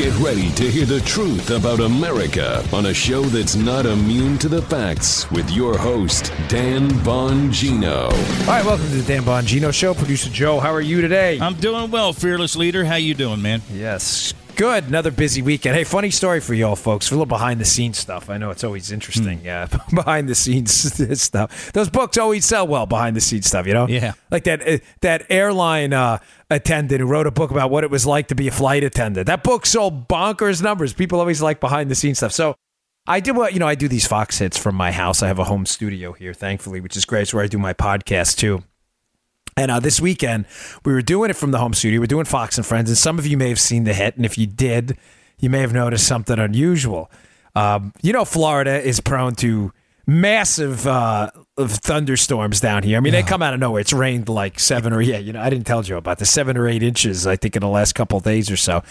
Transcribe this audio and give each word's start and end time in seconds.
Get 0.00 0.18
ready 0.18 0.50
to 0.52 0.70
hear 0.70 0.86
the 0.86 1.00
truth 1.00 1.50
about 1.50 1.80
America 1.80 2.64
on 2.72 2.86
a 2.86 2.94
show 2.94 3.20
that's 3.20 3.54
not 3.54 3.84
immune 3.84 4.38
to 4.38 4.48
the 4.48 4.62
facts 4.62 5.30
with 5.30 5.50
your 5.50 5.76
host, 5.76 6.32
Dan 6.48 6.88
Bongino. 7.04 8.04
All 8.04 8.46
right, 8.46 8.64
welcome 8.64 8.86
to 8.86 8.96
the 8.96 9.06
Dan 9.06 9.24
Bongino 9.24 9.74
Show. 9.74 9.92
Producer 9.92 10.30
Joe, 10.30 10.58
how 10.58 10.72
are 10.72 10.80
you 10.80 11.02
today? 11.02 11.38
I'm 11.38 11.52
doing 11.52 11.90
well, 11.90 12.14
fearless 12.14 12.56
leader. 12.56 12.82
How 12.82 12.94
you 12.94 13.12
doing, 13.12 13.42
man? 13.42 13.60
yes, 13.70 14.32
good. 14.60 14.88
Another 14.88 15.10
busy 15.10 15.40
weekend. 15.40 15.74
Hey, 15.74 15.84
funny 15.84 16.10
story 16.10 16.38
for 16.38 16.52
y'all, 16.52 16.76
folks. 16.76 17.08
For 17.08 17.14
a 17.14 17.16
little 17.16 17.24
behind 17.24 17.62
the 17.62 17.64
scenes 17.64 17.96
stuff. 17.96 18.28
I 18.28 18.36
know 18.36 18.50
it's 18.50 18.62
always 18.62 18.92
interesting. 18.92 19.40
Yeah, 19.42 19.66
behind 19.94 20.28
the 20.28 20.34
scenes 20.34 20.74
stuff. 21.22 21.72
Those 21.72 21.88
books 21.88 22.18
always 22.18 22.44
sell 22.44 22.68
well. 22.68 22.84
Behind 22.84 23.16
the 23.16 23.22
scenes 23.22 23.46
stuff, 23.46 23.66
you 23.66 23.72
know. 23.72 23.88
Yeah. 23.88 24.12
Like 24.30 24.44
that 24.44 24.68
uh, 24.68 24.78
that 25.00 25.24
airline 25.30 25.94
uh, 25.94 26.18
attendant 26.50 27.00
who 27.00 27.06
wrote 27.06 27.26
a 27.26 27.30
book 27.30 27.50
about 27.50 27.70
what 27.70 27.84
it 27.84 27.90
was 27.90 28.04
like 28.04 28.28
to 28.28 28.34
be 28.34 28.48
a 28.48 28.50
flight 28.50 28.84
attendant. 28.84 29.28
That 29.28 29.42
book 29.42 29.64
sold 29.64 30.08
bonkers 30.08 30.62
numbers. 30.62 30.92
People 30.92 31.20
always 31.20 31.40
like 31.40 31.58
behind 31.58 31.90
the 31.90 31.94
scenes 31.94 32.18
stuff. 32.18 32.32
So. 32.32 32.54
I 33.06 33.20
do 33.20 33.32
what 33.32 33.54
you 33.54 33.58
know. 33.58 33.66
I 33.66 33.76
do 33.76 33.88
these 33.88 34.06
Fox 34.06 34.38
hits 34.38 34.58
from 34.58 34.74
my 34.74 34.92
house. 34.92 35.22
I 35.22 35.28
have 35.28 35.38
a 35.38 35.44
home 35.44 35.64
studio 35.64 36.12
here, 36.12 36.34
thankfully, 36.34 36.80
which 36.82 36.98
is 36.98 37.06
great. 37.06 37.22
It's 37.22 37.34
where 37.34 37.42
I 37.42 37.46
do 37.46 37.56
my 37.58 37.72
podcast 37.72 38.36
too. 38.36 38.62
And 39.56 39.70
uh, 39.70 39.80
this 39.80 40.00
weekend, 40.00 40.46
we 40.84 40.92
were 40.92 41.02
doing 41.02 41.30
it 41.30 41.36
from 41.36 41.50
the 41.50 41.58
home 41.58 41.74
studio. 41.74 42.00
We're 42.00 42.06
doing 42.06 42.24
Fox 42.24 42.56
and 42.56 42.66
Friends, 42.66 42.88
and 42.90 42.96
some 42.98 43.18
of 43.18 43.26
you 43.26 43.36
may 43.36 43.48
have 43.48 43.60
seen 43.60 43.84
the 43.84 43.94
hit. 43.94 44.16
And 44.16 44.24
if 44.24 44.38
you 44.38 44.46
did, 44.46 44.96
you 45.38 45.50
may 45.50 45.60
have 45.60 45.72
noticed 45.72 46.06
something 46.06 46.38
unusual. 46.38 47.10
Um, 47.54 47.92
you 48.02 48.12
know, 48.12 48.24
Florida 48.24 48.80
is 48.80 49.00
prone 49.00 49.34
to 49.36 49.72
massive 50.06 50.86
uh, 50.86 51.30
of 51.56 51.72
thunderstorms 51.72 52.60
down 52.60 52.82
here. 52.82 52.96
I 52.96 53.00
mean, 53.00 53.12
they 53.12 53.22
come 53.22 53.42
out 53.42 53.54
of 53.54 53.60
nowhere. 53.60 53.80
It's 53.80 53.92
rained 53.92 54.28
like 54.28 54.58
seven 54.58 54.92
or 54.92 55.00
yeah, 55.00 55.18
you 55.18 55.32
know, 55.32 55.40
I 55.40 55.50
didn't 55.50 55.66
tell 55.66 55.82
Joe 55.82 55.98
about 55.98 56.18
the 56.18 56.26
seven 56.26 56.56
or 56.56 56.68
eight 56.68 56.82
inches. 56.82 57.26
I 57.26 57.36
think 57.36 57.56
in 57.56 57.60
the 57.60 57.68
last 57.68 57.94
couple 57.94 58.18
of 58.18 58.24
days 58.24 58.50
or 58.50 58.56
so. 58.56 58.82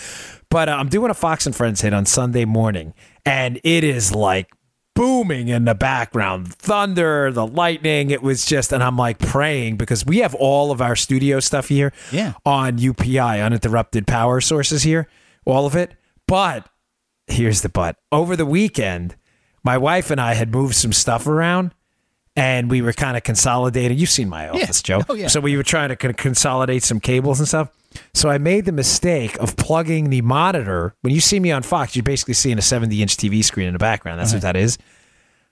But 0.49 0.69
uh, 0.69 0.73
I'm 0.73 0.89
doing 0.89 1.11
a 1.11 1.13
Fox 1.13 1.45
and 1.45 1.55
Friends 1.55 1.81
hit 1.81 1.93
on 1.93 2.05
Sunday 2.05 2.45
morning, 2.45 2.94
and 3.25 3.59
it 3.63 3.83
is 3.83 4.13
like 4.13 4.51
booming 5.00 5.47
in 5.47 5.64
the 5.64 5.73
background. 5.75 6.53
Thunder 6.55 7.31
the 7.31 7.47
lightning 7.47 8.09
it 8.11 8.22
was 8.22 8.45
just 8.45 8.73
and 8.73 8.83
i'm 8.83 8.97
like 8.97 9.17
praying 9.17 9.78
because 9.78 10.06
we 10.06 10.17
have 10.17 10.36
all 10.36 10.72
of 10.72 10.81
our 10.81 10.95
studio 10.95 11.39
stuff 11.39 11.69
here 11.69 11.94
Yeah. 12.11 12.33
on 12.45 12.78
upi 12.80 13.44
uninterrupted 13.45 14.06
power 14.08 14.41
sources 14.41 14.83
here 14.83 15.08
all 15.45 15.66
of 15.66 15.75
it. 15.75 15.94
But 16.28 16.67
here's 17.28 17.61
the 17.61 17.69
but. 17.69 17.95
Over 18.11 18.36
the 18.36 18.45
weekend 18.45 19.16
my 19.64 19.78
wife 19.78 20.11
and 20.11 20.19
i 20.19 20.33
had 20.33 20.52
moved 20.52 20.75
some 20.75 20.91
stuff 20.91 21.28
around 21.28 21.73
and 22.36 22.69
we 22.69 22.81
were 22.81 22.94
kind 22.94 23.16
of 23.17 23.23
consolidating. 23.23 23.97
You've 23.97 24.09
seen 24.09 24.28
my 24.28 24.50
office 24.50 24.81
joe. 24.81 25.02
Oh, 25.08 25.13
yeah. 25.13 25.28
so 25.28 25.39
we 25.39 25.56
were 25.56 25.63
trying 25.63 25.89
to 25.89 25.95
con- 25.95 26.13
consolidate 26.13 26.84
some 26.84 27.00
cables 27.00 27.39
and 27.39 27.47
stuff 27.47 27.69
so 28.13 28.29
i 28.29 28.37
made 28.37 28.65
the 28.65 28.71
mistake 28.71 29.37
of 29.39 29.55
plugging 29.57 30.09
the 30.09 30.21
monitor 30.21 30.95
when 31.01 31.13
you 31.13 31.19
see 31.19 31.39
me 31.39 31.51
on 31.51 31.63
fox 31.63 31.95
you're 31.95 32.03
basically 32.03 32.33
seeing 32.33 32.57
a 32.57 32.61
70 32.61 33.01
inch 33.01 33.17
tv 33.17 33.43
screen 33.43 33.67
in 33.67 33.73
the 33.73 33.79
background 33.79 34.19
that's 34.19 34.33
what 34.33 34.41
that 34.41 34.55
is 34.55 34.77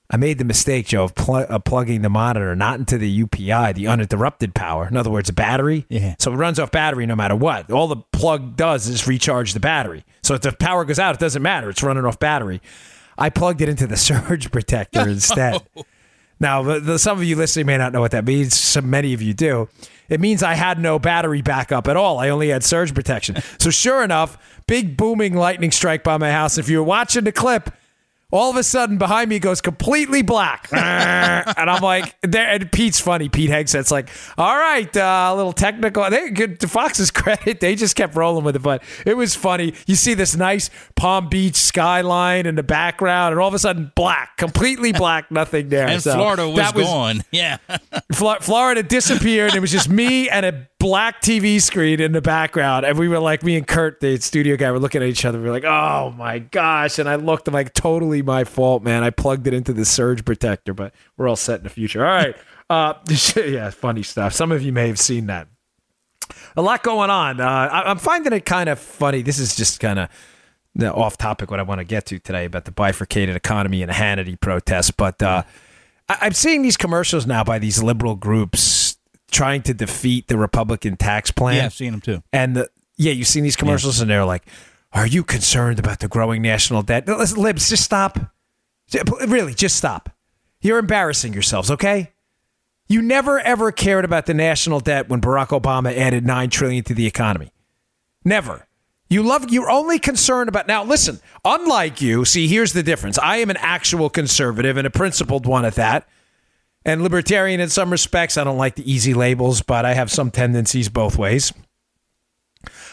I 0.09 0.15
made 0.15 0.37
the 0.37 0.45
mistake, 0.45 0.87
Joe, 0.87 1.03
of, 1.03 1.15
pl- 1.15 1.35
of 1.49 1.65
plugging 1.65 2.01
the 2.01 2.09
monitor 2.09 2.55
not 2.55 2.79
into 2.79 2.97
the 2.97 3.23
UPI, 3.25 3.75
the 3.75 3.87
uninterrupted 3.87 4.53
power. 4.55 4.87
In 4.87 4.95
other 4.95 5.09
words, 5.09 5.27
a 5.27 5.33
battery. 5.33 5.85
Yeah. 5.89 6.15
So 6.17 6.31
it 6.31 6.35
runs 6.37 6.59
off 6.59 6.71
battery 6.71 7.05
no 7.05 7.15
matter 7.15 7.35
what. 7.35 7.69
All 7.71 7.87
the 7.87 7.97
plug 8.13 8.55
does 8.55 8.87
is 8.87 9.05
recharge 9.05 9.53
the 9.53 9.59
battery. 9.59 10.05
So 10.23 10.35
if 10.35 10.41
the 10.41 10.53
power 10.53 10.85
goes 10.85 10.97
out, 10.97 11.15
it 11.15 11.19
doesn't 11.19 11.41
matter. 11.41 11.69
It's 11.69 11.83
running 11.83 12.05
off 12.05 12.19
battery. 12.19 12.61
I 13.17 13.29
plugged 13.29 13.61
it 13.61 13.67
into 13.67 13.85
the 13.85 13.97
surge 13.97 14.51
protector 14.51 15.07
instead. 15.07 15.61
Oh. 15.75 15.83
Now, 16.39 16.61
the, 16.61 16.79
the, 16.79 16.99
some 16.99 17.17
of 17.17 17.23
you 17.23 17.35
listening 17.35 17.65
may 17.65 17.79
not 17.79 17.93
know 17.93 17.99
what 17.99 18.11
that 18.11 18.23
means. 18.23 18.55
Some 18.55 18.91
many 18.91 19.15
of 19.15 19.23
you 19.23 19.33
do. 19.33 19.67
It 20.09 20.19
means 20.19 20.43
I 20.43 20.53
had 20.53 20.79
no 20.79 20.99
battery 20.99 21.41
backup 21.41 21.87
at 21.87 21.97
all. 21.97 22.19
I 22.19 22.29
only 22.29 22.49
had 22.49 22.63
surge 22.63 22.93
protection. 22.93 23.37
So 23.59 23.69
sure 23.69 24.03
enough, 24.03 24.37
big 24.67 24.97
booming 24.97 25.35
lightning 25.35 25.71
strike 25.71 26.03
by 26.03 26.17
my 26.17 26.31
house. 26.31 26.57
If 26.57 26.69
you're 26.69 26.83
watching 26.83 27.25
the 27.25 27.31
clip, 27.31 27.69
all 28.31 28.49
of 28.49 28.57
a 28.57 28.63
sudden 28.63 28.97
behind 28.97 29.29
me 29.29 29.39
goes 29.39 29.61
completely 29.61 30.21
black 30.21 30.67
and 30.73 31.69
i'm 31.69 31.81
like 31.81 32.15
there 32.23 32.47
and 32.47 32.71
pete's 32.71 32.99
funny 32.99 33.29
pete 33.29 33.49
hegseth's 33.49 33.91
like 33.91 34.09
all 34.37 34.55
right 34.57 34.95
uh, 34.97 35.29
a 35.31 35.35
little 35.35 35.53
technical 35.53 36.09
they 36.09 36.29
good 36.29 36.59
to 36.59 36.67
fox's 36.67 37.11
credit 37.11 37.59
they 37.59 37.75
just 37.75 37.95
kept 37.95 38.15
rolling 38.15 38.43
with 38.43 38.55
it 38.55 38.61
but 38.61 38.83
it 39.05 39.15
was 39.15 39.35
funny 39.35 39.73
you 39.85 39.95
see 39.95 40.13
this 40.13 40.35
nice 40.35 40.69
palm 40.95 41.29
beach 41.29 41.55
skyline 41.55 42.45
in 42.45 42.55
the 42.55 42.63
background 42.63 43.31
and 43.31 43.41
all 43.41 43.47
of 43.47 43.53
a 43.53 43.59
sudden 43.59 43.91
black 43.95 44.35
completely 44.37 44.91
black 44.91 45.31
nothing 45.31 45.69
there 45.69 45.87
And 45.87 46.01
So 46.01 46.13
Florida 46.13 46.47
was, 46.47 46.57
that 46.57 46.73
gone. 46.75 47.23
Yeah. 47.31 47.57
Flo- 48.13 48.39
Florida 48.41 48.83
disappeared. 48.83 49.55
It 49.55 49.59
was 49.59 49.71
just 49.71 49.89
me 49.89 50.29
and 50.29 50.45
a 50.45 50.67
black 50.79 51.21
TV 51.21 51.61
screen 51.61 51.99
in 51.99 52.11
the 52.11 52.21
background. 52.21 52.85
And 52.85 52.97
we 52.97 53.07
were 53.07 53.19
like, 53.19 53.43
me 53.43 53.55
and 53.57 53.65
Kurt, 53.67 53.99
the 53.99 54.17
studio 54.17 54.55
guy, 54.57 54.71
were 54.71 54.79
looking 54.79 55.01
at 55.01 55.07
each 55.07 55.25
other. 55.25 55.39
We 55.39 55.45
were 55.45 55.51
like, 55.51 55.63
oh 55.65 56.11
my 56.17 56.39
gosh. 56.39 56.99
And 56.99 57.09
I 57.09 57.15
looked, 57.15 57.47
I'm 57.47 57.53
like, 57.53 57.73
totally 57.73 58.21
my 58.21 58.43
fault, 58.43 58.83
man. 58.83 59.03
I 59.03 59.09
plugged 59.09 59.47
it 59.47 59.53
into 59.53 59.73
the 59.73 59.85
surge 59.85 60.23
protector, 60.25 60.73
but 60.73 60.93
we're 61.17 61.27
all 61.27 61.35
set 61.35 61.59
in 61.59 61.63
the 61.63 61.69
future. 61.69 62.05
All 62.05 62.11
right. 62.11 62.35
Uh, 62.69 62.95
yeah, 63.37 63.69
funny 63.69 64.03
stuff. 64.03 64.33
Some 64.33 64.51
of 64.51 64.61
you 64.61 64.73
may 64.73 64.87
have 64.89 64.99
seen 64.99 65.27
that. 65.27 65.47
A 66.57 66.61
lot 66.61 66.83
going 66.83 67.09
on. 67.09 67.39
Uh, 67.39 67.45
I- 67.47 67.89
I'm 67.89 67.97
finding 67.97 68.33
it 68.33 68.45
kind 68.45 68.67
of 68.67 68.77
funny. 68.77 69.21
This 69.21 69.39
is 69.39 69.55
just 69.55 69.79
kind 69.79 69.97
of 69.99 70.09
the 70.75 70.93
off 70.93 71.17
topic 71.17 71.49
what 71.49 71.61
I 71.61 71.63
want 71.63 71.79
to 71.79 71.85
get 71.85 72.05
to 72.07 72.19
today 72.19 72.43
about 72.43 72.65
the 72.65 72.73
bifurcated 72.73 73.37
economy 73.37 73.81
and 73.83 73.89
Hannity 73.89 74.37
protest. 74.37 74.97
But 74.97 75.23
uh, 75.23 75.43
I- 76.09 76.17
I'm 76.23 76.33
seeing 76.33 76.61
these 76.61 76.75
commercials 76.75 77.25
now 77.25 77.45
by 77.45 77.57
these 77.57 77.81
liberal 77.81 78.15
groups 78.15 78.96
trying 79.31 79.61
to 79.63 79.73
defeat 79.73 80.27
the 80.27 80.37
Republican 80.37 80.97
tax 80.97 81.31
plan. 81.31 81.57
Yeah, 81.57 81.65
I've 81.65 81.73
seen 81.73 81.91
them 81.91 82.01
too. 82.01 82.23
And 82.31 82.55
the, 82.55 82.69
yeah, 82.97 83.11
you've 83.11 83.27
seen 83.27 83.43
these 83.43 83.55
commercials, 83.55 83.99
and 83.99 84.09
they're 84.09 84.25
like, 84.25 84.45
"Are 84.93 85.07
you 85.07 85.23
concerned 85.23 85.79
about 85.79 85.99
the 85.99 86.07
growing 86.07 86.41
national 86.41 86.81
debt?" 86.81 87.07
No, 87.07 87.17
listen, 87.17 87.41
libs, 87.41 87.69
just 87.69 87.83
stop. 87.83 88.19
Really, 89.27 89.53
just 89.53 89.75
stop. 89.75 90.09
You're 90.61 90.79
embarrassing 90.79 91.33
yourselves, 91.33 91.69
okay? 91.69 92.13
You 92.87 93.01
never 93.01 93.39
ever 93.39 93.71
cared 93.71 94.05
about 94.05 94.25
the 94.25 94.33
national 94.33 94.79
debt 94.79 95.09
when 95.09 95.19
Barack 95.21 95.49
Obama 95.49 95.95
added 95.95 96.25
nine 96.25 96.49
trillion 96.49 96.83
to 96.85 96.93
the 96.93 97.05
economy. 97.05 97.51
Never. 98.23 98.67
You 99.09 99.23
love 99.23 99.49
you're 99.49 99.69
only 99.69 99.99
concerned 99.99 100.49
about 100.49 100.67
now 100.67 100.83
listen, 100.83 101.19
unlike 101.45 102.01
you, 102.01 102.25
see 102.25 102.47
here's 102.47 102.73
the 102.73 102.83
difference. 102.83 103.17
I 103.19 103.37
am 103.37 103.49
an 103.49 103.57
actual 103.57 104.09
conservative 104.09 104.77
and 104.77 104.87
a 104.87 104.89
principled 104.89 105.45
one 105.45 105.65
at 105.65 105.75
that. 105.75 106.07
And 106.87 107.03
libertarian 107.03 107.59
in 107.59 107.67
some 107.67 107.91
respects. 107.91 108.37
I 108.37 108.45
don't 108.45 108.57
like 108.57 108.75
the 108.75 108.91
easy 108.91 109.13
labels, 109.13 109.61
but 109.61 109.83
I 109.85 109.93
have 109.93 110.09
some 110.09 110.31
tendencies 110.31 110.87
both 110.87 111.17
ways. 111.17 111.51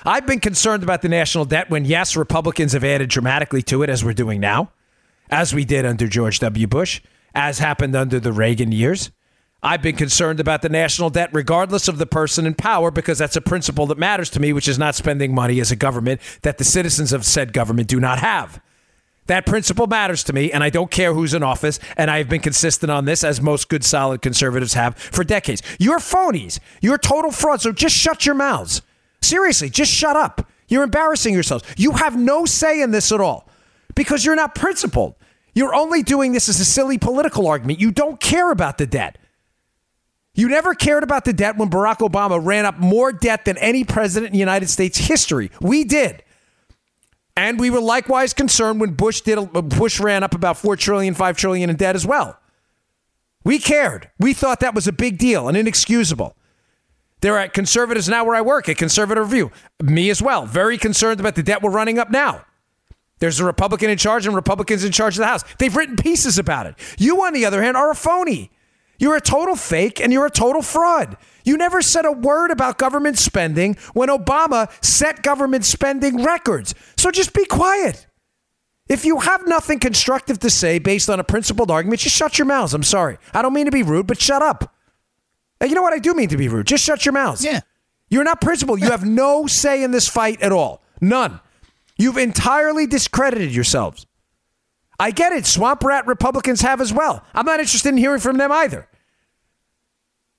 I've 0.04 0.26
been 0.26 0.40
concerned 0.40 0.82
about 0.82 1.00
the 1.00 1.08
national 1.08 1.44
debt 1.44 1.70
when 1.70 1.84
yes, 1.84 2.16
Republicans 2.16 2.72
have 2.72 2.82
added 2.82 3.08
dramatically 3.08 3.62
to 3.62 3.84
it 3.84 3.88
as 3.88 4.04
we're 4.04 4.12
doing 4.12 4.40
now, 4.40 4.72
as 5.30 5.54
we 5.54 5.64
did 5.64 5.86
under 5.86 6.08
George 6.08 6.40
W. 6.40 6.66
Bush, 6.66 7.02
as 7.36 7.60
happened 7.60 7.94
under 7.94 8.18
the 8.18 8.32
Reagan 8.32 8.72
years. 8.72 9.12
I've 9.62 9.80
been 9.80 9.96
concerned 9.96 10.40
about 10.40 10.62
the 10.62 10.68
national 10.68 11.10
debt 11.10 11.30
regardless 11.32 11.86
of 11.86 11.98
the 11.98 12.04
person 12.04 12.46
in 12.46 12.54
power 12.54 12.90
because 12.90 13.16
that's 13.16 13.36
a 13.36 13.40
principle 13.40 13.86
that 13.86 13.96
matters 13.96 14.28
to 14.30 14.40
me, 14.40 14.52
which 14.52 14.68
is 14.68 14.78
not 14.78 14.96
spending 14.96 15.32
money 15.32 15.60
as 15.60 15.70
a 15.70 15.76
government 15.76 16.20
that 16.42 16.58
the 16.58 16.64
citizens 16.64 17.12
of 17.12 17.24
said 17.24 17.52
government 17.52 17.88
do 17.88 18.00
not 18.00 18.18
have. 18.18 18.60
That 19.26 19.46
principle 19.46 19.86
matters 19.86 20.22
to 20.24 20.32
me, 20.32 20.52
and 20.52 20.62
I 20.62 20.68
don't 20.68 20.90
care 20.90 21.14
who's 21.14 21.32
in 21.32 21.42
office, 21.42 21.80
and 21.96 22.10
I've 22.10 22.28
been 22.28 22.42
consistent 22.42 22.90
on 22.90 23.06
this, 23.06 23.24
as 23.24 23.40
most 23.40 23.68
good, 23.68 23.84
solid 23.84 24.20
conservatives 24.20 24.74
have 24.74 24.96
for 24.98 25.24
decades. 25.24 25.62
You're 25.78 25.98
phonies. 25.98 26.60
You're 26.82 26.98
total 26.98 27.30
fraud, 27.30 27.62
so 27.62 27.72
just 27.72 27.96
shut 27.96 28.26
your 28.26 28.34
mouths. 28.34 28.82
Seriously, 29.22 29.70
just 29.70 29.90
shut 29.90 30.16
up. 30.16 30.46
You're 30.68 30.82
embarrassing 30.82 31.32
yourselves. 31.32 31.64
You 31.76 31.92
have 31.92 32.18
no 32.18 32.44
say 32.44 32.82
in 32.82 32.90
this 32.90 33.12
at 33.12 33.20
all 33.20 33.48
because 33.94 34.24
you're 34.24 34.36
not 34.36 34.54
principled. 34.54 35.14
You're 35.54 35.74
only 35.74 36.02
doing 36.02 36.32
this 36.32 36.48
as 36.48 36.60
a 36.60 36.64
silly 36.64 36.98
political 36.98 37.46
argument. 37.46 37.80
You 37.80 37.92
don't 37.92 38.20
care 38.20 38.50
about 38.50 38.76
the 38.76 38.86
debt. 38.86 39.18
You 40.34 40.48
never 40.48 40.74
cared 40.74 41.04
about 41.04 41.24
the 41.24 41.32
debt 41.32 41.56
when 41.56 41.70
Barack 41.70 41.98
Obama 41.98 42.44
ran 42.44 42.66
up 42.66 42.78
more 42.78 43.12
debt 43.12 43.44
than 43.44 43.56
any 43.58 43.84
president 43.84 44.32
in 44.32 44.38
United 44.38 44.68
States 44.68 44.98
history. 44.98 45.52
We 45.60 45.84
did. 45.84 46.23
And 47.36 47.58
we 47.58 47.70
were 47.70 47.80
likewise 47.80 48.32
concerned 48.32 48.80
when 48.80 48.92
Bush 48.92 49.20
did 49.20 49.52
Bush 49.52 49.98
ran 49.98 50.22
up 50.22 50.34
about 50.34 50.56
4 50.56 50.76
trillion, 50.76 51.14
5 51.14 51.36
trillion 51.36 51.68
in 51.68 51.76
debt 51.76 51.96
as 51.96 52.06
well. 52.06 52.38
We 53.44 53.58
cared. 53.58 54.10
We 54.18 54.32
thought 54.32 54.60
that 54.60 54.74
was 54.74 54.86
a 54.86 54.92
big 54.92 55.18
deal 55.18 55.48
and 55.48 55.56
inexcusable. 55.56 56.36
There 57.20 57.38
are 57.38 57.48
conservatives 57.48 58.08
now 58.08 58.24
where 58.24 58.34
I 58.34 58.42
work 58.42 58.68
at 58.68 58.76
Conservative 58.76 59.24
Review. 59.24 59.50
Me 59.82 60.10
as 60.10 60.22
well. 60.22 60.46
Very 60.46 60.78
concerned 60.78 61.20
about 61.20 61.34
the 61.34 61.42
debt 61.42 61.62
we're 61.62 61.70
running 61.70 61.98
up 61.98 62.10
now. 62.10 62.44
There's 63.18 63.40
a 63.40 63.44
Republican 63.44 63.90
in 63.90 63.98
charge 63.98 64.26
and 64.26 64.34
Republicans 64.34 64.84
in 64.84 64.92
charge 64.92 65.14
of 65.14 65.20
the 65.20 65.26
House. 65.26 65.44
They've 65.58 65.74
written 65.74 65.96
pieces 65.96 66.38
about 66.38 66.66
it. 66.66 66.74
You, 66.98 67.24
on 67.24 67.32
the 67.32 67.44
other 67.46 67.62
hand, 67.62 67.76
are 67.76 67.90
a 67.90 67.94
phony. 67.94 68.50
You're 68.98 69.16
a 69.16 69.20
total 69.20 69.56
fake 69.56 70.00
and 70.00 70.12
you're 70.12 70.26
a 70.26 70.30
total 70.30 70.62
fraud. 70.62 71.16
You 71.44 71.56
never 71.56 71.82
said 71.82 72.04
a 72.06 72.12
word 72.12 72.50
about 72.50 72.78
government 72.78 73.18
spending 73.18 73.76
when 73.92 74.08
Obama 74.08 74.70
set 74.84 75.22
government 75.22 75.64
spending 75.64 76.22
records. 76.22 76.74
So 76.96 77.10
just 77.10 77.34
be 77.34 77.44
quiet. 77.44 78.06
If 78.88 79.04
you 79.04 79.20
have 79.20 79.46
nothing 79.46 79.78
constructive 79.78 80.38
to 80.40 80.50
say 80.50 80.78
based 80.78 81.08
on 81.08 81.18
a 81.18 81.24
principled 81.24 81.70
argument, 81.70 82.00
just 82.00 82.16
shut 82.16 82.38
your 82.38 82.46
mouths. 82.46 82.74
I'm 82.74 82.82
sorry. 82.82 83.18
I 83.32 83.42
don't 83.42 83.54
mean 83.54 83.66
to 83.66 83.70
be 83.70 83.82
rude, 83.82 84.06
but 84.06 84.20
shut 84.20 84.42
up. 84.42 84.74
And 85.60 85.70
you 85.70 85.74
know 85.74 85.82
what? 85.82 85.94
I 85.94 85.98
do 85.98 86.14
mean 86.14 86.28
to 86.28 86.36
be 86.36 86.48
rude. 86.48 86.66
Just 86.66 86.84
shut 86.84 87.06
your 87.06 87.12
mouths. 87.12 87.44
Yeah. 87.44 87.60
You're 88.10 88.24
not 88.24 88.40
principled. 88.40 88.80
You 88.80 88.90
have 88.90 89.04
no 89.04 89.46
say 89.46 89.82
in 89.82 89.90
this 89.90 90.08
fight 90.08 90.42
at 90.42 90.52
all. 90.52 90.82
None. 91.00 91.40
You've 91.96 92.18
entirely 92.18 92.86
discredited 92.86 93.54
yourselves. 93.54 94.06
I 94.98 95.10
get 95.10 95.32
it. 95.32 95.46
Swamp 95.46 95.82
rat 95.82 96.06
Republicans 96.06 96.60
have 96.62 96.80
as 96.80 96.92
well. 96.92 97.24
I'm 97.34 97.46
not 97.46 97.60
interested 97.60 97.88
in 97.90 97.96
hearing 97.96 98.20
from 98.20 98.36
them 98.36 98.52
either. 98.52 98.88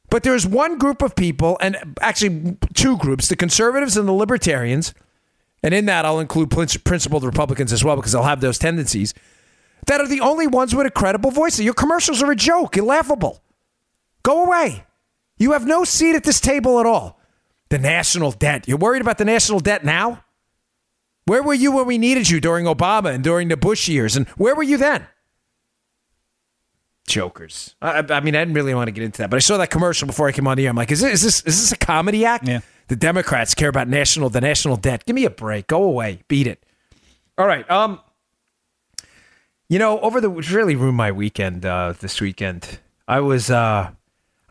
But 0.09 0.23
there's 0.23 0.45
one 0.45 0.77
group 0.77 1.01
of 1.01 1.15
people, 1.15 1.57
and 1.61 1.95
actually 1.99 2.57
two 2.73 2.97
groups 2.97 3.27
the 3.27 3.35
conservatives 3.35 3.97
and 3.97 4.07
the 4.07 4.13
libertarians. 4.13 4.93
And 5.63 5.73
in 5.73 5.85
that, 5.85 6.05
I'll 6.05 6.19
include 6.19 6.51
principled 6.51 7.23
Republicans 7.23 7.73
as 7.73 7.83
well 7.83 7.95
because 7.95 8.11
they'll 8.11 8.23
have 8.23 8.41
those 8.41 8.59
tendencies 8.59 9.13
that 9.87 10.01
are 10.01 10.07
the 10.07 10.21
only 10.21 10.47
ones 10.47 10.75
with 10.75 10.85
a 10.85 10.91
credible 10.91 11.31
voice. 11.31 11.59
Your 11.59 11.73
commercials 11.73 12.21
are 12.21 12.31
a 12.31 12.35
joke, 12.35 12.75
you're 12.75 12.85
laughable. 12.85 13.41
Go 14.23 14.45
away. 14.45 14.85
You 15.37 15.51
have 15.51 15.67
no 15.67 15.83
seat 15.83 16.15
at 16.15 16.23
this 16.23 16.39
table 16.39 16.79
at 16.79 16.85
all. 16.85 17.19
The 17.69 17.77
national 17.77 18.31
debt. 18.31 18.67
You're 18.67 18.77
worried 18.77 19.01
about 19.01 19.17
the 19.17 19.25
national 19.25 19.59
debt 19.59 19.83
now? 19.83 20.23
Where 21.25 21.41
were 21.41 21.53
you 21.53 21.71
when 21.71 21.87
we 21.87 21.97
needed 21.97 22.29
you 22.29 22.39
during 22.39 22.65
Obama 22.65 23.13
and 23.13 23.23
during 23.23 23.47
the 23.47 23.57
Bush 23.57 23.87
years? 23.87 24.15
And 24.15 24.27
where 24.29 24.55
were 24.55 24.63
you 24.63 24.77
then? 24.77 25.07
Jokers. 27.07 27.75
I, 27.81 28.03
I, 28.09 28.19
mean, 28.19 28.35
I 28.35 28.39
didn't 28.39 28.53
really 28.53 28.73
want 28.73 28.87
to 28.87 28.91
get 28.91 29.03
into 29.03 29.19
that, 29.19 29.29
but 29.29 29.37
I 29.37 29.39
saw 29.39 29.57
that 29.57 29.69
commercial 29.69 30.07
before 30.07 30.27
I 30.27 30.31
came 30.31 30.47
on 30.47 30.57
the 30.57 30.65
air. 30.65 30.69
I'm 30.69 30.75
like, 30.75 30.91
is 30.91 31.01
this 31.01 31.23
is 31.23 31.43
this 31.43 31.55
is 31.55 31.61
this 31.61 31.71
a 31.71 31.77
comedy 31.77 32.25
act? 32.25 32.47
Yeah. 32.47 32.61
The 32.87 32.95
Democrats 32.95 33.53
care 33.53 33.69
about 33.69 33.87
national 33.87 34.29
the 34.29 34.41
national 34.41 34.77
debt. 34.77 35.05
Give 35.05 35.15
me 35.15 35.25
a 35.25 35.29
break. 35.29 35.67
Go 35.67 35.83
away. 35.83 36.21
Beat 36.27 36.47
it. 36.47 36.63
All 37.37 37.47
right. 37.47 37.69
Um. 37.69 37.99
You 39.67 39.79
know, 39.79 39.99
over 40.01 40.21
the 40.21 40.29
which 40.29 40.51
really 40.51 40.75
ruined 40.75 40.97
my 40.97 41.11
weekend. 41.11 41.65
Uh, 41.65 41.93
this 41.99 42.21
weekend, 42.21 42.79
I 43.07 43.19
was 43.19 43.49
uh, 43.49 43.91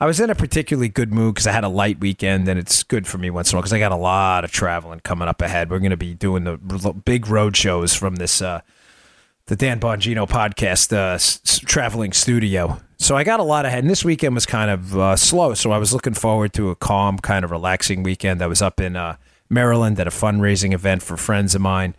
I 0.01 0.07
was 0.07 0.19
in 0.19 0.29
a 0.29 0.35
particularly 0.35 0.89
good 0.89 1.13
mood 1.13 1.35
because 1.35 1.47
I 1.47 1.53
had 1.53 1.63
a 1.65 1.69
light 1.69 2.01
weekend, 2.01 2.49
and 2.49 2.59
it's 2.59 2.83
good 2.83 3.07
for 3.07 3.17
me 3.19 3.31
once 3.31 3.51
in 3.53 3.55
a 3.55 3.59
while 3.59 3.63
because 3.63 3.73
I 3.73 3.79
got 3.79 3.93
a 3.93 3.97
lot 3.97 4.45
of 4.45 4.51
traveling 4.51 5.01
coming 5.01 5.29
up 5.29 5.41
ahead. 5.41 5.71
We're 5.71 5.79
going 5.79 5.91
to 5.91 5.97
be 5.97 6.15
doing 6.15 6.45
the 6.45 6.57
big 7.05 7.29
road 7.29 7.57
shows 7.57 7.95
from 7.95 8.17
this 8.17 8.43
uh, 8.43 8.61
the 9.47 9.57
Dan 9.57 9.79
Bongino 9.79 10.29
podcast 10.29 10.93
uh, 10.93 11.15
s- 11.15 11.61
traveling 11.67 12.13
studio. 12.13 12.81
So 12.99 13.15
I 13.17 13.25
got 13.25 13.39
a 13.41 13.45
lot 13.45 13.67
ahead. 13.67 13.81
And 13.85 13.91
this 13.91 14.05
weekend 14.05 14.35
was 14.35 14.47
kind 14.47 14.71
of 14.71 14.99
uh, 14.99 15.17
slow. 15.17 15.55
So 15.55 15.71
I 15.71 15.79
was 15.79 15.93
looking 15.93 16.15
forward 16.15 16.53
to 16.55 16.71
a 16.71 16.77
calm, 16.77 17.19
kind 17.19 17.45
of 17.45 17.51
relaxing 17.51 18.03
weekend. 18.03 18.43
I 18.43 18.47
was 18.47 18.63
up 18.63 18.81
in 18.81 18.97
uh, 18.97 19.17
Maryland 19.51 20.01
at 20.01 20.07
a 20.07 20.11
fundraising 20.11 20.73
event 20.73 21.03
for 21.03 21.17
friends 21.17 21.55
of 21.55 21.61
mine. 21.61 21.95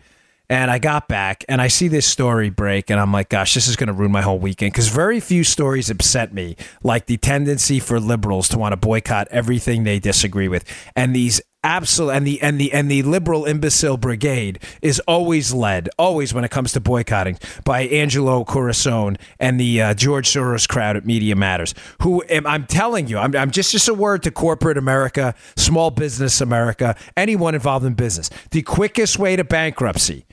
And 0.48 0.70
I 0.70 0.78
got 0.78 1.08
back 1.08 1.44
and 1.48 1.60
I 1.60 1.68
see 1.68 1.88
this 1.88 2.06
story 2.06 2.50
break, 2.50 2.90
and 2.90 3.00
I'm 3.00 3.12
like, 3.12 3.28
gosh, 3.28 3.54
this 3.54 3.66
is 3.66 3.76
going 3.76 3.88
to 3.88 3.92
ruin 3.92 4.12
my 4.12 4.22
whole 4.22 4.38
weekend 4.38 4.72
because 4.72 4.88
very 4.88 5.18
few 5.18 5.42
stories 5.42 5.90
upset 5.90 6.32
me 6.32 6.56
like 6.82 7.06
the 7.06 7.16
tendency 7.16 7.80
for 7.80 7.98
liberals 7.98 8.48
to 8.50 8.58
want 8.58 8.72
to 8.72 8.76
boycott 8.76 9.26
everything 9.30 9.84
they 9.84 9.98
disagree 9.98 10.48
with. 10.48 10.64
And 10.94 11.14
these 11.16 11.40
absolute 11.66 12.12
and 12.12 12.26
the 12.26 12.40
and 12.42 12.60
the 12.60 12.72
and 12.72 12.88
the 12.88 13.02
liberal 13.02 13.44
imbecile 13.44 13.96
brigade 13.96 14.60
is 14.82 15.00
always 15.00 15.52
led 15.52 15.88
always 15.98 16.32
when 16.32 16.44
it 16.44 16.50
comes 16.50 16.72
to 16.72 16.80
boycotting 16.80 17.36
by 17.64 17.82
Angelo 17.82 18.44
Carusone 18.44 19.18
and 19.40 19.58
the 19.58 19.82
uh, 19.82 19.94
George 19.94 20.28
Soros 20.28 20.68
crowd 20.68 20.96
at 20.96 21.04
Media 21.04 21.34
Matters 21.34 21.74
who 22.02 22.22
I'm 22.30 22.66
telling 22.66 23.08
you 23.08 23.18
I'm, 23.18 23.34
I'm 23.34 23.50
just 23.50 23.72
just 23.72 23.88
a 23.88 23.94
word 23.94 24.22
to 24.22 24.30
corporate 24.30 24.78
America 24.78 25.34
small 25.56 25.90
business 25.90 26.40
America 26.40 26.96
anyone 27.16 27.56
involved 27.56 27.84
in 27.84 27.94
business 27.94 28.30
the 28.52 28.62
quickest 28.62 29.18
way 29.18 29.34
to 29.34 29.42
bankruptcy 29.42 30.24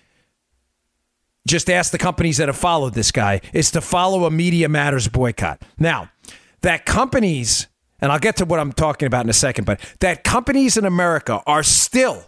just 1.47 1.69
ask 1.69 1.91
the 1.91 1.97
companies 1.97 2.37
that 2.37 2.47
have 2.47 2.57
followed 2.57 2.93
this 2.93 3.11
guy 3.11 3.41
is 3.53 3.71
to 3.71 3.81
follow 3.81 4.25
a 4.25 4.31
Media 4.31 4.69
Matters 4.69 5.07
boycott 5.07 5.61
now 5.77 6.09
that 6.61 6.85
companies 6.85 7.67
and 8.03 8.11
I'll 8.11 8.19
get 8.19 8.35
to 8.37 8.45
what 8.45 8.59
I'm 8.59 8.73
talking 8.73 9.07
about 9.07 9.25
in 9.25 9.29
a 9.29 9.33
second, 9.33 9.63
but 9.63 9.79
that 10.01 10.25
companies 10.25 10.75
in 10.75 10.83
America 10.83 11.41
are 11.47 11.63
still 11.63 12.21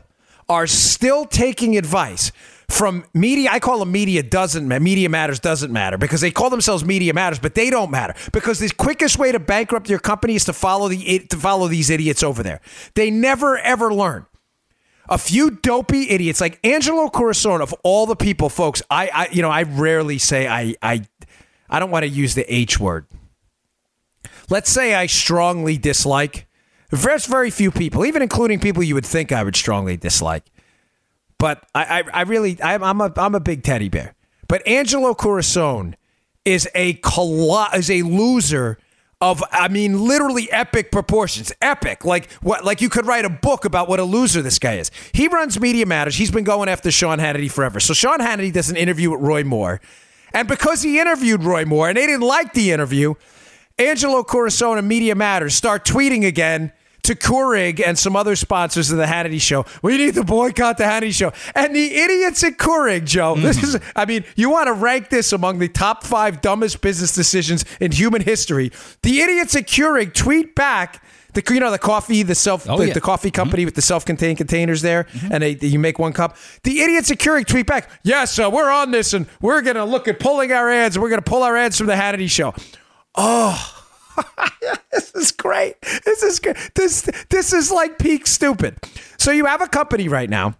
are 0.48 0.68
still 0.68 1.26
taking 1.26 1.78
advice 1.78 2.32
from 2.70 3.04
media. 3.14 3.50
I 3.52 3.60
call 3.60 3.80
them 3.80 3.92
media 3.92 4.24
doesn't 4.24 4.68
media 4.82 5.10
matters 5.10 5.42
doesn't 5.42 5.74
matter 5.74 5.98
because 5.98 6.22
they 6.22 6.32
call 6.32 6.50
themselves 6.50 6.86
media 6.86 7.14
matters, 7.14 7.40
but 7.40 7.56
they 7.56 7.70
don't 7.70 7.92
matter 7.92 8.16
because 8.32 8.60
the 8.60 8.70
quickest 8.70 9.20
way 9.20 9.34
to 9.34 9.40
bankrupt 9.40 9.90
your 9.90 10.00
company 10.00 10.36
is 10.36 10.46
to 10.46 10.54
follow 10.54 10.88
the 10.88 11.20
to 11.30 11.36
follow 11.36 11.68
these 11.68 11.90
idiots 11.90 12.24
over 12.24 12.42
there. 12.42 12.62
They 12.94 13.12
never 13.12 13.58
ever 13.58 13.94
learn. 13.94 14.28
A 15.08 15.18
few 15.18 15.52
dopey 15.52 16.10
idiots 16.10 16.42
like 16.42 16.60
Angelo 16.64 17.08
Carusone 17.10 17.62
of 17.62 17.74
all 17.84 18.06
the 18.06 18.16
people, 18.16 18.50
folks. 18.50 18.82
I, 18.90 19.10
I 19.14 19.28
you 19.32 19.42
know 19.42 19.52
I 19.52 19.64
rarely 19.64 20.18
say 20.18 20.48
I 20.48 20.76
I 20.82 21.06
I 21.70 21.80
don't 21.80 21.92
want 21.92 22.04
to 22.04 22.10
use 22.10 22.36
the 22.36 22.52
H 22.54 22.80
word 22.80 23.06
let's 24.50 24.70
say 24.70 24.96
I 24.96 25.06
strongly 25.06 25.78
dislike, 25.78 26.48
there's 26.92 27.26
very 27.26 27.50
few 27.50 27.72
people, 27.72 28.06
even 28.06 28.22
including 28.22 28.60
people 28.60 28.84
you 28.84 28.96
would 28.96 29.06
think 29.06 29.32
I 29.32 29.44
would 29.44 29.56
strongly 29.56 29.98
dislike. 29.98 30.44
But 31.38 31.66
I, 31.74 32.02
I, 32.02 32.04
I 32.14 32.22
really, 32.22 32.62
I'm, 32.62 32.84
I'm, 32.84 33.02
a, 33.02 33.12
I'm 33.18 33.36
a 33.36 33.40
big 33.40 33.64
teddy 33.64 33.90
bear. 33.90 34.16
But 34.48 34.66
Angelo 34.68 35.14
Carusone 35.14 35.96
is 36.46 36.70
a 36.76 36.94
colo- 36.96 37.68
is 37.74 37.90
a 37.90 38.04
loser 38.04 38.78
of 39.26 39.44
I 39.52 39.70
mean 39.70 40.08
literally 40.08 40.52
epic 40.52 40.92
proportions. 40.92 41.52
Epic. 41.62 42.06
Like 42.06 42.32
what 42.44 42.64
like 42.64 42.80
you 42.80 42.90
could 42.90 43.08
write 43.08 43.26
a 43.26 43.30
book 43.30 43.66
about 43.66 43.90
what 43.90 44.00
a 44.00 44.04
loser 44.04 44.44
this 44.44 44.60
guy 44.60 44.76
is. 44.76 44.92
He 45.14 45.28
runs 45.28 45.60
Media 45.60 45.86
Matters. 45.86 46.16
He's 46.16 46.30
been 46.30 46.44
going 46.44 46.70
after 46.70 46.92
Sean 46.92 47.18
Hannity 47.18 47.50
forever. 47.52 47.80
So 47.80 47.94
Sean 47.94 48.20
Hannity 48.20 48.54
does 48.54 48.70
an 48.70 48.78
interview 48.78 49.12
with 49.12 49.22
Roy 49.22 49.44
Moore. 49.44 49.82
And 50.34 50.48
because 50.48 50.84
he 50.84 51.00
interviewed 51.00 51.44
Roy 51.44 51.66
Moore 51.66 51.90
and 51.90 51.98
they 51.98 52.06
didn't 52.06 52.28
like 52.28 52.54
the 52.54 52.72
interview, 52.72 53.16
Angelo 53.80 54.22
Carusone 54.22 54.78
and 54.78 54.88
Media 54.88 55.16
Matters 55.16 55.56
start 55.56 55.86
tweeting 55.86 56.26
again 56.26 56.72
to 57.06 57.16
Keurig 57.16 57.82
and 57.86 57.98
some 57.98 58.16
other 58.16 58.36
sponsors 58.36 58.92
of 58.92 58.98
the 58.98 59.06
Hannity 59.06 59.42
Show. 59.42 59.66
We 59.82 59.98
need 59.98 60.16
to 60.16 60.24
boycott 60.24 60.78
the 60.78 60.84
Hannity 60.84 61.14
Show. 61.14 61.34
And 61.54 61.76
the 61.76 61.96
idiots 61.96 62.44
at 62.44 62.58
Keurig, 62.58 63.06
Joe. 63.06 63.36
Mm-hmm. 63.36 63.44
This 63.44 63.64
is, 63.64 63.80
I 63.96 64.06
mean, 64.06 64.24
you 64.36 64.50
want 64.50 64.68
to 64.68 64.74
rank 64.74 65.10
this 65.10 65.32
among 65.32 65.60
the 65.60 65.68
top 65.68 66.04
five 66.04 66.42
dumbest 66.42 66.82
business 66.82 67.14
decisions 67.14 67.66
in 67.80 67.92
human 67.92 68.22
history. 68.22 68.72
The 69.04 69.22
idiots 69.22 69.56
at 69.56 69.68
Keurig 69.68 70.14
tweet 70.14 70.56
back. 70.56 71.04
The, 71.34 71.44
you 71.54 71.60
know 71.60 71.70
the 71.70 71.78
coffee 71.78 72.24
the 72.24 72.34
self 72.34 72.66
oh, 72.70 72.78
the, 72.78 72.88
yeah. 72.88 72.94
the, 72.94 73.02
coffee 73.02 73.28
mm-hmm. 73.28 73.36
company 73.36 73.64
mm-hmm. 73.64 73.68
with 73.68 73.76
the 73.76 73.82
self-contained 73.82 74.38
containers 74.38 74.82
there 74.82 75.04
mm-hmm. 75.04 75.34
and 75.34 75.44
they, 75.44 75.58
you 75.68 75.80
make 75.80 76.00
one 76.00 76.14
cup 76.14 76.38
the 76.64 76.80
idiots 76.80 77.12
at 77.12 77.18
Keurig 77.18 77.46
tweet 77.46 77.68
back 77.68 77.90
yes 78.04 78.40
uh, 78.40 78.50
we're 78.50 78.72
on 78.72 78.92
this 78.92 79.12
and 79.12 79.28
we're 79.42 79.62
gonna 79.62 79.84
look 79.84 80.08
at 80.08 80.18
pulling 80.18 80.54
our 80.54 80.70
ads 80.70 80.96
and 80.96 81.04
we're 81.04 81.10
gonna 81.10 81.22
pull 81.22 81.44
our 81.44 81.58
ads 81.58 81.78
from 81.78 81.88
the 81.88 81.94
Hannity 81.94 82.32
show 82.32 82.54
Oh, 83.18 83.75
this 84.92 85.14
is 85.16 85.32
great. 85.32 85.80
This 85.82 86.24
is 86.24 86.40
good. 86.40 86.58
This 86.76 87.10
this 87.30 87.54
is 87.54 87.72
like 87.72 87.98
peak 88.00 88.28
stupid. 88.28 88.78
So 89.18 89.32
you 89.32 89.46
have 89.46 89.62
a 89.62 89.68
company 89.68 90.08
right 90.08 90.30
now. 90.30 90.56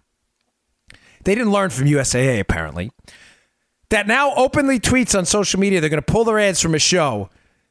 They 1.24 1.34
didn't 1.34 1.52
learn 1.52 1.70
from 1.70 1.86
USAA 1.86 2.40
apparently. 2.40 2.90
That 3.90 4.06
now 4.06 4.34
openly 4.34 4.80
tweets 4.80 5.16
on 5.16 5.24
social 5.26 5.60
media 5.60 5.80
they're 5.80 5.90
going 5.90 6.02
to 6.02 6.12
pull 6.12 6.24
their 6.24 6.38
ads 6.38 6.60
from 6.60 6.74
a 6.74 6.78
show 6.78 7.30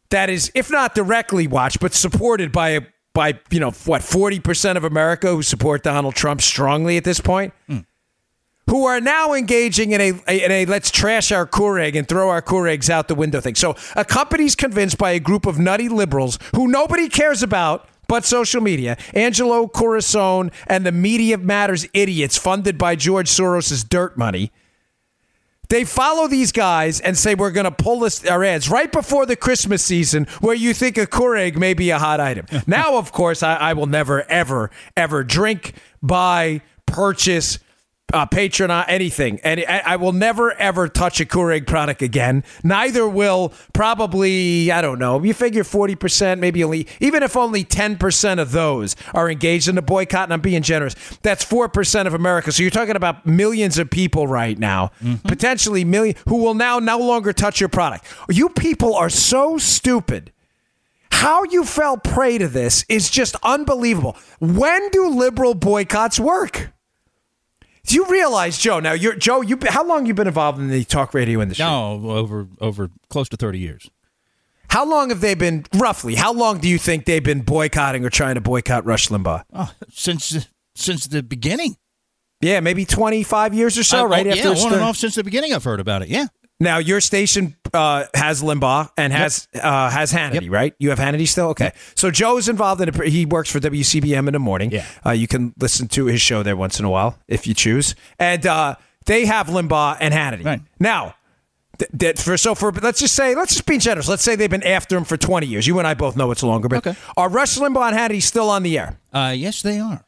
that 0.09 0.29
is, 0.29 0.51
if 0.55 0.71
not 0.71 0.95
directly 0.95 1.48
watched, 1.48 1.79
but 1.79 1.93
supported 1.93 2.51
by 2.51 2.69
a 2.69 2.81
by 3.13 3.39
you 3.50 3.59
know 3.59 3.71
what 3.71 4.01
forty 4.03 4.39
percent 4.39 4.77
of 4.77 4.83
America 4.83 5.27
who 5.29 5.41
support 5.41 5.83
Donald 5.83 6.15
Trump 6.15 6.41
strongly 6.41 6.98
at 6.98 7.03
this 7.03 7.19
point. 7.19 7.53
Mm 7.69 7.86
who 8.69 8.86
are 8.86 9.00
now 9.00 9.34
engaging 9.34 9.91
in 9.91 10.01
a, 10.01 10.10
in 10.27 10.51
a 10.51 10.65
let's 10.65 10.89
trash 10.91 11.31
our 11.31 11.45
Keurig 11.45 11.95
and 11.95 12.07
throw 12.07 12.29
our 12.29 12.41
Keurigs 12.41 12.89
out 12.89 13.07
the 13.07 13.15
window 13.15 13.39
thing. 13.39 13.55
So 13.55 13.75
a 13.95 14.03
company's 14.05 14.55
convinced 14.55 14.98
by 14.98 15.12
a 15.12 15.19
group 15.19 15.45
of 15.45 15.60
nutty 15.60 15.89
liberals 15.89 16.39
who 16.55 16.67
nobody 16.67 17.10
cares 17.10 17.43
about 17.43 17.88
but 18.07 18.25
social 18.25 18.62
media, 18.62 18.98
Angelo 19.13 19.67
Carusone 19.67 20.51
and 20.67 20.86
the 20.86 20.91
Media 20.91 21.38
Matters 21.38 21.88
idiots 21.93 22.38
funded 22.38 22.77
by 22.77 22.95
George 22.95 23.29
Soros' 23.29 23.88
dirt 23.88 24.17
money. 24.17 24.51
They 25.69 25.84
follow 25.84 26.27
these 26.27 26.51
guys 26.51 27.00
and 27.00 27.17
say 27.17 27.34
we're 27.34 27.51
going 27.51 27.65
to 27.65 27.72
pull 27.72 28.00
this, 28.01 28.24
our 28.27 28.43
ads 28.43 28.69
right 28.69 28.91
before 28.91 29.25
the 29.25 29.36
Christmas 29.36 29.84
season, 29.84 30.27
where 30.39 30.55
you 30.55 30.74
think 30.74 30.98
a 30.98 31.07
Keurig 31.07 31.57
may 31.57 31.74
be 31.74 31.89
a 31.89 31.98
hot 31.98 32.19
item. 32.19 32.45
now, 32.67 32.98
of 32.98 33.12
course, 33.12 33.41
I, 33.41 33.55
I 33.55 33.74
will 33.74 33.88
never, 33.88 34.29
ever, 34.29 34.69
ever 34.95 35.24
drink, 35.24 35.74
buy, 36.03 36.62
purchase, 36.86 37.57
uh, 38.13 38.25
Patreon, 38.25 38.85
anything. 38.88 39.39
And 39.43 39.62
I, 39.67 39.81
I, 39.85 39.95
will 39.95 40.12
never, 40.12 40.53
ever 40.53 40.88
touch 40.88 41.19
a 41.19 41.25
Keurig 41.25 41.65
product 41.65 42.01
again. 42.01 42.43
Neither 42.63 43.07
will 43.07 43.51
probably, 43.74 44.71
I 44.71 44.81
don't 44.81 45.00
know, 45.00 45.21
you 45.24 45.33
figure 45.33 45.63
40%, 45.63 46.39
maybe 46.39 46.63
only, 46.63 46.88
even 47.00 47.24
if 47.24 47.35
only 47.35 47.63
10% 47.65 48.39
of 48.39 48.51
those 48.51 48.95
are 49.13 49.29
engaged 49.29 49.67
in 49.67 49.75
the 49.75 49.81
boycott, 49.81 50.25
and 50.25 50.33
I'm 50.33 50.41
being 50.41 50.62
generous, 50.62 50.95
that's 51.24 51.43
4% 51.43 52.07
of 52.07 52.13
America. 52.13 52.51
So 52.51 52.62
you're 52.62 52.69
talking 52.69 52.95
about 52.95 53.25
millions 53.25 53.77
of 53.77 53.89
people 53.89 54.27
right 54.27 54.57
now, 54.57 54.91
mm-hmm. 55.01 55.27
potentially 55.27 55.83
million, 55.83 56.15
who 56.27 56.38
will 56.38 56.53
now 56.53 56.79
no 56.79 57.00
longer 57.00 57.33
touch 57.33 57.59
your 57.59 57.69
product. 57.69 58.05
You 58.29 58.50
people 58.50 58.95
are 58.95 59.09
so 59.09 59.57
stupid. 59.57 60.31
How 61.12 61.43
you 61.45 61.63
fell 61.63 61.97
prey 61.97 62.38
to 62.38 62.47
this 62.47 62.85
is 62.88 63.09
just 63.09 63.35
unbelievable. 63.41 64.15
When 64.39 64.89
do 64.89 65.07
liberal 65.09 65.55
boycotts 65.55 66.19
work? 66.19 66.71
Do 67.85 67.95
you 67.95 68.05
realize, 68.07 68.57
Joe? 68.57 68.79
Now, 68.79 68.93
you're 68.93 69.15
Joe. 69.15 69.41
You 69.41 69.57
how 69.67 69.85
long 69.85 70.05
you 70.05 70.13
been 70.13 70.27
involved 70.27 70.59
in 70.59 70.69
the 70.69 70.83
talk 70.83 71.13
radio 71.13 71.41
industry? 71.41 71.65
No, 71.65 72.01
over 72.09 72.47
over 72.59 72.89
close 73.09 73.29
to 73.29 73.37
thirty 73.37 73.59
years. 73.59 73.89
How 74.69 74.85
long 74.85 75.09
have 75.09 75.21
they 75.21 75.35
been 75.35 75.65
roughly? 75.75 76.15
How 76.15 76.33
long 76.33 76.59
do 76.59 76.67
you 76.67 76.77
think 76.77 77.05
they've 77.05 77.23
been 77.23 77.41
boycotting 77.41 78.03
or 78.03 78.09
trying 78.09 78.35
to 78.35 78.41
boycott 78.41 78.85
Rush 78.85 79.09
Limbaugh? 79.09 79.43
Oh, 79.53 79.71
since 79.91 80.47
since 80.73 81.07
the 81.07 81.21
beginning. 81.23 81.77
Yeah, 82.41 82.59
maybe 82.59 82.85
25 82.85 83.53
years 83.53 83.77
or 83.77 83.83
so, 83.83 84.01
Uh, 84.01 84.07
right 84.07 84.27
oh, 84.27 84.31
after 84.31 84.53
yeah, 84.53 84.65
on 84.65 84.73
and 84.73 84.81
off 84.81 84.97
since 84.97 85.15
the 85.15 85.23
beginning. 85.23 85.53
I've 85.53 85.63
heard 85.63 85.79
about 85.79 86.01
it. 86.01 86.09
Yeah. 86.09 86.25
Now 86.59 86.77
your 86.77 87.01
station 87.01 87.55
uh, 87.74 88.05
has 88.13 88.41
Limbaugh 88.41 88.89
and 88.97 89.12
has 89.12 89.47
uh, 89.55 89.89
has 89.89 90.13
Hannity, 90.13 90.43
Yep. 90.43 90.51
right? 90.51 90.74
You 90.79 90.89
have 90.91 91.00
Hannity 91.00 91.27
still, 91.27 91.47
okay? 91.50 91.71
So 91.95 92.12
Joe's 92.12 92.47
involved 92.47 92.79
in 92.81 92.88
it. 92.89 93.07
He 93.09 93.25
works 93.25 93.51
for 93.51 93.59
WCBM 93.59 94.27
in 94.27 94.33
the 94.33 94.39
morning. 94.39 94.71
Yeah. 94.71 94.85
uh, 95.05 95.12
you 95.12 95.27
can 95.27 95.53
listen 95.59 95.88
to 95.89 96.05
his 96.05 96.21
show 96.21 96.43
there 96.43 96.55
once 96.55 96.79
in 96.79 96.85
a 96.85 96.89
while 96.89 97.19
if 97.27 97.45
you 97.45 97.53
choose. 97.53 97.93
And 98.19 98.45
uh, 98.47 98.75
they 99.05 99.25
have 99.25 99.47
Limbaugh 99.47 99.97
and 100.00 100.13
Hannity. 100.13 100.45
Right. 100.45 100.62
Now, 100.79 101.15
th- 101.77 101.91
that 101.95 102.19
for 102.19 102.38
so 102.38 102.55
for 102.55 102.71
let's 102.71 103.01
just 103.01 103.15
say 103.15 103.35
let's 103.35 103.53
just 103.53 103.65
be 103.65 103.77
generous. 103.77 104.07
Let's 104.07 104.24
say 104.24 104.38
they've 104.38 104.50
been 104.50 104.63
after 104.63 104.95
him 104.95 105.03
for 105.03 105.17
twenty 105.17 105.47
years. 105.47 105.67
You 105.67 105.77
and 105.79 105.88
I 105.88 105.93
both 105.93 106.15
know 106.15 106.31
it's 106.31 106.41
longer, 106.43 106.69
but 106.69 106.88
Okay. 106.88 106.97
are 107.17 107.27
Rush 107.29 107.57
Limbaugh 107.57 107.91
and 107.91 107.97
Hannity 107.97 108.21
still 108.21 108.50
on 108.50 108.63
the 108.63 108.79
air? 108.79 108.97
Uh, 109.12 109.33
yes, 109.35 109.62
they 109.62 109.77
are. 109.79 110.05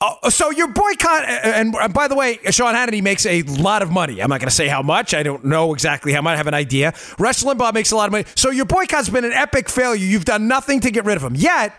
Oh, 0.00 0.28
so 0.28 0.50
your 0.50 0.68
boycott, 0.68 1.24
and, 1.24 1.74
by 1.92 2.06
the 2.06 2.14
way, 2.14 2.38
Sean 2.50 2.74
Hannity 2.74 3.02
makes 3.02 3.26
a 3.26 3.42
lot 3.42 3.82
of 3.82 3.90
money. 3.90 4.22
I'm 4.22 4.30
not 4.30 4.38
going 4.38 4.48
to 4.48 4.54
say 4.54 4.68
how 4.68 4.80
much. 4.80 5.12
I 5.12 5.24
don't 5.24 5.44
know 5.44 5.74
exactly 5.74 6.12
how 6.12 6.22
much. 6.22 6.34
I 6.34 6.36
have 6.36 6.46
an 6.46 6.54
idea. 6.54 6.94
Rush 7.18 7.42
Limbaugh 7.42 7.74
makes 7.74 7.90
a 7.90 7.96
lot 7.96 8.06
of 8.06 8.12
money. 8.12 8.24
So 8.36 8.50
your 8.50 8.64
boycott's 8.64 9.08
been 9.08 9.24
an 9.24 9.32
epic 9.32 9.68
failure. 9.68 10.04
You've 10.04 10.24
done 10.24 10.46
nothing 10.46 10.78
to 10.80 10.92
get 10.92 11.04
rid 11.04 11.16
of 11.16 11.24
him. 11.24 11.34
Yet, 11.34 11.72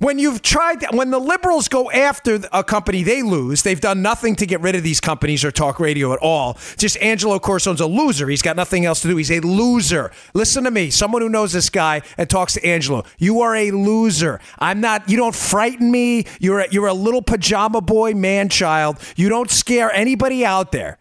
when 0.00 0.18
you've 0.18 0.40
tried, 0.40 0.82
when 0.94 1.10
the 1.10 1.18
liberals 1.18 1.68
go 1.68 1.90
after 1.90 2.40
a 2.52 2.64
company, 2.64 3.02
they 3.02 3.22
lose. 3.22 3.62
They've 3.62 3.80
done 3.80 4.00
nothing 4.02 4.34
to 4.36 4.46
get 4.46 4.60
rid 4.62 4.74
of 4.74 4.82
these 4.82 4.98
companies 4.98 5.44
or 5.44 5.50
talk 5.50 5.78
radio 5.78 6.12
at 6.14 6.18
all. 6.20 6.58
Just 6.78 6.96
Angelo 7.02 7.38
Carusone's 7.38 7.82
a 7.82 7.86
loser. 7.86 8.26
He's 8.28 8.40
got 8.40 8.56
nothing 8.56 8.86
else 8.86 9.02
to 9.02 9.08
do. 9.08 9.16
He's 9.16 9.30
a 9.30 9.40
loser. 9.40 10.10
Listen 10.32 10.64
to 10.64 10.70
me, 10.70 10.88
someone 10.88 11.20
who 11.20 11.28
knows 11.28 11.52
this 11.52 11.68
guy 11.68 12.00
and 12.16 12.28
talks 12.28 12.54
to 12.54 12.64
Angelo. 12.64 13.04
You 13.18 13.42
are 13.42 13.54
a 13.54 13.70
loser. 13.70 14.40
I'm 14.58 14.80
not. 14.80 15.08
You 15.08 15.18
don't 15.18 15.34
frighten 15.34 15.90
me. 15.90 16.24
You're 16.40 16.60
a, 16.60 16.68
you're 16.70 16.86
a 16.86 16.94
little 16.94 17.22
pajama 17.22 17.82
boy, 17.82 18.14
man 18.14 18.48
child. 18.48 18.98
You 19.16 19.28
don't 19.28 19.50
scare 19.50 19.92
anybody 19.92 20.46
out 20.46 20.72
there. 20.72 20.98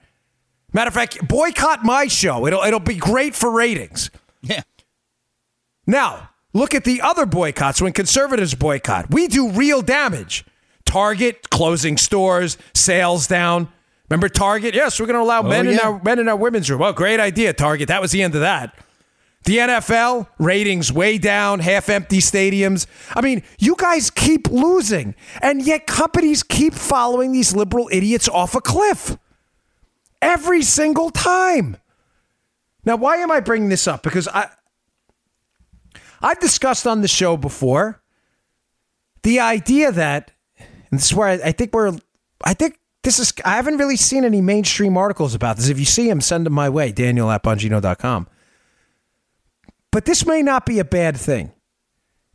Matter 0.74 0.90
of 0.90 0.94
fact, 0.94 1.26
boycott 1.26 1.84
my 1.84 2.08
show. 2.08 2.46
It'll 2.46 2.62
it'll 2.62 2.80
be 2.80 2.96
great 2.96 3.34
for 3.34 3.50
ratings. 3.50 4.12
Yeah. 4.42 4.62
Now, 5.88 6.29
look 6.54 6.74
at 6.74 6.84
the 6.84 7.02
other 7.02 7.26
boycotts 7.26 7.82
when 7.82 7.94
conservatives 7.94 8.56
boycott. 8.56 9.12
We 9.12 9.28
do 9.28 9.50
real 9.50 9.82
damage. 9.82 10.46
Target 10.86 11.50
closing 11.50 11.98
stores, 11.98 12.58
sales 12.74 13.28
down. 13.28 13.70
Remember 14.10 14.28
Target? 14.28 14.74
Yes, 14.74 15.00
we're 15.00 15.06
going 15.06 15.18
to 15.18 15.22
allow 15.22 15.42
oh, 15.42 15.50
men 15.50 15.68
in 15.68 15.80
our 15.80 16.02
men 16.02 16.18
in 16.18 16.28
our 16.28 16.36
women's 16.36 16.70
room. 16.70 16.82
Oh, 16.82 16.92
great 16.94 17.20
idea, 17.20 17.54
Target. 17.54 17.90
That 17.90 18.02
was 18.02 18.12
the 18.12 18.24
end 18.24 18.34
of 18.34 18.42
that. 18.42 18.76
The 19.44 19.58
NFL 19.58 20.28
ratings 20.38 20.92
way 20.92 21.18
down, 21.18 21.60
half 21.60 21.90
empty 21.90 22.20
stadiums. 22.20 22.88
I 23.16 23.22
mean, 23.22 23.44
you 23.58 23.76
guys 23.78 24.10
keep 24.10 24.50
losing, 24.50 25.16
and 25.42 25.66
yet 25.66 25.88
companies 25.88 26.44
keep 26.44 26.74
following 26.74 27.32
these 27.32 27.56
liberal 27.56 27.88
idiots 27.92 28.28
off 28.28 28.56
a 28.56 28.62
cliff 28.62 29.18
every 30.22 30.62
single 30.62 31.10
time. 31.10 31.78
Now, 32.84 32.96
why 32.96 33.18
am 33.18 33.32
I 33.32 33.40
bringing 33.40 33.70
this 33.70 33.88
up? 33.88 34.04
Because 34.04 34.28
I 34.28 34.50
I've 36.22 36.40
discussed 36.40 36.86
on 36.88 37.02
the 37.02 37.08
show 37.08 37.38
before 37.38 38.02
the 39.24 39.40
idea 39.40 39.92
that, 39.92 40.32
and 40.58 41.00
this 41.00 41.06
is 41.06 41.14
where 41.14 41.28
I, 41.28 41.34
I 41.46 41.52
think 41.52 41.74
we're, 41.74 41.98
I 42.44 42.54
think 42.54 42.80
this 43.04 43.20
is, 43.20 43.34
I 43.46 43.56
haven't 43.56 43.78
really 43.78 43.96
seen 43.96 44.26
any 44.26 44.42
mainstream 44.42 44.98
articles 44.98 45.36
about 45.36 45.58
this. 45.58 45.70
If 45.70 45.80
you 45.80 45.86
see 45.86 46.08
them, 46.08 46.22
send 46.22 46.46
them 46.46 46.54
my 46.54 46.70
way, 46.70 46.92
daniel 46.92 47.32
at 47.32 47.44
bongino.com. 47.44 48.28
But 49.92 50.06
this 50.06 50.26
may 50.26 50.42
not 50.42 50.66
be 50.66 50.80
a 50.80 50.86
bad 50.86 51.18
thing. 51.18 51.52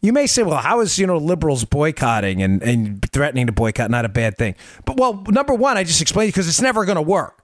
You 0.01 0.13
may 0.13 0.27
say, 0.27 0.43
well, 0.43 0.59
how 0.59 0.81
is, 0.81 0.99
you 0.99 1.07
know, 1.07 1.17
liberals 1.17 1.65
boycotting 1.65 2.43
and, 2.43 2.63
and 2.63 3.03
threatening 3.11 3.47
to 3.47 3.53
boycott 3.53 3.91
not 3.91 4.05
a 4.05 4.09
bad 4.11 4.37
thing? 4.37 4.55
But, 4.85 4.99
well, 4.99 5.25
number 5.29 5.55
one, 5.55 5.79
I 5.79 5.85
just 5.85 6.03
explained 6.03 6.29
because 6.29 6.47
it's 6.47 6.61
never 6.61 6.85
going 6.85 6.97
to 6.97 7.03
work. 7.03 7.44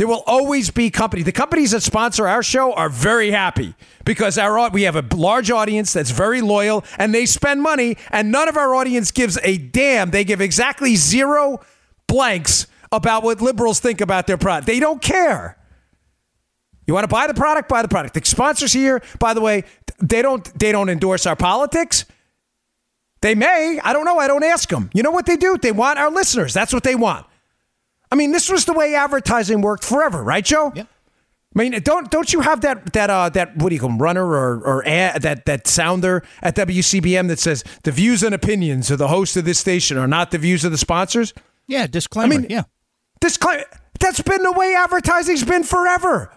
There 0.00 0.08
will 0.08 0.24
always 0.26 0.70
be 0.70 0.88
companies. 0.88 1.26
The 1.26 1.32
companies 1.32 1.72
that 1.72 1.82
sponsor 1.82 2.26
our 2.26 2.42
show 2.42 2.72
are 2.72 2.88
very 2.88 3.32
happy 3.32 3.74
because 4.06 4.38
our 4.38 4.70
we 4.70 4.84
have 4.84 4.96
a 4.96 5.04
large 5.14 5.50
audience 5.50 5.92
that's 5.92 6.10
very 6.10 6.40
loyal 6.40 6.86
and 6.96 7.14
they 7.14 7.26
spend 7.26 7.60
money 7.60 7.98
and 8.10 8.32
none 8.32 8.48
of 8.48 8.56
our 8.56 8.74
audience 8.74 9.10
gives 9.10 9.38
a 9.42 9.58
damn. 9.58 10.10
They 10.10 10.24
give 10.24 10.40
exactly 10.40 10.96
zero 10.96 11.60
blanks 12.06 12.66
about 12.90 13.24
what 13.24 13.42
liberals 13.42 13.78
think 13.78 14.00
about 14.00 14.26
their 14.26 14.38
product. 14.38 14.66
They 14.66 14.80
don't 14.80 15.02
care. 15.02 15.58
You 16.86 16.94
want 16.94 17.04
to 17.04 17.14
buy 17.14 17.26
the 17.26 17.34
product, 17.34 17.68
buy 17.68 17.82
the 17.82 17.88
product. 17.88 18.14
The 18.14 18.24
sponsors 18.24 18.72
here, 18.72 19.02
by 19.18 19.34
the 19.34 19.42
way, 19.42 19.64
they 19.98 20.22
don't 20.22 20.42
they 20.58 20.72
don't 20.72 20.88
endorse 20.88 21.26
our 21.26 21.36
politics. 21.36 22.06
They 23.20 23.34
may. 23.34 23.78
I 23.84 23.92
don't 23.92 24.06
know. 24.06 24.16
I 24.16 24.28
don't 24.28 24.44
ask 24.44 24.66
them. 24.66 24.88
You 24.94 25.02
know 25.02 25.10
what 25.10 25.26
they 25.26 25.36
do? 25.36 25.58
They 25.58 25.72
want 25.72 25.98
our 25.98 26.10
listeners. 26.10 26.54
That's 26.54 26.72
what 26.72 26.84
they 26.84 26.94
want. 26.94 27.26
I 28.10 28.16
mean, 28.16 28.32
this 28.32 28.50
was 28.50 28.64
the 28.64 28.72
way 28.72 28.94
advertising 28.94 29.60
worked 29.60 29.84
forever, 29.84 30.22
right, 30.22 30.44
Joe? 30.44 30.72
Yeah. 30.74 30.84
I 31.54 31.58
mean, 31.58 31.80
don't 31.82 32.10
don't 32.10 32.32
you 32.32 32.40
have 32.42 32.60
that 32.60 32.92
that 32.92 33.10
uh 33.10 33.28
that 33.30 33.56
what 33.56 33.70
do 33.70 33.74
you 33.74 33.80
call 33.80 33.90
'em, 33.90 33.98
runner 33.98 34.24
or 34.24 34.60
or 34.64 34.86
ad, 34.86 35.22
that 35.22 35.46
that 35.46 35.66
sounder 35.66 36.22
at 36.42 36.54
WCBM 36.54 37.26
that 37.28 37.40
says 37.40 37.64
the 37.82 37.90
views 37.90 38.22
and 38.22 38.32
opinions 38.34 38.90
of 38.90 38.98
the 38.98 39.08
host 39.08 39.36
of 39.36 39.44
this 39.44 39.58
station 39.58 39.98
are 39.98 40.06
not 40.06 40.30
the 40.30 40.38
views 40.38 40.64
of 40.64 40.70
the 40.70 40.78
sponsors? 40.78 41.34
Yeah. 41.66 41.86
Disclaimer. 41.88 42.34
I 42.34 42.38
mean- 42.38 42.46
yeah. 42.50 42.62
Cli- 43.20 43.64
that's 43.98 44.22
been 44.22 44.42
the 44.44 44.52
way 44.52 44.74
advertising's 44.74 45.44
been 45.44 45.62
forever. 45.64 46.30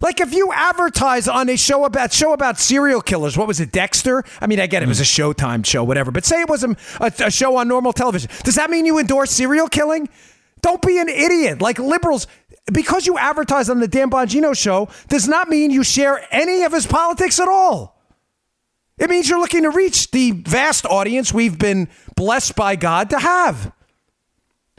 Like 0.00 0.20
if 0.20 0.34
you 0.34 0.52
advertise 0.52 1.28
on 1.28 1.48
a 1.48 1.56
show 1.56 1.84
about 1.84 2.12
show 2.12 2.32
about 2.32 2.58
serial 2.58 3.00
killers, 3.00 3.36
what 3.38 3.46
was 3.46 3.60
it, 3.60 3.72
Dexter? 3.72 4.24
I 4.40 4.46
mean, 4.46 4.58
I 4.58 4.66
get 4.66 4.82
it, 4.82 4.86
it 4.86 4.88
was 4.88 5.00
a 5.00 5.04
Showtime 5.04 5.64
show, 5.64 5.84
whatever. 5.84 6.10
But 6.10 6.24
say 6.24 6.40
it 6.40 6.48
was 6.48 6.64
a, 6.64 6.74
a 7.00 7.30
show 7.30 7.56
on 7.56 7.68
normal 7.68 7.92
television. 7.92 8.28
Does 8.42 8.56
that 8.56 8.70
mean 8.70 8.86
you 8.86 8.98
endorse 8.98 9.30
serial 9.30 9.68
killing? 9.68 10.08
Don't 10.64 10.80
be 10.80 10.98
an 10.98 11.10
idiot. 11.10 11.60
Like 11.60 11.78
liberals, 11.78 12.26
because 12.72 13.06
you 13.06 13.18
advertise 13.18 13.68
on 13.68 13.80
the 13.80 13.86
Dan 13.86 14.08
Bongino 14.08 14.56
show, 14.56 14.88
does 15.08 15.28
not 15.28 15.50
mean 15.50 15.70
you 15.70 15.84
share 15.84 16.26
any 16.30 16.62
of 16.62 16.72
his 16.72 16.86
politics 16.86 17.38
at 17.38 17.48
all. 17.48 18.00
It 18.96 19.10
means 19.10 19.28
you're 19.28 19.38
looking 19.38 19.64
to 19.64 19.70
reach 19.70 20.10
the 20.10 20.30
vast 20.30 20.86
audience 20.86 21.34
we've 21.34 21.58
been 21.58 21.90
blessed 22.16 22.56
by 22.56 22.76
God 22.76 23.10
to 23.10 23.18
have. 23.18 23.74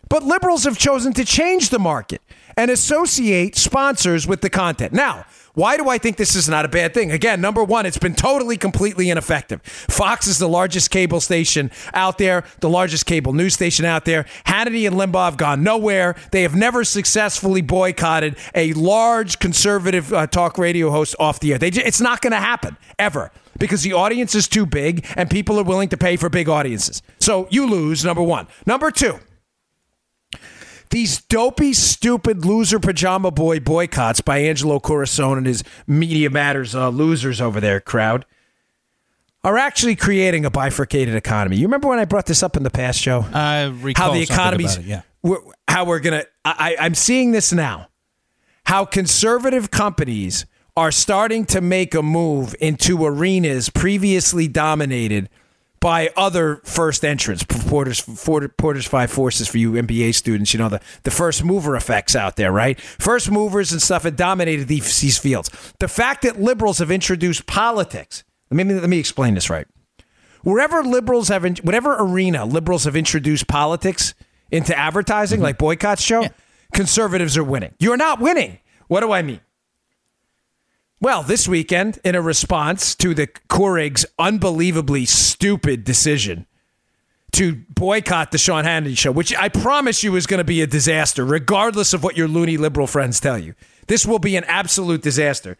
But 0.09 0.23
liberals 0.23 0.63
have 0.63 0.79
chosen 0.79 1.13
to 1.13 1.23
change 1.23 1.69
the 1.69 1.77
market 1.77 2.23
and 2.57 2.71
associate 2.71 3.55
sponsors 3.55 4.25
with 4.25 4.41
the 4.41 4.49
content. 4.49 4.91
Now, 4.91 5.27
why 5.55 5.77
do 5.77 5.89
I 5.89 5.97
think 5.97 6.17
this 6.17 6.35
is 6.35 6.47
not 6.47 6.65
a 6.65 6.67
bad 6.67 6.93
thing? 6.93 7.11
Again, 7.11 7.41
number 7.41 7.63
one, 7.63 7.85
it's 7.85 7.97
been 7.97 8.13
totally, 8.15 8.57
completely 8.57 9.09
ineffective. 9.09 9.61
Fox 9.63 10.27
is 10.27 10.37
the 10.37 10.49
largest 10.49 10.91
cable 10.91 11.19
station 11.19 11.71
out 11.93 12.17
there, 12.17 12.43
the 12.59 12.69
largest 12.69 13.05
cable 13.05 13.33
news 13.33 13.53
station 13.53 13.85
out 13.85 14.05
there. 14.05 14.25
Hannity 14.45 14.87
and 14.87 14.95
Limbaugh 14.95 15.25
have 15.25 15.37
gone 15.37 15.63
nowhere. 15.63 16.15
They 16.31 16.43
have 16.43 16.55
never 16.55 16.83
successfully 16.83 17.61
boycotted 17.61 18.37
a 18.53 18.73
large 18.73 19.39
conservative 19.39 20.13
uh, 20.13 20.27
talk 20.27 20.57
radio 20.57 20.91
host 20.91 21.15
off 21.19 21.39
the 21.39 21.53
air. 21.53 21.57
They, 21.57 21.69
it's 21.69 22.01
not 22.01 22.21
going 22.21 22.31
to 22.31 22.39
happen 22.39 22.77
ever 22.99 23.31
because 23.57 23.83
the 23.83 23.93
audience 23.93 24.35
is 24.35 24.47
too 24.47 24.65
big 24.65 25.05
and 25.15 25.29
people 25.29 25.59
are 25.59 25.63
willing 25.63 25.89
to 25.89 25.97
pay 25.97 26.17
for 26.17 26.29
big 26.29 26.49
audiences. 26.49 27.01
So 27.19 27.47
you 27.49 27.67
lose, 27.69 28.03
number 28.03 28.21
one. 28.21 28.47
Number 28.65 28.91
two, 28.91 29.19
these 30.89 31.21
dopey, 31.21 31.73
stupid 31.73 32.45
loser 32.45 32.79
pajama 32.79 33.31
boy 33.31 33.59
boycotts 33.59 34.21
by 34.21 34.39
Angelo 34.39 34.79
Carusone 34.79 35.37
and 35.37 35.45
his 35.47 35.63
Media 35.87 36.29
Matters 36.29 36.73
uh, 36.75 36.89
losers 36.89 37.41
over 37.41 37.59
there 37.59 37.79
crowd 37.79 38.25
are 39.43 39.57
actually 39.57 39.95
creating 39.95 40.43
a 40.45 40.49
bifurcated 40.49 41.13
economy. 41.15 41.57
You 41.57 41.67
remember 41.67 41.87
when 41.87 41.99
I 41.99 42.05
brought 42.05 42.25
this 42.25 42.41
up 42.41 42.57
in 42.57 42.63
the 42.63 42.71
past 42.71 42.99
show? 42.99 43.25
I 43.33 43.65
recall 43.65 44.07
how 44.07 44.13
the 44.13 44.25
something 44.25 44.33
economy's 44.35 44.75
about 44.75 44.85
it, 44.85 44.89
yeah. 44.89 45.01
we're- 45.21 45.41
how 45.67 45.85
we're 45.85 45.99
gonna. 45.99 46.23
I, 46.43 46.75
I- 46.79 46.85
I'm 46.85 46.95
seeing 46.95 47.31
this 47.31 47.51
now. 47.53 47.89
How 48.65 48.85
conservative 48.85 49.69
companies 49.69 50.45
are 50.75 50.91
starting 50.91 51.45
to 51.45 51.61
make 51.61 51.93
a 51.93 52.01
move 52.01 52.55
into 52.59 53.05
arenas 53.05 53.69
previously 53.69 54.47
dominated 54.47 55.29
by 55.85 56.09
other 56.17 56.55
first 56.63 57.05
entrants, 57.05 57.43
Porter's, 57.43 58.01
Porter's 58.01 58.87
Five 58.87 59.11
Forces 59.11 59.47
for 59.47 59.59
you 59.59 59.73
MBA 59.73 60.15
students. 60.15 60.51
You 60.51 60.57
know 60.57 60.67
the 60.67 60.81
the 61.03 61.11
first 61.11 61.43
mover 61.43 61.75
effects 61.75 62.15
out 62.15 62.37
there, 62.37 62.51
right? 62.51 62.81
First 62.81 63.29
movers 63.29 63.71
and 63.71 63.79
stuff 63.79 64.01
have 64.01 64.15
dominated 64.15 64.67
these, 64.67 64.99
these 64.99 65.19
fields. 65.19 65.51
The 65.79 65.87
fact 65.87 66.23
that 66.23 66.41
liberals 66.41 66.79
have 66.79 66.89
introduced 66.89 67.45
politics. 67.45 68.23
Let 68.49 68.65
me 68.65 68.73
let 68.73 68.89
me 68.89 68.97
explain 68.97 69.35
this 69.35 69.47
right 69.47 69.67
wherever 70.41 70.83
liberals 70.83 71.27
have, 71.27 71.45
in, 71.45 71.55
whatever 71.57 71.95
arena 71.99 72.45
liberals 72.45 72.85
have 72.85 72.95
introduced 72.95 73.47
politics 73.47 74.15
into 74.49 74.75
advertising, 74.75 75.37
mm-hmm. 75.37 75.43
like 75.43 75.59
boycotts 75.59 76.01
show, 76.01 76.25
conservatives 76.73 77.37
are 77.37 77.43
winning. 77.43 77.75
You're 77.77 77.97
not 77.97 78.19
winning. 78.19 78.57
What 78.87 79.01
do 79.01 79.11
I 79.11 79.21
mean? 79.21 79.39
Well, 81.01 81.23
this 81.23 81.47
weekend, 81.47 81.99
in 82.03 82.15
a 82.15 82.21
response 82.21 82.95
to 82.95 83.13
the 83.13 83.27
Keurig's 83.27 84.05
unbelievably 84.17 85.05
stupid 85.05 85.83
decision 85.83 86.47
to 87.33 87.63
boycott 87.69 88.31
the 88.31 88.37
Sean 88.37 88.63
Hannity 88.63 88.97
show, 88.97 89.11
which 89.11 89.35
I 89.35 89.49
promise 89.49 90.03
you 90.03 90.15
is 90.15 90.25
going 90.25 90.37
to 90.37 90.45
be 90.45 90.61
a 90.61 90.67
disaster, 90.67 91.25
regardless 91.25 91.93
of 91.93 92.01
what 92.01 92.15
your 92.15 92.29
loony 92.29 92.55
liberal 92.55 92.87
friends 92.87 93.19
tell 93.19 93.37
you. 93.37 93.55
This 93.87 94.05
will 94.05 94.19
be 94.19 94.37
an 94.37 94.45
absolute 94.45 95.01
disaster. 95.01 95.57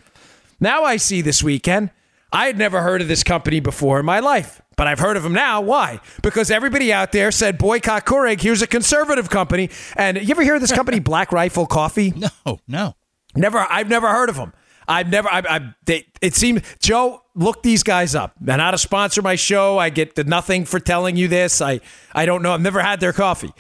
Now 0.60 0.84
I 0.84 0.96
see 0.96 1.22
this 1.22 1.44
weekend, 1.44 1.92
I 2.32 2.48
had 2.48 2.58
never 2.58 2.82
heard 2.82 3.02
of 3.02 3.10
this 3.10 3.24
company 3.24 3.60
before 3.60 4.00
in 4.00 4.06
my 4.06 4.20
life. 4.20 4.62
But 4.78 4.88
I've 4.88 5.00
heard 5.00 5.16
of 5.16 5.24
them 5.24 5.34
now. 5.34 5.62
Why? 5.62 6.02
Because 6.22 6.52
everybody 6.52 6.92
out 6.92 7.14
there 7.14 7.32
said 7.32 7.58
boycott 7.58 8.06
Keurig. 8.06 8.42
Here's 8.42 8.62
a 8.62 8.68
conservative 8.68 9.30
company. 9.30 9.70
And 9.96 10.18
you 10.18 10.32
ever 10.32 10.44
hear 10.44 10.56
of 10.56 10.62
this 10.62 10.74
company, 10.74 11.00
Black 11.02 11.32
Rifle 11.32 11.66
Coffee? 11.66 12.14
No, 12.16 12.60
no. 12.68 12.96
Never. 13.36 13.60
I've 13.60 13.90
never 13.90 14.10
heard 14.10 14.28
of 14.30 14.36
them. 14.36 14.54
I've 14.88 15.10
never. 15.10 15.30
I. 15.30 15.40
I 15.48 15.74
they, 15.86 16.06
it 16.22 16.36
seemed 16.36 16.64
Joe. 16.80 17.22
Look 17.36 17.64
these 17.64 17.84
guys 17.84 18.16
up. 18.16 18.34
They're 18.40 18.58
not 18.58 18.74
a 18.74 18.78
sponsor 18.78 19.20
of 19.20 19.26
my 19.26 19.36
show. 19.36 19.78
I 19.78 19.90
get 19.90 20.16
the 20.16 20.24
nothing 20.24 20.66
for 20.66 20.80
telling 20.80 21.16
you 21.18 21.28
this. 21.28 21.62
I. 21.62 21.82
I 22.14 22.26
don't 22.26 22.42
know. 22.42 22.54
I've 22.54 22.62
never 22.62 22.82
had 22.82 23.00
their 23.00 23.14
coffee. 23.14 23.52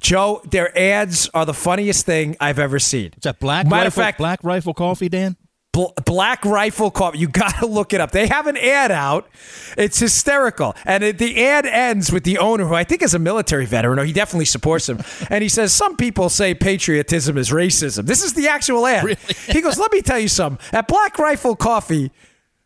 Joe, 0.00 0.40
their 0.48 0.76
ads 0.78 1.28
are 1.34 1.44
the 1.44 1.54
funniest 1.54 2.06
thing 2.06 2.36
I've 2.40 2.58
ever 2.58 2.78
seen. 2.78 3.12
Is 3.16 3.24
that 3.24 3.40
black 3.40 3.66
Matter 3.66 3.74
rifle, 3.76 3.88
of 3.88 3.94
fact, 3.94 4.18
black 4.18 4.44
rifle 4.44 4.72
coffee, 4.72 5.08
Dan? 5.08 5.36
Bl- 5.78 5.92
Black 6.04 6.44
Rifle 6.44 6.90
Coffee. 6.90 7.18
You 7.18 7.28
got 7.28 7.56
to 7.60 7.66
look 7.78 7.92
it 7.92 8.00
up. 8.00 8.10
They 8.10 8.26
have 8.26 8.48
an 8.48 8.56
ad 8.56 8.90
out. 8.90 9.28
It's 9.76 10.00
hysterical. 10.00 10.74
And 10.84 11.04
it, 11.04 11.18
the 11.18 11.44
ad 11.44 11.66
ends 11.66 12.10
with 12.10 12.24
the 12.24 12.38
owner, 12.38 12.66
who 12.66 12.74
I 12.74 12.82
think 12.82 13.00
is 13.00 13.14
a 13.14 13.18
military 13.20 13.64
veteran, 13.64 14.00
or 14.00 14.04
he 14.04 14.12
definitely 14.12 14.46
supports 14.46 14.88
him. 14.88 14.98
and 15.30 15.40
he 15.40 15.48
says, 15.48 15.72
Some 15.72 15.96
people 15.96 16.30
say 16.30 16.52
patriotism 16.52 17.38
is 17.38 17.50
racism. 17.50 18.06
This 18.06 18.24
is 18.24 18.34
the 18.34 18.48
actual 18.48 18.86
ad. 18.86 19.04
Really? 19.04 19.18
he 19.46 19.60
goes, 19.60 19.78
Let 19.78 19.92
me 19.92 20.02
tell 20.02 20.18
you 20.18 20.28
something. 20.28 20.58
At 20.72 20.88
Black 20.88 21.16
Rifle 21.16 21.54
Coffee, 21.54 22.10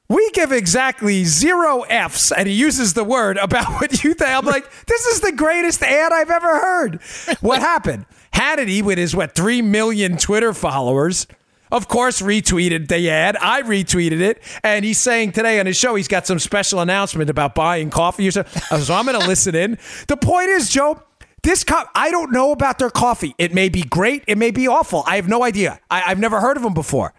we 0.09 0.31
give 0.31 0.51
exactly 0.51 1.25
zero 1.25 1.83
F's, 1.83 2.33
and 2.33 2.49
he 2.49 2.55
uses 2.55 2.95
the 2.95 3.05
word 3.05 3.37
about 3.37 3.81
what 3.81 4.05
you 4.05 4.15
think. 4.15 4.31
I'm 4.31 4.45
like, 4.45 4.71
this 4.87 5.07
is 5.07 5.21
the 5.21 5.33
greatest 5.33 5.83
ad 5.83 6.13
I've 6.13 6.31
ever 6.31 6.59
heard. 6.59 7.03
What 7.41 7.61
happened? 7.61 8.05
Hannity, 8.33 8.83
with 8.83 8.99
his, 8.99 9.17
what, 9.17 9.35
3 9.35 9.63
million 9.63 10.19
Twitter 10.19 10.53
followers, 10.53 11.27
of 11.73 11.89
course, 11.89 12.21
retweeted 12.21 12.87
the 12.89 13.11
ad. 13.11 13.37
I 13.41 13.63
retweeted 13.63 14.21
it. 14.21 14.43
And 14.63 14.85
he's 14.85 14.99
saying 14.99 15.33
today 15.33 15.59
on 15.59 15.67
his 15.67 15.77
show, 15.77 15.95
he's 15.95 16.07
got 16.07 16.27
some 16.27 16.39
special 16.39 16.81
announcement 16.81 17.31
about 17.31 17.55
buying 17.55 17.91
coffee 17.91 18.29
or 18.29 18.31
something. 18.31 18.63
Uh, 18.71 18.79
so 18.79 18.95
I'm 18.95 19.07
going 19.07 19.19
to 19.21 19.27
listen 19.27 19.55
in. 19.55 19.79
The 20.07 20.17
point 20.17 20.51
is, 20.51 20.69
Joe, 20.69 21.03
this 21.43 21.65
cup, 21.65 21.91
I 21.95 22.11
don't 22.11 22.31
know 22.31 22.53
about 22.53 22.79
their 22.79 22.91
coffee. 22.91 23.35
It 23.39 23.53
may 23.53 23.69
be 23.69 23.83
great. 23.83 24.23
It 24.29 24.39
may 24.39 24.51
be 24.53 24.69
awful. 24.69 25.03
I 25.07 25.17
have 25.17 25.29
no 25.29 25.43
idea. 25.43 25.81
I, 25.91 26.03
I've 26.07 26.19
never 26.21 26.41
heard 26.41 26.57
of 26.57 26.63
them 26.63 26.75
before. 26.75 27.15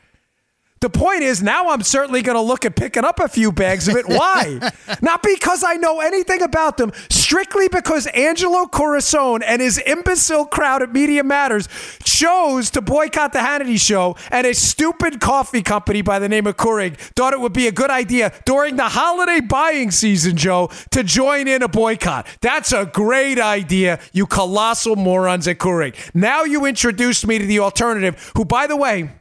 The 0.83 0.89
point 0.89 1.23
is, 1.23 1.41
now 1.41 1.69
I'm 1.69 1.81
certainly 1.81 2.21
going 2.21 2.35
to 2.35 2.41
look 2.41 2.65
at 2.65 2.75
picking 2.75 3.05
up 3.05 3.21
a 3.21 3.29
few 3.29 3.53
bags 3.53 3.87
of 3.87 3.95
it. 3.95 4.05
Why? 4.05 4.59
Not 5.01 5.23
because 5.23 5.63
I 5.63 5.75
know 5.75 6.01
anything 6.01 6.41
about 6.41 6.75
them, 6.75 6.91
strictly 7.09 7.69
because 7.69 8.05
Angelo 8.07 8.65
Carusone 8.65 9.43
and 9.45 9.61
his 9.61 9.81
imbecile 9.85 10.45
crowd 10.45 10.81
at 10.81 10.91
Media 10.91 11.23
Matters 11.23 11.69
chose 12.03 12.69
to 12.71 12.81
boycott 12.81 13.31
the 13.31 13.39
Hannity 13.39 13.79
show, 13.79 14.17
and 14.29 14.45
a 14.45 14.53
stupid 14.53 15.21
coffee 15.21 15.61
company 15.61 16.01
by 16.01 16.19
the 16.19 16.27
name 16.27 16.47
of 16.47 16.57
Keurig 16.57 16.97
thought 17.15 17.31
it 17.31 17.39
would 17.39 17.53
be 17.53 17.67
a 17.67 17.71
good 17.71 17.89
idea 17.89 18.33
during 18.43 18.75
the 18.75 18.89
holiday 18.89 19.39
buying 19.39 19.89
season, 19.89 20.35
Joe, 20.35 20.69
to 20.91 21.01
join 21.01 21.47
in 21.47 21.63
a 21.63 21.69
boycott. 21.69 22.27
That's 22.41 22.73
a 22.73 22.85
great 22.85 23.39
idea, 23.39 24.01
you 24.11 24.27
colossal 24.27 24.97
morons 24.97 25.47
at 25.47 25.59
Keurig. 25.59 25.95
Now 26.13 26.43
you 26.43 26.65
introduced 26.65 27.25
me 27.25 27.39
to 27.39 27.45
the 27.45 27.59
alternative, 27.59 28.33
who, 28.35 28.43
by 28.43 28.67
the 28.67 28.75
way, 28.75 29.11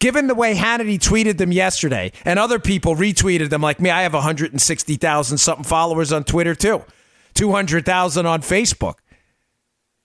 Given 0.00 0.26
the 0.26 0.34
way 0.34 0.54
Hannity 0.54 0.98
tweeted 0.98 1.38
them 1.38 1.52
yesterday, 1.52 2.12
and 2.24 2.38
other 2.38 2.58
people 2.58 2.96
retweeted 2.96 3.50
them 3.50 3.62
like 3.62 3.80
me, 3.80 3.90
I 3.90 4.02
have 4.02 4.14
160,000 4.14 5.38
something 5.38 5.64
followers 5.64 6.12
on 6.12 6.24
Twitter 6.24 6.54
too, 6.54 6.84
200,000 7.34 8.26
on 8.26 8.42
Facebook. 8.42 8.94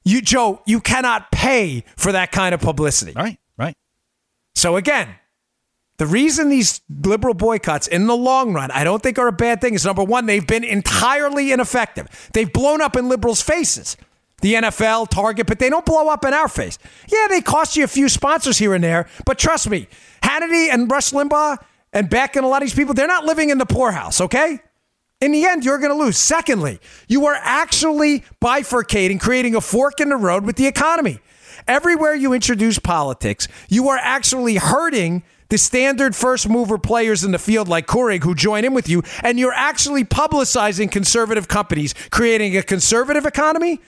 You, 0.06 0.22
Joe, 0.22 0.62
you 0.66 0.80
cannot 0.80 1.32
pay 1.32 1.84
for 1.98 2.12
that 2.12 2.32
kind 2.32 2.54
of 2.54 2.62
publicity. 2.62 3.14
Right, 3.14 3.40
right. 3.58 3.76
So 4.56 4.78
again, 4.78 5.16
the 5.98 6.06
reason 6.06 6.50
these 6.50 6.82
liberal 6.90 7.34
boycotts 7.34 7.88
in 7.88 8.06
the 8.06 8.16
long 8.16 8.54
run 8.54 8.70
I 8.72 8.84
don't 8.84 9.02
think 9.02 9.18
are 9.18 9.28
a 9.28 9.34
bad 9.34 9.62
thing 9.62 9.74
is 9.74 9.84
number 9.84 10.04
one, 10.04 10.28
they've 10.28 10.46
been 10.46 10.64
entirely 10.64 11.52
ineffective. 11.52 12.30
They've 12.34 12.52
blown 12.52 12.82
up 12.82 12.96
in 12.96 13.10
liberals' 13.10 13.42
faces. 13.42 13.98
The 14.42 14.54
NFL, 14.54 15.10
Target, 15.10 15.48
but 15.48 15.58
they 15.58 15.70
don't 15.70 15.86
blow 15.86 16.10
up 16.10 16.24
in 16.24 16.34
our 16.34 16.48
face. 16.48 16.78
Yeah, 17.08 17.28
they 17.28 17.42
cost 17.42 17.76
you 17.76 17.84
a 17.84 17.88
few 17.88 18.08
sponsors 18.08 18.58
here 18.58 18.76
and 18.76 18.84
there, 18.84 19.08
but 19.26 19.40
trust 19.40 19.70
me, 19.70 19.88
Hannity 20.22 20.72
and 20.72 20.90
Rush 20.90 21.12
Limbaugh 21.12 21.58
and 21.92 22.10
Beck 22.10 22.36
and 22.36 22.46
a 22.46 22.48
lot 22.48 22.62
of 22.62 22.68
these 22.68 22.76
people, 22.76 22.94
they're 22.94 23.08
not 23.08 23.26
living 23.26 23.50
in 23.50 23.58
the 23.58 23.66
poorhouse, 23.66 24.22
okay? 24.22 24.60
In 25.20 25.32
the 25.32 25.46
end, 25.46 25.66
you're 25.66 25.80
going 25.80 25.92
to 25.92 25.98
lose. 25.98 26.18
Secondly, 26.18 26.80
you 27.08 27.26
are 27.26 27.38
actually 27.42 28.24
bifurcating, 28.40 29.20
creating 29.20 29.56
a 29.56 29.62
fork 29.62 30.00
in 30.00 30.10
the 30.10 30.16
road 30.16 30.46
with 30.46 30.58
the 30.58 30.68
economy. 30.68 31.20
Everywhere 31.68 32.14
you 32.14 32.34
introduce 32.34 32.78
politics, 32.78 33.48
you 33.68 33.90
are 33.90 33.98
actually 33.98 34.58
hurting 34.58 35.24
the 35.50 35.58
standard 35.58 36.16
first 36.16 36.48
mover 36.48 36.78
players 36.78 37.24
in 37.24 37.32
the 37.32 37.40
field 37.40 37.68
like 37.68 37.88
Keurig 37.88 38.24
who 38.24 38.36
join 38.36 38.64
in 38.64 38.74
with 38.74 38.88
you, 38.88 39.02
and 39.24 39.40
you're 39.40 39.54
actually 39.54 40.04
publicizing 40.04 40.92
conservative 40.92 41.48
companies, 41.48 41.96
creating 42.12 42.56
a 42.56 42.62
conservative 42.62 43.26
economy 43.26 43.82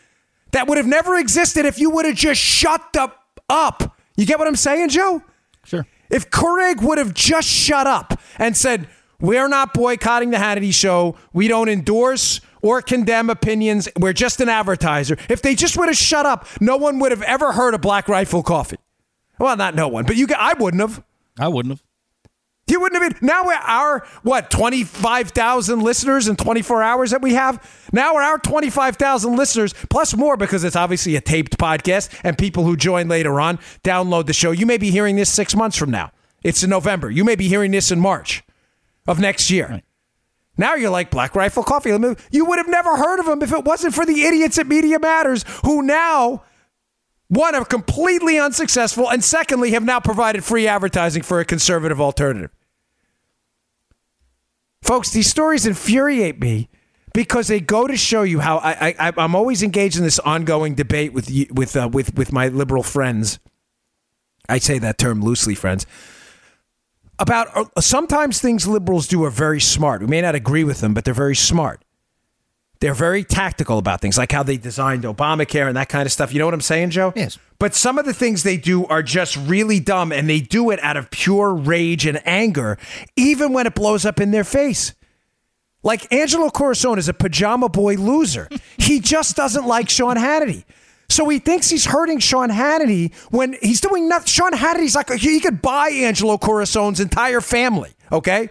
that 0.52 0.68
would 0.68 0.78
have 0.78 0.88
never 0.88 1.18
existed 1.18 1.66
if 1.66 1.80
you 1.80 1.90
would 1.92 2.06
have 2.06 2.16
just 2.16 2.42
shut 2.42 2.82
the 2.94 3.12
up. 3.50 3.98
You 4.16 4.26
get 4.26 4.40
what 4.40 4.48
I'm 4.48 4.56
saying, 4.56 4.90
Joe? 4.90 5.24
Sure. 5.64 5.86
If 6.10 6.30
Keurig 6.30 6.82
would 6.82 6.98
have 6.98 7.14
just 7.14 7.48
shut 7.48 7.88
up 7.88 8.20
and 8.38 8.58
said, 8.58 8.88
we're 9.22 9.48
not 9.48 9.74
boycotting 9.74 10.30
the 10.32 10.38
Hannity 10.38 10.74
show. 10.74 11.16
We 11.34 11.48
don't 11.48 11.70
endorse 11.70 12.42
or 12.62 12.82
condemn 12.82 13.30
opinions. 13.30 13.88
We're 14.00 14.14
just 14.14 14.40
an 14.42 14.50
advertiser. 14.50 15.18
If 15.30 15.42
they 15.42 15.56
just 15.56 15.78
would 15.78 15.88
have 15.88 15.98
shut 15.98 16.26
up, 16.26 16.48
no 16.62 16.78
one 16.78 17.00
would 17.00 17.12
have 17.12 17.22
ever 17.24 17.52
heard 17.52 17.74
of 17.74 17.82
Black 17.82 18.08
Rifle 18.08 18.44
Coffee. 18.44 18.78
Well, 19.38 19.56
not 19.56 19.76
no 19.76 19.88
one, 19.88 20.06
but 20.06 20.16
you. 20.16 20.28
I 20.38 20.54
wouldn't 20.54 20.82
have. 20.82 21.04
I 21.40 21.48
wouldn't 21.48 21.74
have. 21.74 21.84
You 22.70 22.80
wouldn't 22.80 23.02
have 23.02 23.20
been. 23.20 23.28
Now 23.28 23.46
we're 23.46 23.54
our 23.54 24.06
what 24.24 24.50
twenty 24.50 24.84
five 24.84 25.30
thousand 25.30 25.82
listeners 25.82 26.28
in 26.28 26.36
twenty 26.36 26.62
four 26.62 26.84
hours 26.84 27.12
that 27.12 27.22
we 27.22 27.34
have. 27.34 27.90
Now 27.92 28.16
we're 28.16 28.22
our 28.22 28.38
twenty 28.38 28.70
five 28.70 28.96
thousand 28.96 29.36
listeners 29.36 29.74
plus 29.90 30.16
more 30.16 30.38
because 30.38 30.64
it's 30.64 30.76
obviously 30.76 31.16
a 31.16 31.22
taped 31.22 31.58
podcast 31.58 32.10
and 32.24 32.38
people 32.38 32.64
who 32.64 32.78
join 32.78 33.08
later 33.08 33.40
on 33.42 33.58
download 33.84 34.28
the 34.28 34.34
show. 34.34 34.52
You 34.52 34.66
may 34.66 34.78
be 34.78 34.92
hearing 34.92 35.16
this 35.16 35.30
six 35.30 35.56
months 35.56 35.78
from 35.78 35.92
now. 35.92 36.12
It's 36.44 36.64
in 36.64 36.70
November. 36.70 37.10
You 37.10 37.26
may 37.26 37.36
be 37.36 37.48
hearing 37.48 37.72
this 37.72 37.92
in 37.92 38.00
March 38.00 38.44
of 39.08 39.20
next 39.20 39.50
year. 39.50 39.68
Right. 39.68 39.84
Now 40.58 40.76
you're 40.76 40.90
like 40.90 41.10
Black 41.10 41.36
Rifle 41.36 41.64
Coffee. 41.64 41.90
You 41.90 42.46
would 42.46 42.58
have 42.58 42.68
never 42.68 42.98
heard 42.98 43.20
of 43.20 43.26
them 43.26 43.42
if 43.42 43.52
it 43.52 43.64
wasn't 43.64 43.96
for 43.96 44.06
the 44.06 44.24
idiots 44.24 44.58
at 44.60 44.68
Media 44.68 45.00
Matters 45.00 45.46
who 45.64 45.82
now 45.82 46.44
one 47.30 47.56
are 47.56 47.64
completely 47.64 48.40
unsuccessful 48.40 49.10
and 49.10 49.24
secondly 49.24 49.72
have 49.72 49.84
now 49.84 50.00
provided 50.00 50.44
free 50.44 50.68
advertising 50.68 51.22
for 51.22 51.40
a 51.40 51.46
conservative 51.46 52.02
alternative. 52.02 52.52
Folks, 54.82 55.12
these 55.12 55.28
stories 55.28 55.66
infuriate 55.66 56.40
me 56.40 56.70
because 57.14 57.48
they 57.48 57.60
go 57.60 57.88
to 57.88 57.98
show 57.98 58.24
you 58.24 58.40
how 58.40 58.58
I, 58.58 58.96
I 59.00 59.14
I'm 59.18 59.36
always 59.36 59.64
engaged 59.64 59.98
in 59.98 60.04
this 60.04 60.20
ongoing 60.20 60.76
debate 60.76 61.14
with 61.14 61.30
you, 61.30 61.48
with 61.52 61.76
uh, 61.76 61.90
with 61.92 62.16
with 62.16 62.32
my 62.32 62.48
liberal 62.48 62.84
friends. 62.84 63.40
I 64.48 64.58
say 64.58 64.80
that 64.80 64.98
term 64.98 65.22
loosely, 65.22 65.56
friends. 65.56 65.86
About 67.20 67.48
uh, 67.56 67.82
sometimes 67.82 68.40
things 68.40 68.68
liberals 68.68 69.08
do 69.08 69.24
are 69.26 69.30
very 69.30 69.60
smart. 69.60 70.02
We 70.02 70.08
may 70.08 70.22
not 70.22 70.36
agree 70.36 70.64
with 70.64 70.80
them, 70.80 70.94
but 70.94 71.04
they're 71.06 71.14
very 71.14 71.36
smart. 71.36 71.84
They're 72.80 72.94
very 72.94 73.26
tactical 73.26 73.78
about 73.78 74.00
things, 74.00 74.18
like 74.18 74.32
how 74.32 74.42
they 74.42 74.56
designed 74.56 75.04
Obamacare 75.04 75.68
and 75.68 75.76
that 75.76 75.90
kind 75.90 76.06
of 76.06 76.14
stuff. 76.14 76.34
You 76.34 76.40
know 76.40 76.46
what 76.46 76.54
I'm 76.54 76.62
saying, 76.62 76.92
Joe? 76.92 77.12
Yes. 77.16 77.38
But 77.60 77.76
some 77.76 77.98
of 78.00 78.06
the 78.06 78.14
things 78.14 78.44
they 78.44 78.56
do 78.56 78.86
are 78.86 79.04
just 79.04 79.36
really 79.36 79.82
dumb, 79.82 80.14
and 80.14 80.30
they 80.30 80.40
do 80.40 80.72
it 80.72 80.80
out 80.82 80.96
of 80.96 81.12
pure 81.12 81.54
rage 81.54 82.06
and 82.06 82.26
anger, 82.26 82.78
even 83.18 83.52
when 83.52 83.68
it 83.68 83.76
blows 83.76 84.06
up 84.06 84.22
in 84.22 84.32
their 84.32 84.46
face. 84.46 84.94
Like 85.84 86.12
Angelo 86.12 86.50
Carusone 86.50 86.98
is 86.98 87.10
a 87.10 87.14
pajama 87.14 87.70
boy 87.70 87.96
loser. 87.96 88.48
he 88.78 89.00
just 89.00 89.36
doesn't 89.36 89.66
like 89.66 89.90
Sean 89.90 90.16
Hannity. 90.16 90.64
So 91.10 91.28
he 91.28 91.40
thinks 91.40 91.70
he's 91.70 91.86
hurting 91.86 92.20
Sean 92.20 92.50
Hannity 92.50 93.14
when 93.32 93.58
he's 93.62 93.82
doing 93.82 94.08
nothing. 94.08 94.28
Sean 94.28 94.54
Hannity's 94.54 94.96
like, 94.96 95.10
he 95.12 95.40
could 95.40 95.62
buy 95.62 95.90
Angelo 95.90 96.38
Carusone's 96.38 97.00
entire 97.00 97.42
family, 97.42 97.92
okay? 98.12 98.50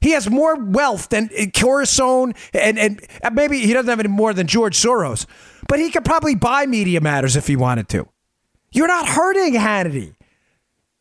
He 0.00 0.12
has 0.12 0.28
more 0.28 0.56
wealth 0.56 1.10
than 1.10 1.30
eh, 1.34 1.46
Carusone, 1.46 2.34
and, 2.54 2.78
and 2.78 3.00
maybe 3.32 3.60
he 3.60 3.72
doesn't 3.72 3.88
have 3.88 4.00
any 4.00 4.08
more 4.08 4.32
than 4.32 4.46
George 4.46 4.76
Soros, 4.76 5.26
but 5.68 5.78
he 5.78 5.90
could 5.90 6.04
probably 6.04 6.34
buy 6.34 6.66
Media 6.66 7.00
Matters 7.00 7.36
if 7.36 7.46
he 7.46 7.56
wanted 7.56 7.88
to. 7.90 8.08
You're 8.72 8.88
not 8.88 9.08
hurting 9.08 9.54
Hannity. 9.54 10.14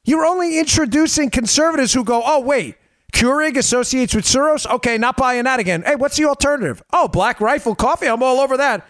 You're 0.04 0.26
only 0.26 0.60
introducing 0.60 1.30
conservatives 1.30 1.94
who 1.94 2.04
go, 2.04 2.22
oh, 2.26 2.42
wait, 2.42 2.76
Keurig 3.14 3.58
associates 3.58 4.16
with 4.16 4.26
Soros? 4.26 4.70
Okay, 4.70 4.98
not 4.98 5.18
buying 5.18 5.44
that 5.44 5.60
again. 5.60 5.84
Hey, 5.86 5.96
what's 5.96 6.18
the 6.18 6.26
alternative? 6.26 6.82
Oh, 6.92 7.08
Black 7.08 7.40
Rifle 7.40 7.76
Coffee. 7.76 8.08
I'm 8.08 8.24
all 8.24 8.40
over 8.40 8.58
that. 8.58 8.86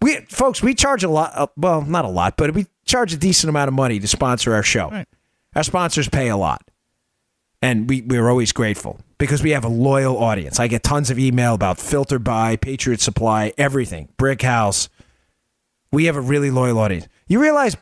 We 0.00 0.16
folks, 0.28 0.62
we 0.62 0.74
charge 0.74 1.02
a 1.02 1.08
lot. 1.08 1.32
Uh, 1.34 1.46
well, 1.56 1.82
not 1.82 2.04
a 2.04 2.08
lot, 2.08 2.36
but 2.36 2.54
we 2.54 2.66
charge 2.84 3.12
a 3.12 3.16
decent 3.16 3.48
amount 3.48 3.66
of 3.68 3.74
money 3.74 3.98
to 3.98 4.06
sponsor 4.06 4.54
our 4.54 4.62
show. 4.62 4.90
Right. 4.90 5.08
Our 5.56 5.64
sponsors 5.64 6.08
pay 6.08 6.28
a 6.28 6.36
lot, 6.36 6.62
and 7.60 7.88
we 7.88 8.02
we're 8.02 8.28
always 8.28 8.52
grateful 8.52 9.00
because 9.18 9.42
we 9.42 9.50
have 9.50 9.64
a 9.64 9.68
loyal 9.68 10.16
audience. 10.16 10.60
I 10.60 10.68
get 10.68 10.84
tons 10.84 11.10
of 11.10 11.18
email 11.18 11.54
about 11.54 11.80
Filter 11.80 12.20
Buy, 12.20 12.54
Patriot 12.54 13.00
Supply, 13.00 13.52
everything, 13.58 14.08
Brick 14.16 14.42
House. 14.42 14.88
We 15.90 16.04
have 16.04 16.14
a 16.14 16.20
really 16.20 16.52
loyal 16.52 16.78
audience. 16.78 17.08
You 17.28 17.40
realize 17.40 17.76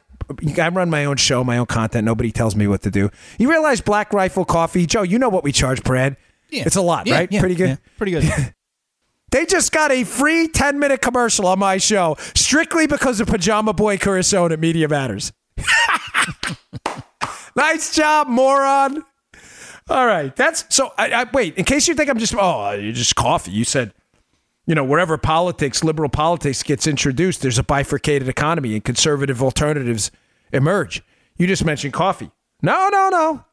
I 0.58 0.68
run 0.68 0.90
my 0.90 1.04
own 1.04 1.16
show, 1.16 1.42
my 1.44 1.58
own 1.58 1.66
content. 1.66 2.04
Nobody 2.04 2.32
tells 2.32 2.54
me 2.56 2.66
what 2.66 2.82
to 2.82 2.90
do. 2.90 3.10
You 3.38 3.48
realize 3.50 3.80
Black 3.80 4.12
Rifle 4.12 4.44
Coffee, 4.44 4.86
Joe? 4.86 5.02
You 5.02 5.18
know 5.18 5.28
what 5.28 5.44
we 5.44 5.52
charge 5.52 5.82
per 5.84 5.96
ad? 5.96 6.16
Yeah. 6.50 6.64
It's 6.66 6.76
a 6.76 6.82
lot, 6.82 7.06
Yeah, 7.06 7.14
right? 7.16 7.32
yeah, 7.32 7.40
Pretty 7.40 7.54
good. 7.54 7.78
pretty 7.96 8.12
good. 8.12 8.54
They 9.32 9.44
just 9.44 9.72
got 9.72 9.90
a 9.90 10.04
free 10.04 10.46
10 10.48 10.78
minute 10.78 11.02
commercial 11.02 11.46
on 11.48 11.58
my 11.58 11.78
show 11.78 12.16
strictly 12.34 12.86
because 12.86 13.20
of 13.20 13.26
Pajama 13.26 13.72
Boy 13.72 13.96
Carusone 13.98 14.52
at 14.52 14.60
Media 14.60 14.88
Matters. 14.88 15.32
nice 17.56 17.94
job, 17.94 18.28
moron. 18.28 19.02
All 19.88 20.06
right. 20.06 20.34
That's 20.34 20.64
so. 20.74 20.92
I, 20.96 21.10
I, 21.10 21.26
wait, 21.32 21.56
in 21.56 21.64
case 21.64 21.88
you 21.88 21.94
think 21.94 22.08
I'm 22.08 22.18
just, 22.18 22.34
oh, 22.38 22.70
you're 22.72 22.92
just 22.92 23.14
coffee. 23.16 23.50
You 23.50 23.64
said, 23.64 23.92
you 24.66 24.74
know, 24.74 24.84
wherever 24.84 25.16
politics, 25.16 25.84
liberal 25.84 26.08
politics 26.08 26.62
gets 26.62 26.86
introduced, 26.86 27.40
there's 27.40 27.58
a 27.58 27.62
bifurcated 27.62 28.28
economy 28.28 28.74
and 28.74 28.84
conservative 28.84 29.42
alternatives 29.42 30.10
emerge. 30.52 31.02
You 31.36 31.46
just 31.46 31.64
mentioned 31.64 31.92
coffee. 31.92 32.30
No, 32.62 32.88
no, 32.90 33.08
no. 33.10 33.44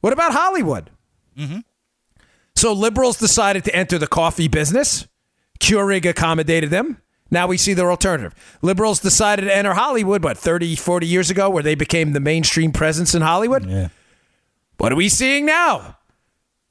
What 0.00 0.12
about 0.12 0.32
Hollywood? 0.32 0.90
Mm-hmm. 1.36 1.60
So 2.54 2.72
liberals 2.72 3.18
decided 3.18 3.64
to 3.64 3.74
enter 3.74 3.98
the 3.98 4.06
coffee 4.06 4.48
business. 4.48 5.06
Keurig 5.60 6.04
accommodated 6.04 6.70
them. 6.70 7.00
Now 7.30 7.46
we 7.46 7.56
see 7.56 7.74
their 7.74 7.90
alternative. 7.90 8.34
Liberals 8.62 9.00
decided 9.00 9.42
to 9.42 9.56
enter 9.56 9.74
Hollywood, 9.74 10.24
what, 10.24 10.38
30, 10.38 10.76
40 10.76 11.06
years 11.06 11.30
ago, 11.30 11.50
where 11.50 11.62
they 11.62 11.74
became 11.74 12.12
the 12.12 12.20
mainstream 12.20 12.72
presence 12.72 13.14
in 13.14 13.22
Hollywood? 13.22 13.68
Yeah. 13.68 13.88
What 14.78 14.92
are 14.92 14.96
we 14.96 15.08
seeing 15.08 15.44
now? 15.46 15.98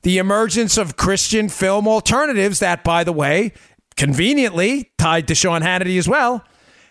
The 0.07 0.19
emergence 0.19 0.77
of 0.77 0.95
Christian 0.95 1.49
film 1.49 1.85
alternatives 1.85 2.59
that, 2.59 2.81
by 2.81 3.03
the 3.03 3.11
way, 3.11 3.51
conveniently 3.97 4.89
tied 4.97 5.27
to 5.27 5.35
Sean 5.35 5.61
Hannity 5.63 5.97
as 5.97 6.07
well. 6.07 6.45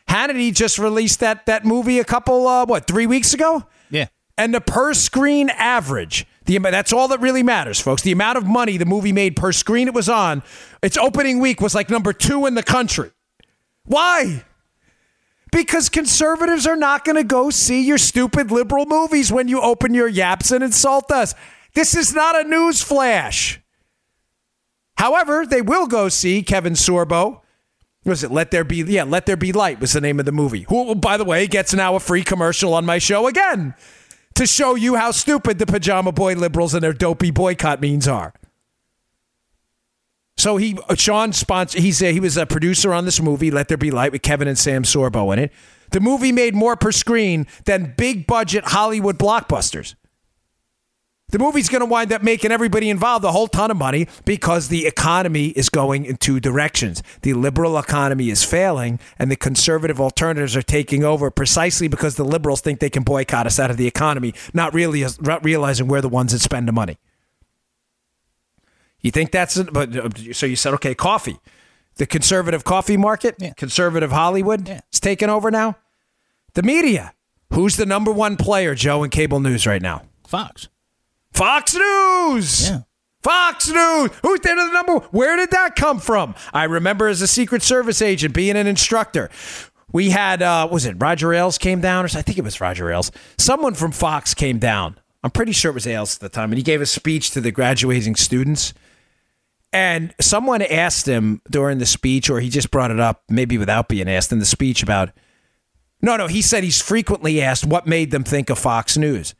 Hannity 0.06 0.52
just 0.52 0.78
released 0.78 1.20
that 1.20 1.46
that 1.46 1.64
movie 1.64 1.98
a 1.98 2.04
couple, 2.04 2.46
uh, 2.46 2.66
what, 2.66 2.86
three 2.86 3.06
weeks 3.06 3.32
ago? 3.32 3.64
Yeah. 3.88 4.08
And 4.36 4.52
the 4.52 4.60
per 4.60 4.92
screen 4.92 5.48
average, 5.48 6.26
the 6.44 6.58
that's 6.58 6.92
all 6.92 7.08
that 7.08 7.22
really 7.22 7.42
matters, 7.42 7.80
folks. 7.80 8.02
The 8.02 8.12
amount 8.12 8.36
of 8.36 8.46
money 8.46 8.76
the 8.76 8.84
movie 8.84 9.12
made 9.12 9.34
per 9.34 9.50
screen 9.50 9.88
it 9.88 9.94
was 9.94 10.10
on, 10.10 10.42
its 10.82 10.98
opening 10.98 11.38
week 11.38 11.62
was 11.62 11.74
like 11.74 11.88
number 11.88 12.12
two 12.12 12.44
in 12.44 12.54
the 12.54 12.62
country. 12.62 13.12
Why? 13.84 14.44
Because 15.52 15.88
conservatives 15.88 16.66
are 16.66 16.76
not 16.76 17.06
going 17.06 17.16
to 17.16 17.24
go 17.24 17.48
see 17.48 17.86
your 17.86 17.96
stupid 17.96 18.50
liberal 18.50 18.84
movies 18.84 19.32
when 19.32 19.48
you 19.48 19.62
open 19.62 19.94
your 19.94 20.06
yaps 20.06 20.50
and 20.50 20.62
insult 20.62 21.10
us. 21.10 21.34
This 21.76 21.94
is 21.94 22.14
not 22.14 22.34
a 22.34 22.48
news 22.48 22.80
flash. 22.80 23.60
However, 24.96 25.44
they 25.44 25.60
will 25.60 25.86
go 25.86 26.08
see 26.08 26.42
Kevin 26.42 26.72
Sorbo. 26.72 27.42
Was 28.06 28.24
it 28.24 28.30
Let 28.30 28.50
There 28.50 28.64
Be? 28.64 28.76
Yeah, 28.76 29.02
Let 29.02 29.26
There 29.26 29.36
Be 29.36 29.52
Light 29.52 29.78
was 29.78 29.92
the 29.92 30.00
name 30.00 30.18
of 30.18 30.24
the 30.24 30.32
movie. 30.32 30.64
Who, 30.70 30.94
by 30.94 31.18
the 31.18 31.24
way, 31.26 31.46
gets 31.46 31.74
now 31.74 31.94
a 31.94 32.00
free 32.00 32.24
commercial 32.24 32.72
on 32.72 32.86
my 32.86 32.96
show 32.96 33.26
again 33.26 33.74
to 34.36 34.46
show 34.46 34.74
you 34.74 34.94
how 34.96 35.10
stupid 35.10 35.58
the 35.58 35.66
pajama 35.66 36.12
boy 36.12 36.34
liberals 36.34 36.72
and 36.72 36.82
their 36.82 36.94
dopey 36.94 37.30
boycott 37.30 37.82
means 37.82 38.08
are. 38.08 38.32
So 40.38 40.56
he, 40.56 40.78
Sean 40.94 41.34
sponsor. 41.34 41.78
He's 41.78 42.02
a, 42.02 42.10
he 42.10 42.20
was 42.20 42.38
a 42.38 42.46
producer 42.46 42.94
on 42.94 43.04
this 43.04 43.20
movie, 43.20 43.50
Let 43.50 43.68
There 43.68 43.76
Be 43.76 43.90
Light, 43.90 44.12
with 44.12 44.22
Kevin 44.22 44.48
and 44.48 44.58
Sam 44.58 44.82
Sorbo 44.82 45.30
in 45.34 45.40
it. 45.40 45.52
The 45.90 46.00
movie 46.00 46.32
made 46.32 46.54
more 46.54 46.74
per 46.74 46.90
screen 46.90 47.46
than 47.66 47.92
big 47.98 48.26
budget 48.26 48.64
Hollywood 48.64 49.18
blockbusters. 49.18 49.94
The 51.30 51.40
movie's 51.40 51.68
going 51.68 51.80
to 51.80 51.86
wind 51.86 52.12
up 52.12 52.22
making 52.22 52.52
everybody 52.52 52.88
involved 52.88 53.24
a 53.24 53.32
whole 53.32 53.48
ton 53.48 53.72
of 53.72 53.76
money 53.76 54.06
because 54.24 54.68
the 54.68 54.86
economy 54.86 55.48
is 55.48 55.68
going 55.68 56.04
in 56.04 56.18
two 56.18 56.38
directions. 56.38 57.02
The 57.22 57.34
liberal 57.34 57.76
economy 57.78 58.30
is 58.30 58.44
failing, 58.44 59.00
and 59.18 59.28
the 59.28 59.34
conservative 59.36 60.00
alternatives 60.00 60.54
are 60.54 60.62
taking 60.62 61.02
over 61.02 61.32
precisely 61.32 61.88
because 61.88 62.14
the 62.14 62.24
liberals 62.24 62.60
think 62.60 62.78
they 62.78 62.90
can 62.90 63.02
boycott 63.02 63.44
us 63.44 63.58
out 63.58 63.72
of 63.72 63.76
the 63.76 63.88
economy, 63.88 64.34
not 64.54 64.72
really 64.72 65.04
not 65.20 65.44
realizing 65.44 65.88
we're 65.88 66.00
the 66.00 66.08
ones 66.08 66.30
that 66.30 66.38
spend 66.38 66.68
the 66.68 66.72
money. 66.72 66.96
You 69.00 69.10
think 69.10 69.32
that's 69.32 69.56
it? 69.56 69.72
But 69.72 69.96
uh, 69.96 70.08
so 70.32 70.46
you 70.46 70.54
said, 70.56 70.74
okay, 70.74 70.94
coffee, 70.94 71.38
the 71.96 72.06
conservative 72.06 72.62
coffee 72.62 72.96
market, 72.96 73.34
Yeah. 73.40 73.52
conservative 73.56 74.12
Hollywood, 74.12 74.68
Yeah. 74.68 74.80
is 74.92 75.00
taking 75.00 75.28
over 75.28 75.50
now. 75.50 75.76
The 76.54 76.62
media, 76.62 77.14
who's 77.52 77.76
the 77.76 77.86
number 77.86 78.12
one 78.12 78.36
player, 78.36 78.76
Joe, 78.76 79.02
in 79.02 79.10
cable 79.10 79.40
news 79.40 79.66
right 79.66 79.82
now? 79.82 80.02
Fox. 80.28 80.68
Fox 81.36 81.74
News. 81.74 82.70
Yeah. 82.70 82.80
Fox 83.22 83.68
News. 83.68 84.10
Who's 84.22 84.40
the 84.40 84.70
number? 84.72 85.00
Where 85.10 85.36
did 85.36 85.50
that 85.50 85.76
come 85.76 86.00
from? 86.00 86.34
I 86.54 86.64
remember 86.64 87.08
as 87.08 87.20
a 87.20 87.26
Secret 87.26 87.62
Service 87.62 88.00
agent 88.00 88.34
being 88.34 88.56
an 88.56 88.66
instructor. 88.66 89.28
We 89.92 90.10
had 90.10 90.42
uh 90.42 90.68
was 90.70 90.86
it 90.86 90.96
Roger 90.98 91.32
Ailes 91.32 91.58
came 91.58 91.80
down 91.80 92.04
or 92.04 92.08
I 92.08 92.22
think 92.22 92.38
it 92.38 92.44
was 92.44 92.60
Roger 92.60 92.90
Ailes. 92.90 93.12
Someone 93.36 93.74
from 93.74 93.92
Fox 93.92 94.32
came 94.32 94.58
down. 94.58 94.98
I'm 95.22 95.30
pretty 95.30 95.52
sure 95.52 95.70
it 95.72 95.74
was 95.74 95.86
Ailes 95.86 96.14
at 96.14 96.20
the 96.20 96.28
time, 96.28 96.52
and 96.52 96.56
he 96.56 96.62
gave 96.62 96.80
a 96.80 96.86
speech 96.86 97.32
to 97.32 97.40
the 97.40 97.50
graduating 97.50 98.14
students. 98.14 98.72
And 99.72 100.14
someone 100.20 100.62
asked 100.62 101.06
him 101.06 101.42
during 101.50 101.78
the 101.78 101.86
speech, 101.86 102.30
or 102.30 102.38
he 102.38 102.48
just 102.48 102.70
brought 102.70 102.92
it 102.92 103.00
up, 103.00 103.24
maybe 103.28 103.58
without 103.58 103.88
being 103.88 104.08
asked 104.08 104.30
in 104.30 104.38
the 104.38 104.46
speech 104.46 104.82
about. 104.84 105.10
No, 106.00 106.16
no, 106.16 106.28
he 106.28 106.42
said 106.42 106.62
he's 106.62 106.80
frequently 106.80 107.42
asked 107.42 107.66
what 107.66 107.86
made 107.86 108.12
them 108.12 108.22
think 108.22 108.50
of 108.50 108.58
Fox 108.58 108.96
News. 108.96 109.34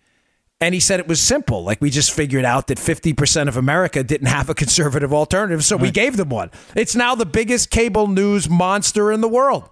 And 0.61 0.75
he 0.75 0.81
said 0.81 1.01
it 1.01 1.09
was 1.09 1.21
simple. 1.21 1.65
Like 1.65 1.81
we 1.81 1.91
just 1.91 2.13
figured 2.13 2.45
out 2.45 2.69
that 2.69 2.79
50% 2.79 3.49
of 3.49 3.57
America 3.57 4.03
didn't 4.03 4.29
have 4.29 4.49
a 4.49 4.55
conservative 4.55 5.13
alternative, 5.13 5.65
so 5.65 5.77
we 5.77 5.91
gave 5.91 6.17
them 6.17 6.31
one. 6.31 6.51
It's 6.75 6.95
now 6.95 7.15
the 7.15 7.27
biggest 7.27 7.71
cable 7.71 8.07
news 8.07 8.49
monster 8.49 9.13
in 9.13 9.21
the 9.21 9.29
world. 9.29 9.69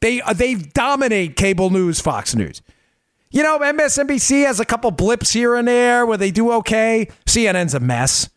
They 0.00 0.20
uh, 0.20 0.32
they 0.32 0.54
dominate 0.54 1.36
cable 1.36 1.70
news, 1.70 2.00
Fox 2.00 2.34
News. 2.34 2.62
You 3.30 3.42
know, 3.42 3.58
MSNBC 3.58 4.46
has 4.46 4.60
a 4.60 4.64
couple 4.64 4.90
blips 4.90 5.32
here 5.32 5.54
and 5.54 5.66
there 5.66 6.06
where 6.06 6.16
they 6.16 6.30
do 6.30 6.52
okay. 6.52 7.08
CNN's 7.26 7.74
a 7.74 7.80
mess. 7.80 8.30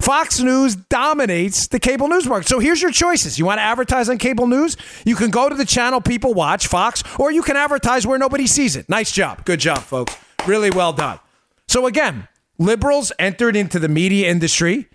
Fox 0.00 0.40
News 0.40 0.76
dominates 0.76 1.66
the 1.66 1.80
cable 1.80 2.08
news 2.08 2.26
market. 2.26 2.48
So 2.48 2.60
here's 2.60 2.80
your 2.80 2.92
choices. 2.92 3.38
You 3.38 3.46
want 3.46 3.58
to 3.58 3.62
advertise 3.62 4.08
on 4.08 4.18
cable 4.18 4.46
news? 4.46 4.76
You 5.04 5.16
can 5.16 5.30
go 5.30 5.48
to 5.48 5.54
the 5.54 5.64
channel 5.64 6.00
people 6.00 6.34
watch, 6.34 6.66
Fox, 6.68 7.02
or 7.18 7.32
you 7.32 7.42
can 7.42 7.56
advertise 7.56 8.06
where 8.06 8.18
nobody 8.18 8.46
sees 8.46 8.76
it. 8.76 8.88
Nice 8.88 9.10
job. 9.10 9.44
Good 9.44 9.60
job, 9.60 9.78
folks. 9.78 10.16
Really 10.48 10.70
well 10.70 10.94
done. 10.94 11.20
So 11.68 11.86
again, 11.86 12.26
liberals 12.58 13.12
entered 13.18 13.54
into 13.54 13.78
the 13.78 13.88
media 13.88 14.30
industry 14.30 14.88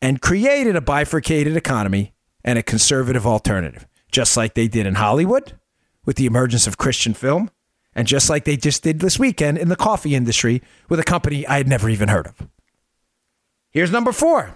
and 0.00 0.20
created 0.20 0.74
a 0.74 0.80
bifurcated 0.80 1.56
economy 1.56 2.14
and 2.44 2.58
a 2.58 2.64
conservative 2.64 3.24
alternative, 3.24 3.86
just 4.10 4.36
like 4.36 4.54
they 4.54 4.66
did 4.66 4.84
in 4.84 4.96
Hollywood 4.96 5.52
with 6.04 6.16
the 6.16 6.26
emergence 6.26 6.66
of 6.66 6.78
Christian 6.78 7.14
film, 7.14 7.48
and 7.94 8.08
just 8.08 8.28
like 8.28 8.44
they 8.44 8.56
just 8.56 8.82
did 8.82 8.98
this 8.98 9.20
weekend 9.20 9.56
in 9.56 9.68
the 9.68 9.76
coffee 9.76 10.16
industry 10.16 10.60
with 10.88 10.98
a 10.98 11.04
company 11.04 11.46
I 11.46 11.58
had 11.58 11.68
never 11.68 11.88
even 11.88 12.08
heard 12.08 12.26
of. 12.26 12.48
Here's 13.70 13.92
number 13.92 14.10
four 14.10 14.52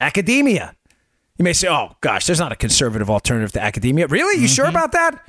academia. 0.00 0.74
You 1.38 1.44
may 1.44 1.52
say, 1.52 1.68
oh, 1.68 1.96
gosh, 2.00 2.26
there's 2.26 2.40
not 2.40 2.50
a 2.50 2.56
conservative 2.56 3.08
alternative 3.08 3.52
to 3.52 3.62
academia. 3.62 4.08
Really? 4.08 4.40
You 4.40 4.48
sure 4.48 4.64
mm-hmm. 4.64 4.74
about 4.74 4.92
that? 4.92 5.24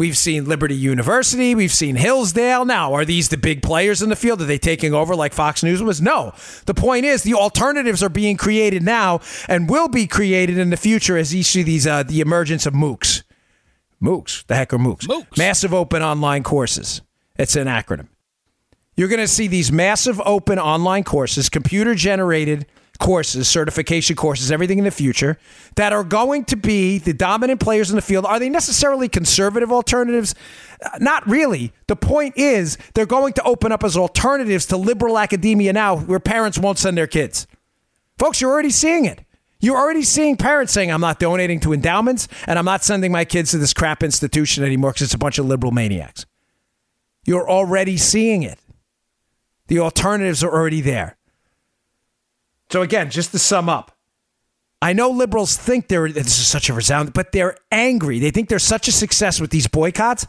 We've 0.00 0.16
seen 0.16 0.46
Liberty 0.46 0.74
University. 0.76 1.54
We've 1.54 1.70
seen 1.70 1.94
Hillsdale. 1.94 2.64
Now, 2.64 2.94
are 2.94 3.04
these 3.04 3.28
the 3.28 3.36
big 3.36 3.62
players 3.62 4.00
in 4.00 4.08
the 4.08 4.16
field? 4.16 4.40
Are 4.40 4.46
they 4.46 4.56
taking 4.56 4.94
over 4.94 5.14
like 5.14 5.34
Fox 5.34 5.62
News 5.62 5.82
was? 5.82 6.00
No. 6.00 6.32
The 6.64 6.72
point 6.72 7.04
is, 7.04 7.22
the 7.22 7.34
alternatives 7.34 8.02
are 8.02 8.08
being 8.08 8.38
created 8.38 8.82
now 8.82 9.20
and 9.46 9.68
will 9.68 9.88
be 9.88 10.06
created 10.06 10.56
in 10.56 10.70
the 10.70 10.78
future 10.78 11.18
as 11.18 11.34
you 11.34 11.42
see 11.42 11.62
these 11.62 11.86
uh, 11.86 12.02
the 12.02 12.22
emergence 12.22 12.64
of 12.64 12.72
MOOCs. 12.72 13.24
MOOCs. 14.02 14.46
The 14.46 14.54
heck 14.54 14.72
are 14.72 14.78
MOOCs? 14.78 15.06
MOOCs. 15.06 15.36
Massive 15.36 15.74
Open 15.74 16.02
Online 16.02 16.44
Courses. 16.44 17.02
It's 17.36 17.54
an 17.54 17.66
acronym. 17.66 18.08
You're 18.96 19.08
going 19.08 19.20
to 19.20 19.28
see 19.28 19.48
these 19.48 19.70
massive 19.70 20.18
open 20.24 20.58
online 20.58 21.04
courses, 21.04 21.50
computer 21.50 21.94
generated 21.94 22.64
courses, 23.00 23.48
certification 23.48 24.14
courses, 24.14 24.52
everything 24.52 24.78
in 24.78 24.84
the 24.84 24.90
future 24.90 25.38
that 25.74 25.92
are 25.92 26.04
going 26.04 26.44
to 26.44 26.56
be 26.56 26.98
the 26.98 27.12
dominant 27.12 27.58
players 27.60 27.90
in 27.90 27.96
the 27.96 28.02
field. 28.02 28.24
Are 28.24 28.38
they 28.38 28.48
necessarily 28.48 29.08
conservative 29.08 29.72
alternatives? 29.72 30.34
Uh, 30.84 30.98
Not 31.00 31.26
really. 31.26 31.72
The 31.88 31.96
point 31.96 32.34
is 32.36 32.78
they're 32.94 33.06
going 33.06 33.32
to 33.34 33.42
open 33.42 33.72
up 33.72 33.82
as 33.82 33.96
alternatives 33.96 34.66
to 34.66 34.76
liberal 34.76 35.18
academia 35.18 35.72
now 35.72 35.96
where 35.96 36.20
parents 36.20 36.58
won't 36.58 36.78
send 36.78 36.96
their 36.96 37.08
kids. 37.08 37.46
Folks, 38.18 38.40
you're 38.40 38.52
already 38.52 38.70
seeing 38.70 39.06
it. 39.06 39.24
You're 39.60 39.76
already 39.76 40.02
seeing 40.02 40.36
parents 40.36 40.72
saying, 40.72 40.90
I'm 40.90 41.00
not 41.00 41.18
donating 41.18 41.60
to 41.60 41.72
endowments 41.72 42.28
and 42.46 42.58
I'm 42.58 42.64
not 42.64 42.82
sending 42.82 43.12
my 43.12 43.24
kids 43.24 43.50
to 43.50 43.58
this 43.58 43.74
crap 43.74 44.02
institution 44.02 44.64
anymore 44.64 44.92
because 44.92 45.02
it's 45.02 45.14
a 45.14 45.18
bunch 45.18 45.38
of 45.38 45.46
liberal 45.46 45.72
maniacs. 45.72 46.24
You're 47.24 47.48
already 47.48 47.96
seeing 47.96 48.42
it. 48.42 48.58
The 49.66 49.78
alternatives 49.78 50.42
are 50.42 50.50
already 50.50 50.80
there. 50.80 51.16
So 52.70 52.82
again, 52.82 53.10
just 53.10 53.32
to 53.32 53.38
sum 53.38 53.68
up, 53.68 53.96
I 54.82 54.92
know 54.92 55.10
liberals 55.10 55.56
think 55.56 55.88
they're 55.88 56.10
this 56.10 56.38
is 56.38 56.46
such 56.46 56.70
a 56.70 56.74
resound, 56.74 57.12
but 57.12 57.32
they're 57.32 57.56
angry. 57.70 58.18
They 58.18 58.30
think 58.30 58.48
they're 58.48 58.58
such 58.58 58.88
a 58.88 58.92
success 58.92 59.40
with 59.40 59.50
these 59.50 59.66
boycotts. 59.66 60.26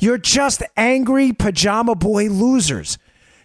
You're 0.00 0.18
just 0.18 0.62
angry 0.76 1.32
pajama 1.32 1.94
boy 1.94 2.28
losers. 2.28 2.98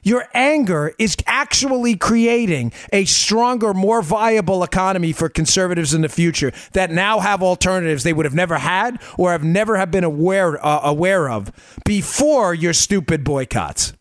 Your 0.03 0.25
anger 0.33 0.93
is 0.97 1.17
actually 1.25 1.97
creating 1.97 2.71
a 2.93 3.03
stronger, 3.03 3.73
more 3.73 4.01
viable 4.01 4.63
economy 4.63 5.11
for 5.11 5.27
conservatives 5.27 5.93
in 5.93 6.01
the 6.01 6.07
future 6.07 6.53
that 6.71 6.91
now 6.91 7.19
have 7.19 7.43
alternatives 7.43 8.03
they 8.03 8.13
would 8.13 8.25
have 8.25 8.33
never 8.33 8.57
had 8.57 9.01
or 9.17 9.33
have 9.33 9.43
never 9.43 9.75
have 9.75 9.91
been 9.91 10.05
aware 10.05 10.65
uh, 10.65 10.79
aware 10.83 11.29
of 11.29 11.51
before 11.83 12.53
your 12.53 12.73
stupid 12.73 13.25
boycotts 13.25 13.93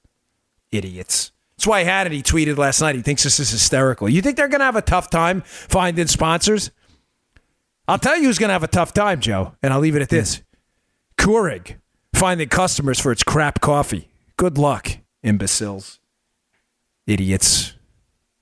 idiots. 0.70 1.32
That's 1.56 1.66
why 1.66 1.84
Hannity 1.84 2.22
tweeted 2.22 2.58
last 2.58 2.80
night. 2.80 2.96
He 2.96 3.02
thinks 3.02 3.22
this 3.22 3.40
is 3.40 3.50
hysterical. 3.50 4.08
You 4.08 4.20
think 4.20 4.36
they're 4.36 4.48
going 4.48 4.60
to 4.60 4.66
have 4.66 4.76
a 4.76 4.82
tough 4.82 5.08
time 5.08 5.40
finding 5.46 6.06
sponsors? 6.06 6.70
I'll 7.88 7.98
tell 7.98 8.18
you 8.18 8.24
who's 8.24 8.38
going 8.38 8.48
to 8.48 8.54
have 8.54 8.62
a 8.62 8.68
tough 8.68 8.92
time, 8.92 9.20
Joe, 9.20 9.54
and 9.62 9.72
I'll 9.72 9.80
leave 9.80 9.96
it 9.96 10.02
at 10.02 10.10
this. 10.10 10.42
Keurig 11.16 11.76
finding 12.14 12.48
customers 12.48 13.00
for 13.00 13.10
its 13.10 13.22
crap 13.22 13.60
coffee. 13.60 14.08
Good 14.36 14.58
luck, 14.58 14.98
imbeciles. 15.22 15.98
Idiots. 17.06 17.74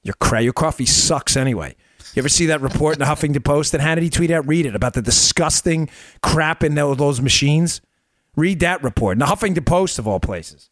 Your, 0.03 0.15
cra- 0.15 0.43
your 0.43 0.53
coffee 0.53 0.87
sucks 0.87 1.37
anyway. 1.37 1.77
You 2.15 2.21
ever 2.21 2.29
see 2.29 2.47
that 2.47 2.61
report 2.61 2.95
in 2.95 2.99
the 3.01 3.07
Huffington 3.07 3.45
Post 3.45 3.73
that 3.73 3.81
Hannity 3.81 4.11
tweeted 4.11 4.33
out? 4.33 4.47
Read 4.47 4.67
it 4.67 4.75
about 4.75 4.95
the 4.95 5.03
disgusting 5.03 5.89
crap 6.23 6.63
in 6.63 6.75
those 6.75 7.21
machines. 7.21 7.81
Read 8.37 8.61
that 8.61 8.83
report 8.83 9.15
in 9.15 9.19
the 9.21 9.27
Huffington 9.27 9.67
Post 9.67 9.99
of 9.99 10.09
all 10.09 10.21
places. 10.21 10.71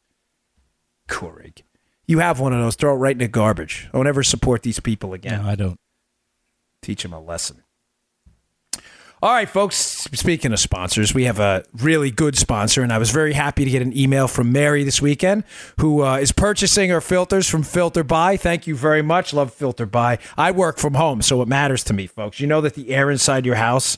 Keurig. 1.08 1.62
You 2.06 2.18
have 2.18 2.40
one 2.40 2.52
of 2.52 2.60
those. 2.60 2.74
Throw 2.74 2.94
it 2.94 2.98
right 2.98 3.12
in 3.12 3.18
the 3.18 3.28
garbage. 3.28 3.88
Don't 3.92 4.06
ever 4.06 4.22
support 4.22 4.62
these 4.62 4.80
people 4.80 5.14
again. 5.14 5.42
No, 5.42 5.48
I 5.48 5.54
don't. 5.54 5.78
Teach 6.82 7.02
them 7.02 7.12
a 7.12 7.20
lesson. 7.20 7.62
All 9.22 9.32
right, 9.32 9.48
folks. 9.48 9.76
Speaking 9.76 10.52
of 10.52 10.58
sponsors, 10.58 11.14
we 11.14 11.26
have 11.26 11.38
a 11.38 11.64
really 11.74 12.10
good 12.10 12.36
sponsor, 12.36 12.82
and 12.82 12.92
I 12.92 12.98
was 12.98 13.10
very 13.10 13.34
happy 13.34 13.64
to 13.64 13.70
get 13.70 13.80
an 13.80 13.96
email 13.96 14.26
from 14.26 14.50
Mary 14.50 14.82
this 14.82 15.00
weekend, 15.00 15.44
who 15.78 16.02
uh, 16.02 16.16
is 16.16 16.32
purchasing 16.32 16.90
her 16.90 17.00
filters 17.00 17.48
from 17.48 17.62
Filterbuy. 17.62 18.40
Thank 18.40 18.66
you 18.66 18.74
very 18.74 19.00
much. 19.00 19.32
Love 19.32 19.56
Filterbuy. 19.56 20.18
I 20.36 20.50
work 20.50 20.78
from 20.78 20.94
home, 20.94 21.22
so 21.22 21.40
it 21.40 21.46
matters 21.46 21.84
to 21.84 21.94
me, 21.94 22.08
folks. 22.08 22.40
You 22.40 22.48
know 22.48 22.60
that 22.62 22.74
the 22.74 22.92
air 22.92 23.12
inside 23.12 23.46
your 23.46 23.54
house, 23.54 23.96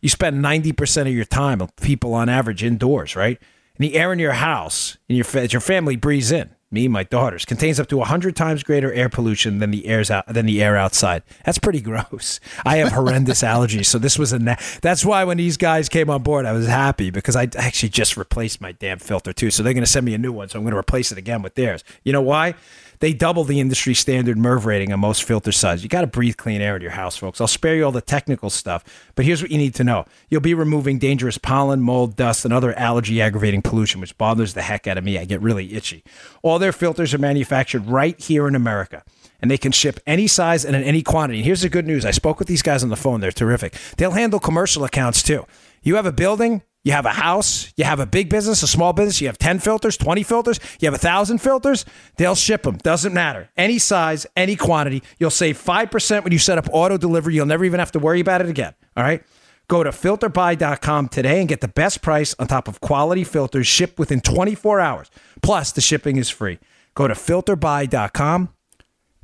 you 0.00 0.08
spend 0.08 0.40
ninety 0.40 0.70
percent 0.70 1.08
of 1.08 1.14
your 1.16 1.24
time, 1.24 1.66
people 1.82 2.14
on 2.14 2.28
average, 2.28 2.62
indoors, 2.62 3.16
right? 3.16 3.42
And 3.76 3.84
the 3.84 3.96
air 3.96 4.12
in 4.12 4.20
your 4.20 4.34
house, 4.34 4.98
and 5.08 5.18
your 5.18 5.44
your 5.46 5.60
family 5.60 5.96
breathes 5.96 6.30
in 6.30 6.54
me 6.72 6.86
my 6.88 7.02
daughters 7.02 7.44
contains 7.44 7.80
up 7.80 7.88
to 7.88 7.96
100 7.96 8.36
times 8.36 8.62
greater 8.62 8.92
air 8.92 9.08
pollution 9.08 9.58
than 9.58 9.70
the 9.70 9.86
air's 9.86 10.10
out 10.10 10.26
than 10.26 10.46
the 10.46 10.62
air 10.62 10.76
outside. 10.76 11.22
That's 11.44 11.58
pretty 11.58 11.80
gross. 11.80 12.38
I 12.64 12.76
have 12.76 12.92
horrendous 12.92 13.42
allergies 13.42 13.86
so 13.86 13.98
this 13.98 14.18
was 14.18 14.32
a 14.32 14.38
na- 14.38 14.56
that's 14.80 15.04
why 15.04 15.24
when 15.24 15.36
these 15.38 15.56
guys 15.56 15.88
came 15.88 16.08
on 16.10 16.22
board 16.22 16.46
i 16.46 16.52
was 16.52 16.66
happy 16.66 17.10
because 17.10 17.34
i 17.36 17.48
actually 17.56 17.88
just 17.88 18.16
replaced 18.16 18.60
my 18.60 18.72
damn 18.72 18.98
filter 18.98 19.32
too. 19.32 19.50
So 19.50 19.62
they're 19.62 19.74
going 19.74 19.84
to 19.84 19.90
send 19.90 20.06
me 20.06 20.14
a 20.14 20.18
new 20.18 20.32
one 20.32 20.48
so 20.48 20.58
i'm 20.58 20.64
going 20.64 20.72
to 20.72 20.78
replace 20.78 21.10
it 21.12 21.18
again 21.18 21.42
with 21.42 21.54
theirs. 21.54 21.82
You 22.04 22.12
know 22.12 22.22
why 22.22 22.54
they 23.00 23.12
double 23.12 23.44
the 23.44 23.60
industry 23.60 23.94
standard 23.94 24.36
MERV 24.36 24.64
rating 24.64 24.92
on 24.92 25.00
most 25.00 25.24
filter 25.24 25.52
sizes. 25.52 25.82
You 25.82 25.88
got 25.88 26.02
to 26.02 26.06
breathe 26.06 26.36
clean 26.36 26.60
air 26.60 26.76
in 26.76 26.82
your 26.82 26.92
house, 26.92 27.16
folks. 27.16 27.40
I'll 27.40 27.46
spare 27.46 27.74
you 27.74 27.84
all 27.84 27.92
the 27.92 28.00
technical 28.00 28.50
stuff, 28.50 28.84
but 29.14 29.24
here's 29.24 29.42
what 29.42 29.50
you 29.50 29.58
need 29.58 29.74
to 29.76 29.84
know. 29.84 30.04
You'll 30.28 30.40
be 30.40 30.54
removing 30.54 30.98
dangerous 30.98 31.38
pollen, 31.38 31.80
mold, 31.80 32.16
dust, 32.16 32.44
and 32.44 32.54
other 32.54 32.72
allergy 32.74 33.20
aggravating 33.20 33.62
pollution, 33.62 34.00
which 34.00 34.16
bothers 34.16 34.54
the 34.54 34.62
heck 34.62 34.86
out 34.86 34.98
of 34.98 35.04
me. 35.04 35.18
I 35.18 35.24
get 35.24 35.40
really 35.40 35.74
itchy. 35.74 36.04
All 36.42 36.58
their 36.58 36.72
filters 36.72 37.12
are 37.14 37.18
manufactured 37.18 37.86
right 37.86 38.18
here 38.20 38.46
in 38.46 38.54
America 38.54 39.02
and 39.40 39.50
they 39.50 39.58
can 39.58 39.72
ship 39.72 40.00
any 40.06 40.26
size 40.26 40.64
and 40.64 40.76
in 40.76 40.82
any 40.82 41.02
quantity. 41.02 41.42
Here's 41.42 41.62
the 41.62 41.68
good 41.68 41.86
news 41.86 42.04
I 42.04 42.10
spoke 42.10 42.38
with 42.38 42.48
these 42.48 42.62
guys 42.62 42.82
on 42.82 42.90
the 42.90 42.96
phone. 42.96 43.20
They're 43.20 43.32
terrific. 43.32 43.74
They'll 43.96 44.10
handle 44.12 44.38
commercial 44.38 44.84
accounts 44.84 45.22
too. 45.22 45.46
You 45.82 45.96
have 45.96 46.06
a 46.06 46.12
building, 46.12 46.62
you 46.82 46.92
have 46.92 47.06
a 47.06 47.10
house, 47.10 47.72
you 47.76 47.84
have 47.84 48.00
a 48.00 48.06
big 48.06 48.28
business, 48.28 48.62
a 48.62 48.66
small 48.66 48.92
business, 48.92 49.20
you 49.20 49.26
have 49.26 49.38
10 49.38 49.58
filters, 49.58 49.96
20 49.96 50.22
filters, 50.22 50.60
you 50.80 50.86
have 50.86 50.94
a 50.94 50.96
1,000 50.96 51.38
filters, 51.38 51.84
they'll 52.16 52.34
ship 52.34 52.62
them. 52.62 52.76
Doesn't 52.78 53.12
matter. 53.12 53.50
Any 53.56 53.78
size, 53.78 54.26
any 54.36 54.56
quantity. 54.56 55.02
You'll 55.18 55.30
save 55.30 55.62
5% 55.62 56.24
when 56.24 56.32
you 56.32 56.38
set 56.38 56.58
up 56.58 56.68
auto 56.72 56.96
delivery. 56.96 57.34
You'll 57.34 57.46
never 57.46 57.64
even 57.64 57.80
have 57.80 57.92
to 57.92 57.98
worry 57.98 58.20
about 58.20 58.40
it 58.40 58.48
again. 58.48 58.74
All 58.96 59.04
right? 59.04 59.22
Go 59.68 59.84
to 59.84 59.90
filterbuy.com 59.90 61.08
today 61.08 61.38
and 61.38 61.48
get 61.48 61.60
the 61.60 61.68
best 61.68 62.02
price 62.02 62.34
on 62.38 62.48
top 62.48 62.66
of 62.66 62.80
quality 62.80 63.22
filters 63.22 63.66
shipped 63.68 63.98
within 63.98 64.20
24 64.20 64.80
hours. 64.80 65.10
Plus, 65.42 65.70
the 65.70 65.80
shipping 65.80 66.16
is 66.16 66.28
free. 66.28 66.58
Go 66.94 67.06
to 67.06 67.14
filterbuy.com. 67.14 68.48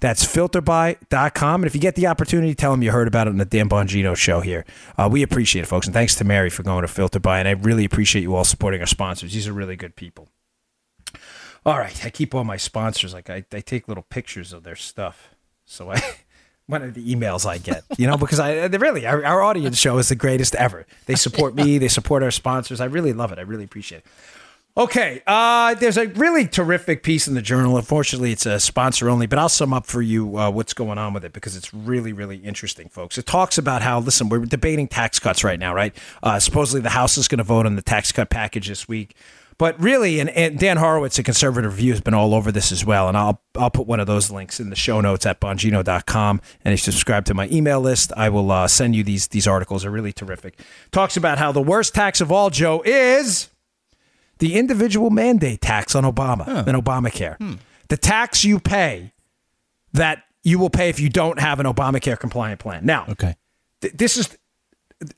That's 0.00 0.24
filterbuy.com. 0.24 1.62
And 1.62 1.66
if 1.66 1.74
you 1.74 1.80
get 1.80 1.94
the 1.94 2.06
opportunity, 2.06 2.54
tell 2.54 2.70
them 2.70 2.82
you 2.82 2.92
heard 2.92 3.08
about 3.08 3.26
it 3.26 3.30
on 3.30 3.38
the 3.38 3.44
Dan 3.46 3.68
Bongino 3.68 4.14
show 4.14 4.40
here. 4.40 4.66
Uh, 4.98 5.08
we 5.10 5.22
appreciate 5.22 5.62
it, 5.62 5.66
folks. 5.66 5.86
And 5.86 5.94
thanks 5.94 6.14
to 6.16 6.24
Mary 6.24 6.50
for 6.50 6.62
going 6.62 6.86
to 6.86 6.92
Filterbuy. 6.92 7.38
And 7.38 7.48
I 7.48 7.52
really 7.52 7.84
appreciate 7.84 8.22
you 8.22 8.34
all 8.34 8.44
supporting 8.44 8.80
our 8.80 8.86
sponsors. 8.86 9.32
These 9.32 9.48
are 9.48 9.54
really 9.54 9.76
good 9.76 9.96
people. 9.96 10.28
All 11.64 11.78
right. 11.78 12.04
I 12.04 12.10
keep 12.10 12.34
all 12.34 12.44
my 12.44 12.58
sponsors. 12.58 13.14
Like, 13.14 13.30
I, 13.30 13.44
I 13.52 13.60
take 13.60 13.88
little 13.88 14.04
pictures 14.04 14.52
of 14.52 14.64
their 14.64 14.76
stuff. 14.76 15.34
So 15.64 15.92
I. 15.92 16.02
One 16.68 16.82
of 16.82 16.94
the 16.94 17.14
emails 17.14 17.46
I 17.46 17.58
get, 17.58 17.84
you 17.96 18.08
know, 18.08 18.16
because 18.16 18.40
I 18.40 18.66
really 18.66 19.06
our, 19.06 19.24
our 19.24 19.40
audience 19.40 19.78
show 19.78 19.98
is 19.98 20.08
the 20.08 20.16
greatest 20.16 20.52
ever. 20.56 20.84
They 21.06 21.14
support 21.14 21.54
me, 21.54 21.78
they 21.78 21.86
support 21.86 22.24
our 22.24 22.32
sponsors. 22.32 22.80
I 22.80 22.86
really 22.86 23.12
love 23.12 23.30
it. 23.30 23.38
I 23.38 23.42
really 23.42 23.62
appreciate 23.62 23.98
it. 23.98 24.06
Okay, 24.78 25.22
uh, 25.26 25.72
there's 25.72 25.96
a 25.96 26.08
really 26.08 26.46
terrific 26.46 27.02
piece 27.02 27.26
in 27.26 27.32
the 27.32 27.40
journal. 27.40 27.78
Unfortunately, 27.78 28.30
it's 28.30 28.44
a 28.44 28.60
sponsor 28.60 29.08
only, 29.08 29.26
but 29.26 29.38
I'll 29.38 29.48
sum 29.48 29.72
up 29.72 29.86
for 29.86 30.02
you 30.02 30.36
uh, 30.36 30.50
what's 30.50 30.74
going 30.74 30.98
on 30.98 31.14
with 31.14 31.24
it 31.24 31.32
because 31.32 31.56
it's 31.56 31.72
really, 31.72 32.12
really 32.12 32.36
interesting, 32.36 32.90
folks. 32.90 33.16
It 33.16 33.24
talks 33.24 33.56
about 33.56 33.80
how, 33.80 34.00
listen, 34.00 34.28
we're 34.28 34.40
debating 34.40 34.86
tax 34.86 35.18
cuts 35.18 35.42
right 35.42 35.58
now, 35.58 35.74
right? 35.74 35.96
Uh, 36.22 36.38
supposedly 36.38 36.82
the 36.82 36.90
House 36.90 37.16
is 37.16 37.26
going 37.26 37.38
to 37.38 37.44
vote 37.44 37.64
on 37.64 37.76
the 37.76 37.80
tax 37.80 38.12
cut 38.12 38.28
package 38.28 38.68
this 38.68 38.86
week. 38.86 39.16
But 39.56 39.80
really, 39.80 40.20
and, 40.20 40.28
and 40.28 40.58
Dan 40.58 40.76
Horowitz, 40.76 41.18
a 41.18 41.22
conservative 41.22 41.72
review, 41.72 41.92
has 41.92 42.02
been 42.02 42.12
all 42.12 42.34
over 42.34 42.52
this 42.52 42.70
as 42.70 42.84
well. 42.84 43.08
And 43.08 43.16
I'll 43.16 43.40
I'll 43.56 43.70
put 43.70 43.86
one 43.86 44.00
of 44.00 44.06
those 44.06 44.30
links 44.30 44.60
in 44.60 44.68
the 44.68 44.76
show 44.76 45.00
notes 45.00 45.24
at 45.24 45.40
bongino.com. 45.40 46.42
And 46.62 46.74
if 46.74 46.80
you 46.86 46.92
subscribe 46.92 47.24
to 47.24 47.32
my 47.32 47.48
email 47.48 47.80
list, 47.80 48.12
I 48.14 48.28
will 48.28 48.52
uh, 48.52 48.68
send 48.68 48.94
you 48.94 49.02
these 49.02 49.28
these 49.28 49.46
articles. 49.48 49.80
They're 49.80 49.90
really 49.90 50.12
terrific. 50.12 50.60
Talks 50.90 51.16
about 51.16 51.38
how 51.38 51.52
the 51.52 51.62
worst 51.62 51.94
tax 51.94 52.20
of 52.20 52.30
all, 52.30 52.50
Joe, 52.50 52.82
is 52.84 53.48
the 54.38 54.54
individual 54.54 55.10
mandate 55.10 55.60
tax 55.60 55.94
on 55.94 56.04
Obama 56.04 56.46
and 56.66 56.76
Obamacare. 56.82 57.36
Hmm. 57.38 57.54
The 57.88 57.96
tax 57.96 58.44
you 58.44 58.58
pay 58.60 59.12
that 59.92 60.22
you 60.42 60.58
will 60.58 60.70
pay 60.70 60.88
if 60.88 61.00
you 61.00 61.08
don't 61.08 61.38
have 61.40 61.58
an 61.60 61.66
Obamacare 61.66 62.18
compliant 62.18 62.60
plan. 62.60 62.84
Now, 62.84 63.06
Okay. 63.08 63.36
th- 63.80 63.94
this 63.94 64.16
is 64.16 64.36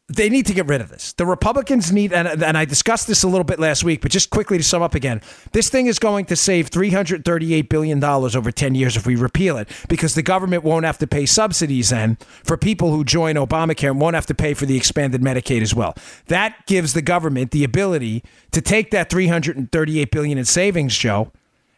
they 0.08 0.28
need 0.28 0.46
to 0.46 0.54
get 0.54 0.66
rid 0.66 0.80
of 0.80 0.88
this. 0.88 1.12
The 1.12 1.24
Republicans 1.24 1.92
need, 1.92 2.12
and, 2.12 2.42
and 2.42 2.58
I 2.58 2.64
discussed 2.64 3.06
this 3.06 3.22
a 3.22 3.28
little 3.28 3.44
bit 3.44 3.60
last 3.60 3.84
week, 3.84 4.00
but 4.00 4.10
just 4.10 4.28
quickly 4.30 4.58
to 4.58 4.64
sum 4.64 4.82
up 4.82 4.94
again, 4.94 5.20
this 5.52 5.70
thing 5.70 5.86
is 5.86 6.00
going 6.00 6.24
to 6.26 6.36
save 6.36 6.70
$338 6.70 7.68
billion 7.68 8.02
over 8.02 8.50
10 8.50 8.74
years 8.74 8.96
if 8.96 9.06
we 9.06 9.14
repeal 9.14 9.56
it 9.56 9.68
because 9.88 10.16
the 10.16 10.22
government 10.22 10.64
won't 10.64 10.84
have 10.84 10.98
to 10.98 11.06
pay 11.06 11.26
subsidies 11.26 11.90
then 11.90 12.16
for 12.42 12.56
people 12.56 12.90
who 12.90 13.04
join 13.04 13.36
Obamacare 13.36 13.90
and 13.90 14.00
won't 14.00 14.16
have 14.16 14.26
to 14.26 14.34
pay 14.34 14.52
for 14.52 14.66
the 14.66 14.76
expanded 14.76 15.20
Medicaid 15.20 15.62
as 15.62 15.74
well. 15.74 15.94
That 16.26 16.66
gives 16.66 16.92
the 16.92 17.02
government 17.02 17.52
the 17.52 17.62
ability 17.62 18.24
to 18.50 18.60
take 18.60 18.90
that 18.90 19.10
338 19.10 20.10
billion 20.10 20.38
in 20.38 20.44
savings, 20.44 20.96
Joe, 20.98 21.30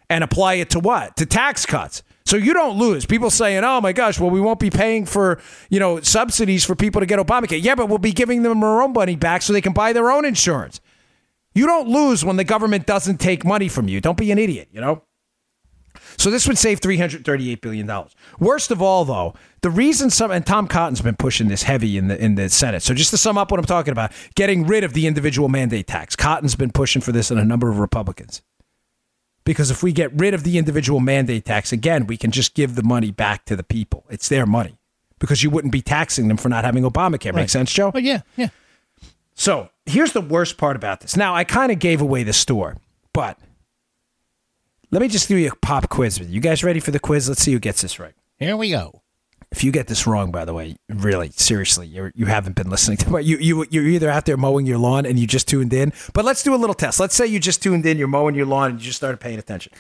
and 0.08 0.24
apply 0.24 0.54
it 0.54 0.70
to 0.70 0.80
what? 0.80 1.16
To 1.16 1.26
tax 1.26 1.66
cuts. 1.66 2.02
So 2.30 2.36
you 2.36 2.54
don't 2.54 2.78
lose. 2.78 3.06
People 3.06 3.28
saying, 3.28 3.64
"Oh 3.64 3.80
my 3.80 3.92
gosh, 3.92 4.20
well 4.20 4.30
we 4.30 4.40
won't 4.40 4.60
be 4.60 4.70
paying 4.70 5.04
for, 5.04 5.40
you 5.68 5.80
know, 5.80 6.00
subsidies 6.00 6.64
for 6.64 6.76
people 6.76 7.00
to 7.00 7.06
get 7.06 7.18
Obamacare." 7.18 7.60
Yeah, 7.60 7.74
but 7.74 7.88
we'll 7.88 7.98
be 7.98 8.12
giving 8.12 8.44
them 8.44 8.60
their 8.60 8.82
own 8.82 8.92
money 8.92 9.16
back 9.16 9.42
so 9.42 9.52
they 9.52 9.60
can 9.60 9.72
buy 9.72 9.92
their 9.92 10.12
own 10.12 10.24
insurance. 10.24 10.80
You 11.56 11.66
don't 11.66 11.88
lose 11.88 12.24
when 12.24 12.36
the 12.36 12.44
government 12.44 12.86
doesn't 12.86 13.18
take 13.18 13.44
money 13.44 13.66
from 13.66 13.88
you. 13.88 14.00
Don't 14.00 14.16
be 14.16 14.30
an 14.30 14.38
idiot, 14.38 14.68
you 14.70 14.80
know? 14.80 15.02
So 16.18 16.30
this 16.30 16.46
would 16.46 16.56
save 16.56 16.80
$338 16.80 17.60
billion. 17.60 17.90
Worst 18.38 18.70
of 18.70 18.80
all, 18.80 19.04
though, 19.04 19.34
the 19.62 19.70
reason 19.70 20.08
some 20.08 20.30
and 20.30 20.46
Tom 20.46 20.68
Cotton's 20.68 21.00
been 21.00 21.16
pushing 21.16 21.48
this 21.48 21.64
heavy 21.64 21.98
in 21.98 22.06
the 22.06 22.24
in 22.24 22.36
the 22.36 22.48
Senate. 22.48 22.84
So 22.84 22.94
just 22.94 23.10
to 23.10 23.16
sum 23.16 23.38
up 23.38 23.50
what 23.50 23.58
I'm 23.58 23.66
talking 23.66 23.90
about, 23.90 24.12
getting 24.36 24.68
rid 24.68 24.84
of 24.84 24.92
the 24.92 25.08
individual 25.08 25.48
mandate 25.48 25.88
tax. 25.88 26.14
Cotton's 26.14 26.54
been 26.54 26.70
pushing 26.70 27.02
for 27.02 27.10
this 27.10 27.32
and 27.32 27.40
a 27.40 27.44
number 27.44 27.68
of 27.68 27.80
Republicans. 27.80 28.40
Because 29.44 29.70
if 29.70 29.82
we 29.82 29.92
get 29.92 30.12
rid 30.12 30.34
of 30.34 30.44
the 30.44 30.58
individual 30.58 31.00
mandate 31.00 31.44
tax, 31.44 31.72
again, 31.72 32.06
we 32.06 32.16
can 32.16 32.30
just 32.30 32.54
give 32.54 32.74
the 32.74 32.82
money 32.82 33.10
back 33.10 33.44
to 33.46 33.56
the 33.56 33.62
people. 33.62 34.04
It's 34.10 34.28
their 34.28 34.46
money. 34.46 34.78
Because 35.18 35.42
you 35.42 35.50
wouldn't 35.50 35.72
be 35.72 35.82
taxing 35.82 36.28
them 36.28 36.36
for 36.36 36.48
not 36.48 36.64
having 36.64 36.84
Obamacare. 36.84 37.34
Make 37.34 37.50
sense, 37.50 37.72
Joe? 37.72 37.92
Oh 37.94 37.98
yeah, 37.98 38.22
yeah. 38.36 38.48
So 39.34 39.70
here's 39.86 40.12
the 40.12 40.20
worst 40.20 40.56
part 40.56 40.76
about 40.76 41.00
this. 41.00 41.16
Now, 41.16 41.34
I 41.34 41.44
kind 41.44 41.72
of 41.72 41.78
gave 41.78 42.00
away 42.00 42.22
the 42.22 42.32
store, 42.32 42.76
but 43.12 43.38
let 44.90 45.02
me 45.02 45.08
just 45.08 45.28
do 45.28 45.36
you 45.36 45.50
a 45.50 45.56
pop 45.56 45.88
quiz 45.88 46.18
with 46.18 46.28
you. 46.28 46.36
You 46.36 46.40
guys 46.40 46.64
ready 46.64 46.80
for 46.80 46.90
the 46.90 47.00
quiz? 47.00 47.28
Let's 47.28 47.42
see 47.42 47.52
who 47.52 47.58
gets 47.58 47.82
this 47.82 47.98
right. 47.98 48.14
Here 48.38 48.56
we 48.56 48.70
go. 48.70 48.99
If 49.52 49.64
you 49.64 49.72
get 49.72 49.88
this 49.88 50.06
wrong, 50.06 50.30
by 50.30 50.44
the 50.44 50.54
way, 50.54 50.76
really, 50.88 51.30
seriously, 51.30 51.86
you're, 51.88 52.12
you 52.14 52.26
haven't 52.26 52.54
been 52.54 52.70
listening 52.70 52.98
to 52.98 53.10
my, 53.10 53.20
you, 53.20 53.36
you, 53.38 53.66
you're 53.70 53.86
either 53.86 54.08
out 54.08 54.24
there 54.24 54.36
mowing 54.36 54.64
your 54.64 54.78
lawn 54.78 55.04
and 55.04 55.18
you 55.18 55.26
just 55.26 55.48
tuned 55.48 55.72
in, 55.72 55.92
but 56.14 56.24
let's 56.24 56.44
do 56.44 56.54
a 56.54 56.56
little 56.56 56.74
test. 56.74 57.00
Let's 57.00 57.16
say 57.16 57.26
you 57.26 57.40
just 57.40 57.60
tuned 57.60 57.84
in, 57.84 57.98
you're 57.98 58.06
mowing 58.06 58.36
your 58.36 58.46
lawn 58.46 58.70
and 58.70 58.80
you 58.80 58.86
just 58.86 58.98
started 58.98 59.18
paying 59.18 59.40
attention. 59.40 59.72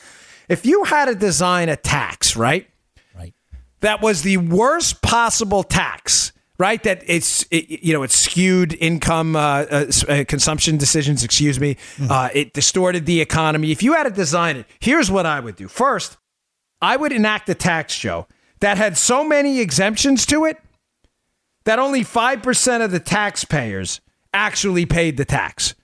If 0.48 0.66
you 0.66 0.82
had 0.84 1.04
to 1.04 1.14
design 1.14 1.68
a 1.68 1.76
tax, 1.76 2.34
right? 2.36 2.68
Right. 3.16 3.32
that 3.80 4.02
was 4.02 4.22
the 4.22 4.38
worst 4.38 5.02
possible 5.02 5.62
tax 5.62 6.32
right 6.60 6.82
that 6.82 7.02
it's 7.06 7.44
it, 7.50 7.82
you 7.82 7.92
know 7.92 8.02
it 8.02 8.10
skewed 8.10 8.74
income 8.74 9.34
uh, 9.34 9.64
uh, 9.70 9.86
uh, 10.08 10.24
consumption 10.28 10.76
decisions 10.76 11.24
excuse 11.24 11.58
me 11.58 11.76
uh, 12.08 12.28
it 12.34 12.52
distorted 12.52 13.06
the 13.06 13.20
economy 13.20 13.72
if 13.72 13.82
you 13.82 13.94
had 13.94 14.04
to 14.04 14.10
design 14.10 14.56
it 14.58 14.66
here's 14.78 15.10
what 15.10 15.26
i 15.26 15.40
would 15.40 15.56
do 15.56 15.66
first 15.66 16.18
i 16.82 16.96
would 16.96 17.12
enact 17.12 17.48
a 17.48 17.54
tax 17.54 17.98
joe 17.98 18.26
that 18.60 18.76
had 18.76 18.96
so 18.96 19.24
many 19.24 19.60
exemptions 19.60 20.26
to 20.26 20.44
it 20.44 20.58
that 21.64 21.78
only 21.78 22.02
5% 22.02 22.84
of 22.84 22.90
the 22.90 23.00
taxpayers 23.00 24.00
actually 24.32 24.86
paid 24.86 25.16
the 25.16 25.24
tax 25.24 25.74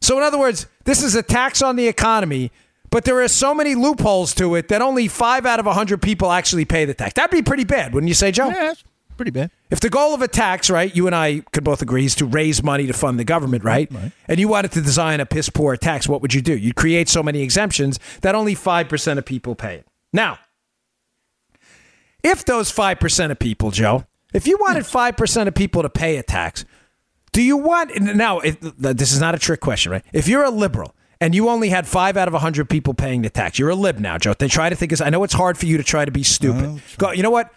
so 0.00 0.16
in 0.16 0.22
other 0.22 0.38
words 0.38 0.66
this 0.84 1.02
is 1.02 1.14
a 1.14 1.22
tax 1.22 1.62
on 1.62 1.76
the 1.76 1.88
economy 1.88 2.52
but 2.90 3.04
there 3.04 3.20
are 3.20 3.28
so 3.28 3.54
many 3.54 3.74
loopholes 3.74 4.34
to 4.34 4.54
it 4.54 4.68
that 4.68 4.82
only 4.82 5.08
five 5.08 5.46
out 5.46 5.60
of 5.60 5.66
100 5.66 6.00
people 6.00 6.30
actually 6.32 6.64
pay 6.64 6.84
the 6.84 6.94
tax. 6.94 7.14
That'd 7.14 7.30
be 7.30 7.42
pretty 7.42 7.64
bad, 7.64 7.92
wouldn't 7.92 8.08
you 8.08 8.14
say, 8.14 8.30
Joe? 8.30 8.46
Yeah, 8.46 8.54
that's 8.54 8.84
pretty 9.16 9.32
bad. 9.32 9.50
If 9.70 9.80
the 9.80 9.90
goal 9.90 10.14
of 10.14 10.22
a 10.22 10.28
tax, 10.28 10.70
right, 10.70 10.94
you 10.94 11.06
and 11.06 11.14
I 11.14 11.40
could 11.52 11.64
both 11.64 11.82
agree, 11.82 12.04
is 12.04 12.14
to 12.16 12.24
raise 12.24 12.62
money 12.62 12.86
to 12.86 12.92
fund 12.92 13.18
the 13.18 13.24
government, 13.24 13.64
right? 13.64 13.90
And 14.28 14.38
you 14.38 14.48
wanted 14.48 14.72
to 14.72 14.80
design 14.80 15.20
a 15.20 15.26
piss 15.26 15.48
poor 15.48 15.76
tax, 15.76 16.08
what 16.08 16.22
would 16.22 16.32
you 16.32 16.42
do? 16.42 16.56
You'd 16.56 16.76
create 16.76 17.08
so 17.08 17.22
many 17.22 17.42
exemptions 17.42 17.98
that 18.20 18.34
only 18.34 18.54
5% 18.54 19.18
of 19.18 19.24
people 19.24 19.54
pay 19.54 19.74
it. 19.76 19.86
Now, 20.12 20.38
if 22.26 22.44
those 22.44 22.72
5% 22.72 23.30
of 23.30 23.38
people, 23.38 23.70
Joe, 23.70 24.04
if 24.34 24.46
you 24.46 24.58
wanted 24.60 24.86
hmm. 24.86 24.96
5% 24.96 25.48
of 25.48 25.54
people 25.54 25.82
to 25.82 25.88
pay 25.88 26.16
a 26.16 26.22
tax, 26.22 26.64
do 27.32 27.42
you 27.42 27.56
want, 27.56 28.00
now, 28.00 28.40
if, 28.40 28.58
this 28.60 29.12
is 29.12 29.20
not 29.20 29.34
a 29.34 29.38
trick 29.38 29.60
question, 29.60 29.92
right? 29.92 30.04
If 30.12 30.26
you're 30.28 30.44
a 30.44 30.50
liberal, 30.50 30.94
and 31.20 31.34
you 31.34 31.48
only 31.48 31.70
had 31.70 31.86
five 31.86 32.16
out 32.16 32.28
of 32.28 32.34
100 32.34 32.68
people 32.68 32.92
paying 32.92 33.22
the 33.22 33.30
tax. 33.30 33.58
You're 33.58 33.70
a 33.70 33.74
lib 33.74 33.98
now, 33.98 34.18
Joe. 34.18 34.34
Then 34.34 34.50
try 34.50 34.68
to 34.68 34.76
think. 34.76 35.00
I 35.00 35.08
know 35.08 35.24
it's 35.24 35.32
hard 35.32 35.56
for 35.56 35.64
you 35.64 35.78
to 35.78 35.82
try 35.82 36.04
to 36.04 36.10
be 36.10 36.22
stupid. 36.22 36.64
Oh, 36.64 36.80
Go, 36.98 37.12
you 37.12 37.22
know 37.22 37.30
what? 37.30 37.50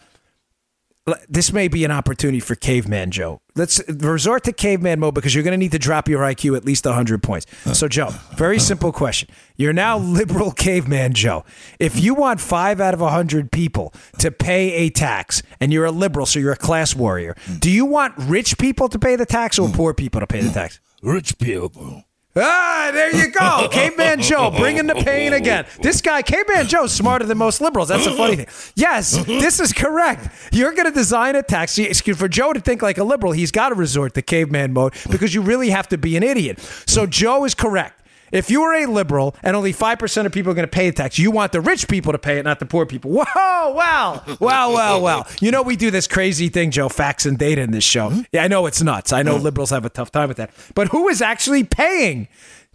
This 1.28 1.52
may 1.52 1.68
be 1.68 1.84
an 1.86 1.92
opportunity 1.92 2.40
for 2.40 2.56
caveman 2.56 3.12
Joe. 3.12 3.42
Let's 3.56 3.82
resort 3.90 4.44
to 4.46 4.54
caveman 4.54 5.00
mode 5.00 5.16
because 5.16 5.34
you're 5.34 5.44
going 5.44 5.54
to 5.54 5.58
need 5.58 5.72
to 5.72 5.80
drop 5.80 6.08
your 6.08 6.22
IQ 6.22 6.56
at 6.56 6.66
least 6.66 6.86
100 6.86 7.22
points. 7.24 7.46
So, 7.78 7.88
Joe, 7.88 8.10
very 8.36 8.60
simple 8.60 8.92
question. 8.92 9.30
You're 9.56 9.74
now 9.74 9.98
liberal 10.20 10.52
caveman 10.52 11.14
Joe. 11.14 11.46
If 11.80 12.00
you 12.00 12.14
want 12.14 12.42
five 12.42 12.80
out 12.80 12.94
of 12.94 13.02
100 13.02 13.52
people 13.52 13.94
to 14.20 14.32
pay 14.32 14.72
a 14.74 14.90
tax 14.90 15.42
and 15.60 15.74
you're 15.74 15.86
a 15.86 15.92
liberal, 15.92 16.26
so 16.26 16.40
you're 16.40 16.54
a 16.54 16.58
class 16.58 16.96
warrior, 16.96 17.36
do 17.60 17.70
you 17.70 17.86
want 17.86 18.14
rich 18.18 18.58
people 18.58 18.88
to 18.90 19.00
pay 19.00 19.16
the 19.16 19.26
tax 19.26 19.60
or 19.60 19.70
poor 19.70 19.94
people 19.94 20.20
to 20.20 20.28
pay 20.28 20.42
the 20.42 20.52
tax? 20.52 20.80
Rich 21.02 21.40
people. 21.40 22.04
Ah, 22.42 22.92
there 22.94 23.16
you 23.16 23.32
go. 23.32 23.68
Caveman 23.72 24.22
Joe 24.22 24.52
bringing 24.52 24.88
the 24.88 24.96
pain 24.96 25.34
again. 25.34 25.66
This 25.82 26.02
guy, 26.02 26.22
Caveman 26.22 26.68
Joe's 26.68 26.94
smarter 26.94 27.26
than 27.26 27.38
most 27.38 27.62
liberals. 27.62 27.90
That's 27.90 28.06
the 28.06 28.12
funny 28.12 28.36
thing. 28.36 28.48
Yes, 28.76 29.24
this 29.26 29.60
is 29.60 29.74
correct. 29.74 30.28
You're 30.52 30.74
going 30.74 30.86
to 30.86 30.92
design 30.92 31.36
a 31.36 31.44
tax. 31.44 31.80
For 31.80 32.28
Joe 32.28 32.54
to 32.54 32.60
think 32.60 32.82
like 32.82 32.98
a 32.98 33.04
liberal, 33.04 33.32
he's 33.34 33.52
got 33.52 33.70
to 33.70 33.76
resort 33.76 34.14
to 34.16 34.22
caveman 34.22 34.74
mode 34.74 34.94
because 35.10 35.34
you 35.34 35.42
really 35.42 35.70
have 35.70 35.88
to 35.90 35.98
be 35.98 36.18
an 36.18 36.24
idiot. 36.24 36.60
So 36.88 37.06
Joe 37.06 37.46
is 37.46 37.54
correct. 37.54 37.99
If 38.32 38.50
you 38.50 38.62
are 38.64 38.74
a 38.74 38.86
liberal 38.86 39.36
and 39.44 39.56
only 39.56 39.74
5% 39.74 40.26
of 40.26 40.32
people 40.32 40.52
are 40.52 40.56
going 40.56 40.68
to 40.68 40.72
pay 40.72 40.90
the 40.90 40.96
tax, 40.96 41.18
you 41.18 41.32
want 41.32 41.52
the 41.52 41.62
rich 41.62 41.88
people 41.88 42.12
to 42.12 42.20
pay 42.20 42.38
it, 42.38 42.44
not 42.44 42.60
the 42.60 42.66
poor 42.66 42.86
people. 42.86 43.12
Whoa, 43.12 43.24
wow, 43.36 44.24
wow, 44.40 44.74
wow, 44.74 45.00
wow. 45.00 45.26
You 45.42 45.52
know, 45.52 45.62
we 45.62 45.76
do 45.76 45.92
this 45.92 46.08
crazy 46.08 46.50
thing, 46.50 46.72
Joe, 46.72 46.90
facts 46.90 47.26
and 47.26 47.38
data 47.38 47.62
in 47.62 47.72
this 47.72 47.84
show. 47.84 48.10
Mm-hmm. 48.10 48.22
Yeah, 48.32 48.44
I 48.44 48.48
know 48.48 48.66
it's 48.66 48.82
nuts. 48.82 49.14
I 49.14 49.24
know 49.24 49.36
mm-hmm. 49.36 49.44
liberals 49.44 49.70
have 49.72 49.86
a 49.86 49.90
tough 49.90 50.12
time 50.12 50.28
with 50.28 50.38
that. 50.38 50.52
But 50.76 50.90
who 50.90 51.08
is 51.10 51.22
actually 51.22 51.64
paying 51.64 52.28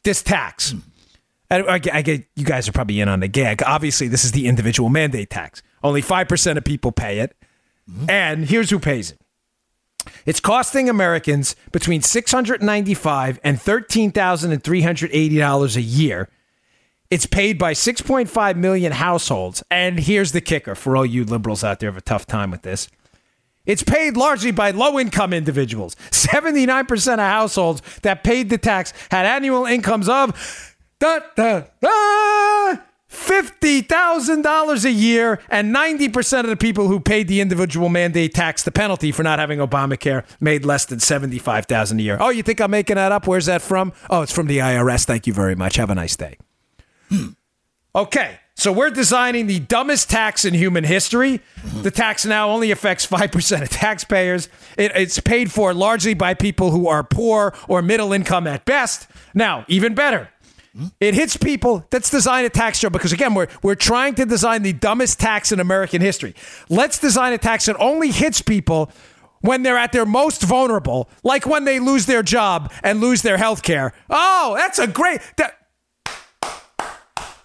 this 0.03 0.23
tax? 0.23 0.73
Mm. 0.73 0.83
I, 1.51 1.59
I, 1.61 1.81
I 1.93 2.03
get 2.03 2.25
you 2.37 2.45
guys 2.45 2.69
are 2.69 2.73
probably 2.73 3.01
in 3.01 3.09
on 3.09 3.21
the 3.21 3.29
gag. 3.29 3.63
Obviously, 3.65 4.09
this 4.09 4.25
is 4.25 4.33
the 4.33 4.47
individual 4.47 4.89
mandate 4.89 5.31
tax. 5.31 5.63
Only 5.83 6.03
5% 6.03 6.57
of 6.57 6.65
people 6.65 6.93
pay 6.93 7.21
it. 7.21 7.37
Mm-hmm. 7.91 8.11
And 8.11 8.45
here's 8.49 8.71
who 8.71 8.79
pays 8.79 9.13
it. 9.13 9.21
It's 10.27 10.41
costing 10.41 10.89
Americans 10.89 11.57
between 11.73 12.03
695 12.03 13.41
and 13.43 13.59
$13,380 13.59 15.77
a 15.77 15.83
year. 15.83 16.29
It's 17.11 17.27
paid 17.27 17.59
by 17.59 17.75
6.5 17.75 18.57
million 18.57 18.93
households. 18.93 19.63
And 19.71 20.01
here's 20.01 20.33
the 20.33 20.41
kicker 20.41 20.75
for 20.75 20.97
all 20.97 21.07
you 21.07 21.25
liberals 21.25 21.63
out 21.63 21.81
there 21.81 21.91
have 21.91 21.97
a 21.97 22.01
tough 22.01 22.27
time 22.27 22.51
with 22.51 22.63
this. 22.63 22.89
It's 23.67 23.83
paid 23.83 24.17
largely 24.17 24.51
by 24.51 24.73
low 24.73 24.99
income 24.99 25.33
individuals. 25.33 25.95
79% 26.11 27.15
of 27.15 27.19
households 27.21 27.83
that 28.03 28.25
paid 28.25 28.51
the 28.51 28.59
tax 28.59 28.93
had 29.11 29.27
annual 29.27 29.65
incomes 29.65 30.09
of 30.09 30.77
da, 30.99 31.21
da, 31.35 31.63
da, 31.81 32.75
$50,000 33.15 34.85
a 34.85 34.91
year, 34.91 35.41
and 35.49 35.75
90% 35.75 36.41
of 36.41 36.47
the 36.47 36.57
people 36.57 36.89
who 36.89 37.01
paid 37.01 37.29
the 37.29 37.41
individual 37.41 37.89
mandate 37.89 38.35
tax, 38.35 38.63
the 38.63 38.73
penalty 38.73 39.13
for 39.13 39.23
not 39.23 39.39
having 39.39 39.59
Obamacare, 39.59 40.25
made 40.41 40.65
less 40.65 40.85
than 40.85 40.99
$75,000 40.99 41.99
a 41.99 42.03
year. 42.03 42.17
Oh, 42.21 42.31
you 42.31 42.43
think 42.43 42.61
I'm 42.61 42.71
making 42.71 42.97
that 42.97 43.13
up? 43.13 43.27
Where's 43.27 43.47
that 43.47 43.63
from? 43.63 43.93
Oh, 44.11 44.23
it's 44.23 44.33
from 44.33 44.47
the 44.47 44.59
IRS. 44.59 45.05
Thank 45.05 45.27
you 45.27 45.33
very 45.33 45.55
much. 45.55 45.77
Have 45.77 45.91
a 45.91 45.95
nice 45.95 46.17
day. 46.17 46.37
Hmm. 47.09 47.29
Okay. 47.95 48.41
So 48.57 48.73
we're 48.73 48.91
designing 48.91 49.49
the 49.49 49.59
dumbest 49.59 50.09
tax 50.09 50.45
in 50.45 50.55
human 50.55 50.85
history. 50.85 51.41
The 51.83 51.91
tax 51.91 52.25
now 52.25 52.51
only 52.51 52.71
affects 52.71 53.05
5% 53.05 53.63
of 53.63 53.69
taxpayers. 53.69 54.49
It, 54.79 54.93
it's 54.95 55.19
paid 55.19 55.51
for 55.51 55.75
largely 55.75 56.15
by 56.15 56.35
people 56.35 56.71
who 56.71 56.87
are 56.87 57.03
poor 57.03 57.53
or 57.69 57.83
middle 57.83 58.13
income 58.13 58.47
at 58.47 58.65
best. 58.65 59.09
Now, 59.35 59.65
even 59.67 59.95
better, 59.95 60.29
it 61.01 61.15
hits 61.15 61.37
people. 61.37 61.87
Let's 61.93 62.11
design 62.11 62.45
a 62.45 62.51
tax 62.51 62.79
show 62.79 62.91
because 62.91 63.13
again, 63.13 63.35
we're 63.35 63.49
we're 63.63 63.75
trying 63.75 64.15
to 64.17 64.27
design 64.27 64.63
the 64.63 64.73
dumbest 64.73 65.21
tax 65.21 65.53
in 65.53 65.61
American 65.61 66.01
history. 66.01 66.35
Let's 66.69 66.99
design 66.99 67.33
a 67.33 67.39
tax 67.39 67.67
that 67.67 67.77
only 67.79 68.11
hits 68.11 68.43
people 68.43 68.91
when 69.41 69.63
they're 69.63 69.77
at 69.77 69.93
their 69.93 70.07
most 70.07 70.43
vulnerable, 70.43 71.09
like 71.23 71.47
when 71.47 71.65
they 71.65 71.79
lose 71.79 72.07
their 72.07 72.23
job 72.23 72.73
and 72.83 73.01
lose 73.01 73.23
their 73.23 73.37
health 73.37 73.63
care. 73.63 73.93
Oh, 74.09 74.55
that's 74.57 74.79
a 74.79 74.87
great 74.87 75.21
that, 75.37 75.59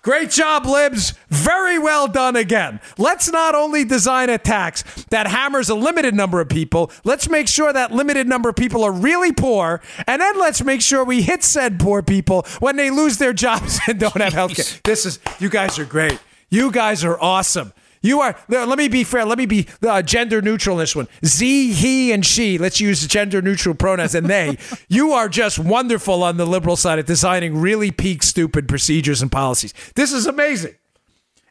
Great 0.01 0.29
job, 0.29 0.65
Libs. 0.65 1.13
Very 1.29 1.77
well 1.77 2.07
done 2.07 2.35
again. 2.35 2.79
Let's 2.97 3.29
not 3.29 3.53
only 3.53 3.83
design 3.83 4.29
a 4.29 4.37
tax 4.37 4.83
that 5.09 5.27
hammers 5.27 5.69
a 5.69 5.75
limited 5.75 6.13
number 6.13 6.39
of 6.39 6.47
people, 6.47 6.91
let's 7.03 7.29
make 7.29 7.47
sure 7.47 7.73
that 7.73 7.91
limited 7.91 8.27
number 8.27 8.49
of 8.49 8.55
people 8.55 8.83
are 8.83 8.91
really 8.93 9.33
poor, 9.33 9.81
and 10.07 10.21
then 10.21 10.39
let's 10.39 10.63
make 10.63 10.81
sure 10.81 11.03
we 11.03 11.21
hit 11.21 11.43
said 11.43 11.79
poor 11.79 12.01
people 12.01 12.45
when 12.59 12.77
they 12.77 12.89
lose 12.89 13.17
their 13.17 13.33
jobs 13.33 13.79
and 13.87 13.99
don't 13.99 14.17
have 14.21 14.33
health 14.33 14.55
care. 14.55 14.65
This 14.83 15.05
is, 15.05 15.19
you 15.39 15.49
guys 15.49 15.77
are 15.79 15.85
great. 15.85 16.17
You 16.49 16.71
guys 16.71 17.03
are 17.03 17.19
awesome. 17.19 17.73
You 18.01 18.21
are. 18.21 18.35
Let 18.47 18.77
me 18.77 18.87
be 18.87 19.03
fair. 19.03 19.25
Let 19.25 19.37
me 19.37 19.45
be 19.45 19.67
uh, 19.81 20.01
gender 20.01 20.41
neutral 20.41 20.77
in 20.77 20.79
this 20.81 20.95
one. 20.95 21.07
Z, 21.25 21.73
he, 21.73 22.11
and 22.11 22.25
she. 22.25 22.57
Let's 22.57 22.79
use 22.79 23.05
gender 23.07 23.41
neutral 23.41 23.75
pronouns 23.75 24.15
and 24.15 24.27
they. 24.27 24.57
you 24.87 25.11
are 25.11 25.27
just 25.27 25.59
wonderful 25.59 26.23
on 26.23 26.37
the 26.37 26.45
liberal 26.45 26.75
side 26.75 26.99
at 26.99 27.05
designing 27.05 27.57
really 27.57 27.91
peak 27.91 28.23
stupid 28.23 28.67
procedures 28.67 29.21
and 29.21 29.31
policies. 29.31 29.73
This 29.95 30.13
is 30.13 30.25
amazing. 30.25 30.75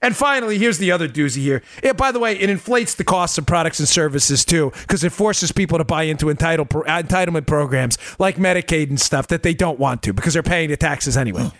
And 0.00 0.16
finally, 0.16 0.58
here's 0.58 0.78
the 0.78 0.92
other 0.92 1.08
doozy 1.08 1.42
here. 1.42 1.62
It, 1.82 1.96
by 1.96 2.12
the 2.12 2.20
way, 2.20 2.38
it 2.38 2.48
inflates 2.48 2.94
the 2.94 3.02
costs 3.02 3.36
of 3.36 3.46
products 3.46 3.80
and 3.80 3.88
services 3.88 4.44
too, 4.44 4.70
because 4.82 5.02
it 5.02 5.10
forces 5.10 5.50
people 5.50 5.78
to 5.78 5.84
buy 5.84 6.04
into 6.04 6.30
entitle, 6.30 6.66
entitlement 6.66 7.48
programs 7.48 7.98
like 8.20 8.36
Medicaid 8.36 8.90
and 8.90 9.00
stuff 9.00 9.26
that 9.26 9.42
they 9.42 9.54
don't 9.54 9.78
want 9.78 10.04
to 10.04 10.12
because 10.12 10.34
they're 10.34 10.42
paying 10.44 10.70
the 10.70 10.76
taxes 10.76 11.16
anyway. 11.16 11.50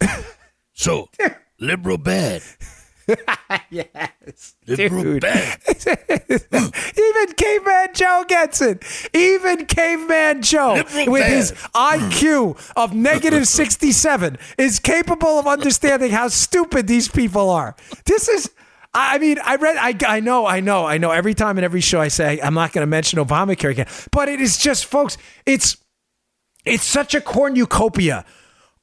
So, 0.74 1.08
liberal 1.60 1.98
bad. 1.98 2.42
yes. 3.70 4.54
Liberal 4.66 5.02
Dude. 5.02 5.24
Even 5.24 7.32
Caveman 7.36 7.88
Joe 7.94 8.24
gets 8.26 8.62
it. 8.62 8.82
Even 9.14 9.66
Caveman 9.66 10.42
Joe, 10.42 10.74
Liberal 10.74 11.12
with 11.12 11.22
bad. 11.22 11.32
his 11.32 11.52
IQ 11.74 12.72
of 12.76 12.94
negative 12.94 13.46
67, 13.46 14.38
is 14.58 14.78
capable 14.78 15.38
of 15.38 15.46
understanding 15.46 16.10
how 16.10 16.28
stupid 16.28 16.86
these 16.86 17.08
people 17.08 17.50
are. 17.50 17.76
This 18.04 18.28
is. 18.28 18.50
I 18.96 19.18
mean, 19.18 19.38
I 19.44 19.56
read, 19.56 19.76
I, 19.76 19.96
I 20.06 20.20
know, 20.20 20.46
I 20.46 20.60
know, 20.60 20.86
I 20.86 20.98
know. 20.98 21.10
Every 21.10 21.34
time 21.34 21.58
in 21.58 21.64
every 21.64 21.80
show 21.80 22.00
I 22.00 22.06
say, 22.06 22.40
I'm 22.40 22.54
not 22.54 22.72
going 22.72 22.82
to 22.82 22.86
mention 22.86 23.18
Obamacare 23.18 23.70
again. 23.70 23.88
But 24.12 24.28
it 24.28 24.40
is 24.40 24.56
just, 24.56 24.84
folks, 24.84 25.18
it's 25.44 25.78
it's 26.64 26.84
such 26.84 27.14
a 27.14 27.20
cornucopia 27.20 28.24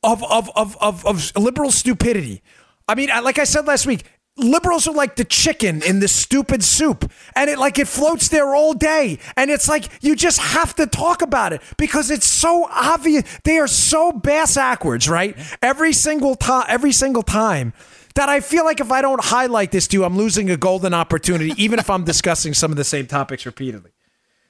of 0.03 0.23
of 0.23 0.49
of 0.55 0.77
of, 0.81 1.05
of 1.05 1.31
liberal 1.35 1.71
stupidity. 1.71 2.41
I 2.91 2.95
mean, 2.95 3.07
like 3.07 3.39
I 3.39 3.45
said 3.45 3.67
last 3.67 3.87
week, 3.87 4.03
liberals 4.35 4.85
are 4.85 4.93
like 4.93 5.15
the 5.15 5.23
chicken 5.23 5.81
in 5.81 6.01
the 6.01 6.09
stupid 6.09 6.61
soup, 6.61 7.09
and 7.37 7.49
it 7.49 7.57
like 7.57 7.79
it 7.79 7.87
floats 7.87 8.27
there 8.27 8.53
all 8.53 8.73
day, 8.73 9.17
and 9.37 9.49
it's 9.49 9.69
like 9.69 9.85
you 10.03 10.13
just 10.13 10.41
have 10.41 10.75
to 10.75 10.85
talk 10.85 11.21
about 11.21 11.53
it 11.53 11.61
because 11.77 12.11
it's 12.11 12.27
so 12.27 12.67
obvious. 12.69 13.23
They 13.45 13.59
are 13.59 13.67
so 13.67 14.11
bass 14.11 14.55
backwards, 14.55 15.07
right? 15.07 15.37
Every 15.61 15.93
single 15.93 16.35
time, 16.35 16.65
every 16.67 16.91
single 16.91 17.23
time. 17.23 17.73
That 18.15 18.27
I 18.27 18.41
feel 18.41 18.65
like 18.65 18.81
if 18.81 18.91
I 18.91 19.01
don't 19.01 19.23
highlight 19.23 19.71
this 19.71 19.87
to 19.87 19.95
you, 19.95 20.03
I'm 20.03 20.17
losing 20.17 20.49
a 20.49 20.57
golden 20.57 20.93
opportunity, 20.93 21.53
even 21.63 21.79
if 21.79 21.89
I'm 21.89 22.03
discussing 22.03 22.53
some 22.53 22.69
of 22.69 22.75
the 22.75 22.83
same 22.83 23.07
topics 23.07 23.45
repeatedly. 23.45 23.91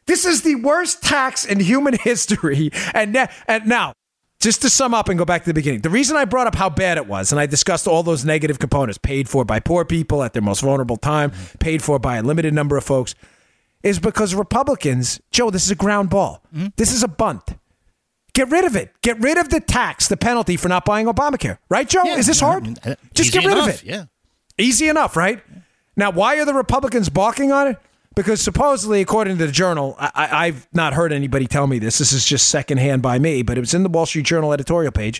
This 0.08 0.26
is 0.26 0.42
the 0.42 0.56
worst 0.56 1.04
tax 1.04 1.46
in 1.46 1.60
human 1.60 1.94
history. 2.02 2.72
And, 2.96 3.14
ne- 3.14 3.30
and 3.48 3.68
now, 3.68 3.94
just 4.42 4.62
to 4.64 4.70
sum 4.70 4.94
up 4.94 5.08
and 5.08 5.18
go 5.18 5.24
back 5.26 5.44
to 5.44 5.50
the 5.50 5.54
beginning, 5.54 5.82
the 5.82 5.90
reason 5.90 6.18
I 6.18 6.26
brought 6.26 6.48
up 6.48 6.56
how 6.56 6.70
bad 6.70 6.98
it 6.98 7.08
was, 7.08 7.32
and 7.32 7.40
I 7.40 7.46
discussed 7.46 7.88
all 7.88 8.04
those 8.04 8.26
negative 8.26 8.60
components 8.60 8.98
paid 8.98 9.30
for 9.30 9.46
by 9.46 9.60
poor 9.60 9.86
people 9.86 10.24
at 10.24 10.34
their 10.34 10.42
most 10.42 10.62
vulnerable 10.62 10.98
time, 10.98 11.32
paid 11.60 11.82
for 11.82 12.00
by 12.00 12.18
a 12.18 12.24
limited 12.24 12.54
number 12.54 12.76
of 12.76 12.84
folks, 12.84 13.16
is 13.84 14.00
because 14.00 14.36
Republicans, 14.36 15.22
Joe, 15.32 15.50
this 15.50 15.64
is 15.64 15.72
a 15.72 15.76
ground 15.76 16.10
ball. 16.10 16.44
This 16.76 16.92
is 16.92 17.04
a 17.04 17.08
bunt. 17.08 17.56
Get 18.34 18.50
rid 18.50 18.66
of 18.66 18.76
it. 18.76 18.94
Get 19.02 19.20
rid 19.20 19.38
of 19.38 19.50
the 19.50 19.60
tax, 19.60 20.08
the 20.08 20.18
penalty 20.18 20.56
for 20.58 20.70
not 20.70 20.86
buying 20.86 21.06
Obamacare. 21.08 21.58
Right, 21.70 21.88
Joe? 21.88 22.06
is 22.06 22.28
this 22.28 22.40
hard? 22.40 22.80
Uh, 22.86 22.96
Just 23.14 23.34
get 23.34 23.46
rid 23.46 23.54
enough, 23.54 23.70
of 23.70 23.76
it. 23.76 23.84
Yeah. 23.84 24.06
Easy 24.58 24.88
enough, 24.88 25.18
right? 25.18 25.44
Now, 25.98 26.12
why 26.12 26.40
are 26.40 26.46
the 26.46 26.54
Republicans 26.54 27.10
balking 27.10 27.52
on 27.52 27.68
it? 27.68 27.78
Because 28.16 28.42
supposedly, 28.42 29.00
according 29.02 29.38
to 29.38 29.46
the 29.46 29.52
Journal, 29.52 29.96
I, 29.98 30.30
I've 30.48 30.68
not 30.74 30.94
heard 30.94 31.14
anybody 31.14 31.48
tell 31.48 31.66
me 31.66 31.80
this. 31.80 31.98
This 31.98 32.12
is 32.12 32.26
just 32.26 32.50
secondhand 32.50 33.02
by 33.02 33.20
me, 33.20 33.42
but 33.42 33.58
it 33.58 33.62
was 33.62 33.74
in 33.74 33.84
the 33.84 33.90
Wall 33.90 34.06
Street 34.06 34.26
Journal 34.26 34.52
editorial 34.52 34.92
page. 34.92 35.20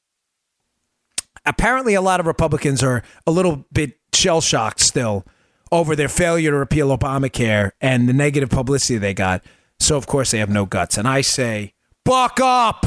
apparently 1.46 1.94
a 1.94 2.02
lot 2.02 2.20
of 2.20 2.26
Republicans 2.26 2.84
are 2.84 3.04
a 3.26 3.32
little 3.32 3.66
bit 3.72 3.98
shell 4.14 4.42
shocked 4.42 4.80
still 4.80 5.26
over 5.72 5.96
their 5.96 6.10
failure 6.10 6.52
to 6.52 6.58
repeal 6.58 6.96
Obamacare 6.96 7.72
and 7.80 8.10
the 8.10 8.14
negative 8.14 8.50
publicity 8.50 8.98
they 8.98 9.14
got. 9.14 9.44
So, 9.80 9.96
of 9.98 10.06
course, 10.06 10.32
they 10.32 10.40
have 10.40 10.50
no 10.50 10.66
guts. 10.66 10.98
And 10.98 11.08
I 11.08 11.22
say, 11.22 11.74
buck 12.06 12.40
up, 12.40 12.86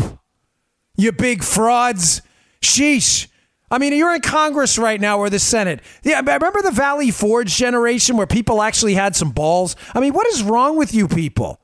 you 0.97 1.13
big 1.13 1.43
frauds. 1.43 2.23
Sheesh. 2.63 3.29
I 3.71 3.79
mean, 3.79 3.93
you're 3.93 4.15
in 4.15 4.21
Congress 4.21 4.79
right 4.79 5.01
now 5.01 5.19
or 5.19 5.31
the 5.31 5.39
Senate. 5.39 5.81
Yeah, 6.03 6.21
I 6.25 6.35
remember 6.35 6.62
the 6.62 6.71
Valley 6.71 7.11
Forge 7.11 7.55
generation 7.57 8.17
where 8.17 8.27
people 8.27 8.62
actually 8.62 8.95
had 8.95 9.17
some 9.17 9.31
balls? 9.31 9.75
I 9.95 10.01
mean, 10.01 10.12
what 10.12 10.27
is 10.29 10.43
wrong 10.43 10.77
with 10.77 10.95
you 10.95 11.09
people? 11.09 11.61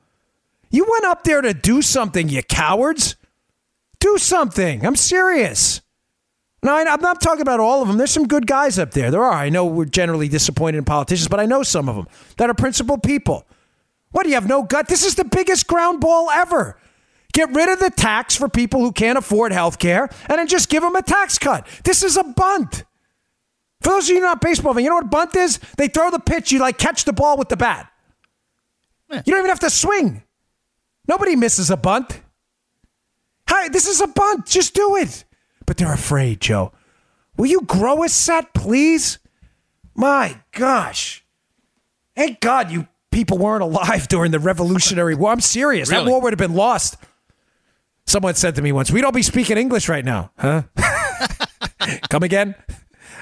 You 0.71 0.85
went 0.89 1.05
up 1.05 1.23
there 1.23 1.41
to 1.41 1.53
do 1.53 1.81
something, 1.81 2.27
you 2.29 2.41
cowards. 2.43 3.15
Do 3.99 4.17
something. 4.17 4.85
I'm 4.85 4.95
serious. 4.95 5.81
No, 6.63 6.73
I- 6.73 6.91
I'm 6.91 7.01
not 7.01 7.21
talking 7.21 7.41
about 7.41 7.59
all 7.59 7.81
of 7.81 7.87
them. 7.87 7.97
There's 7.97 8.11
some 8.11 8.27
good 8.27 8.47
guys 8.47 8.79
up 8.79 8.91
there. 8.91 9.11
There 9.11 9.23
are. 9.23 9.33
I 9.33 9.49
know 9.49 9.65
we're 9.65 9.85
generally 9.85 10.27
disappointed 10.27 10.77
in 10.79 10.85
politicians, 10.85 11.27
but 11.27 11.39
I 11.39 11.45
know 11.45 11.63
some 11.63 11.87
of 11.87 11.95
them 11.95 12.07
that 12.37 12.49
are 12.49 12.53
principled 12.53 13.03
people. 13.03 13.45
What 14.11 14.23
do 14.23 14.29
you 14.29 14.35
have 14.35 14.47
no 14.47 14.63
gut? 14.63 14.87
This 14.87 15.05
is 15.05 15.15
the 15.15 15.23
biggest 15.23 15.67
ground 15.67 16.01
ball 16.01 16.29
ever. 16.31 16.77
Get 17.33 17.53
rid 17.53 17.69
of 17.69 17.79
the 17.79 17.89
tax 17.89 18.35
for 18.35 18.49
people 18.49 18.81
who 18.81 18.91
can't 18.91 19.17
afford 19.17 19.51
health 19.51 19.79
care 19.79 20.09
and 20.29 20.37
then 20.37 20.47
just 20.47 20.69
give 20.69 20.83
them 20.83 20.95
a 20.95 21.01
tax 21.01 21.37
cut. 21.37 21.65
This 21.83 22.03
is 22.03 22.17
a 22.17 22.23
bunt. 22.23 22.83
For 23.81 23.89
those 23.89 24.09
of 24.09 24.15
you 24.15 24.21
not 24.21 24.41
baseball 24.41 24.73
fans, 24.73 24.83
you 24.83 24.89
know 24.89 24.97
what 24.97 25.05
a 25.05 25.09
bunt 25.09 25.35
is? 25.35 25.59
They 25.77 25.87
throw 25.87 26.11
the 26.11 26.19
pitch, 26.19 26.51
you 26.51 26.59
like 26.59 26.77
catch 26.77 27.05
the 27.05 27.13
ball 27.13 27.37
with 27.37 27.49
the 27.49 27.57
bat. 27.57 27.91
You 29.11 29.21
don't 29.25 29.39
even 29.39 29.49
have 29.49 29.59
to 29.61 29.69
swing. 29.69 30.23
Nobody 31.07 31.35
misses 31.35 31.69
a 31.69 31.77
bunt. 31.77 32.21
Hi, 33.49 33.67
this 33.69 33.87
is 33.87 33.99
a 33.99 34.07
bunt. 34.07 34.45
Just 34.45 34.73
do 34.73 34.95
it. 34.95 35.25
But 35.65 35.77
they're 35.77 35.93
afraid, 35.93 36.39
Joe. 36.39 36.71
Will 37.37 37.47
you 37.47 37.61
grow 37.61 38.03
a 38.03 38.09
set, 38.09 38.53
please? 38.53 39.19
My 39.95 40.37
gosh. 40.51 41.25
Thank 42.15 42.39
God 42.39 42.71
you 42.71 42.87
people 43.11 43.37
weren't 43.37 43.63
alive 43.63 44.07
during 44.09 44.31
the 44.31 44.39
Revolutionary 44.39 45.15
War. 45.15 45.31
I'm 45.31 45.41
serious. 45.41 45.89
That 45.89 46.05
war 46.05 46.21
would 46.21 46.33
have 46.33 46.37
been 46.37 46.55
lost. 46.55 46.97
Someone 48.05 48.35
said 48.35 48.55
to 48.55 48.61
me 48.61 48.71
once, 48.71 48.91
We 48.91 49.01
don't 49.01 49.15
be 49.15 49.21
speaking 49.21 49.57
English 49.57 49.87
right 49.89 50.03
now, 50.03 50.31
huh? 50.37 50.63
Come 52.09 52.23
again? 52.23 52.55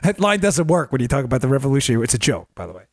That 0.03 0.19
line 0.19 0.39
doesn't 0.39 0.67
work 0.67 0.91
when 0.91 1.01
you 1.01 1.07
talk 1.07 1.25
about 1.25 1.41
the 1.41 1.47
revolution. 1.47 2.01
It's 2.01 2.13
a 2.13 2.19
joke, 2.19 2.47
by 2.55 2.67
the 2.67 2.73
way. 2.73 2.83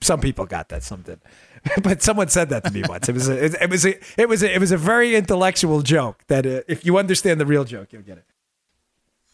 Some 0.00 0.20
people 0.20 0.46
got 0.46 0.68
that, 0.68 0.82
some 0.82 1.02
did. 1.02 1.20
But 1.82 2.02
someone 2.02 2.28
said 2.28 2.50
that 2.50 2.64
to 2.64 2.70
me 2.70 2.84
once. 2.88 3.08
It 3.08 3.12
was 3.12 3.28
a, 3.28 3.44
it, 3.44 3.54
it 3.60 3.70
was 3.70 3.84
a, 3.84 3.98
it 4.16 4.28
was 4.28 4.42
a, 4.44 4.54
it 4.54 4.60
was 4.60 4.70
a 4.70 4.76
very 4.76 5.16
intellectual 5.16 5.82
joke 5.82 6.22
that 6.28 6.46
uh, 6.46 6.60
if 6.68 6.84
you 6.84 6.98
understand 6.98 7.40
the 7.40 7.46
real 7.46 7.64
joke, 7.64 7.92
you'll 7.92 8.02
get 8.02 8.18
it. 8.18 8.24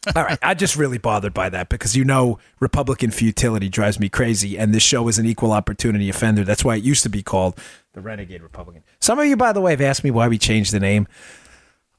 All 0.17 0.25
right, 0.25 0.39
I'm 0.43 0.57
just 0.57 0.77
really 0.77 0.99
bothered 0.99 1.35
by 1.35 1.49
that 1.51 1.69
because 1.69 1.97
you 1.97 2.05
know 2.05 2.39
Republican 2.61 3.11
futility 3.11 3.69
drives 3.69 4.01
me 4.01 4.09
crazy, 4.09 4.59
and 4.59 4.75
this 4.75 4.83
show 4.83 5.07
is 5.09 5.19
an 5.19 5.27
equal 5.27 5.53
opportunity 5.53 6.09
offender. 6.09 6.45
That's 6.45 6.65
why 6.65 6.77
it 6.77 6.85
used 6.85 7.03
to 7.05 7.09
be 7.11 7.23
called 7.23 7.59
the 7.95 8.01
Renegade 8.01 8.43
Republican. 8.43 8.83
Some 9.01 9.19
of 9.19 9.27
you, 9.27 9.37
by 9.37 9.53
the 9.53 9.61
way, 9.61 9.73
have 9.73 9.81
asked 9.81 10.05
me 10.05 10.11
why 10.11 10.29
we 10.29 10.39
changed 10.39 10.73
the 10.73 10.81
name. 10.81 11.09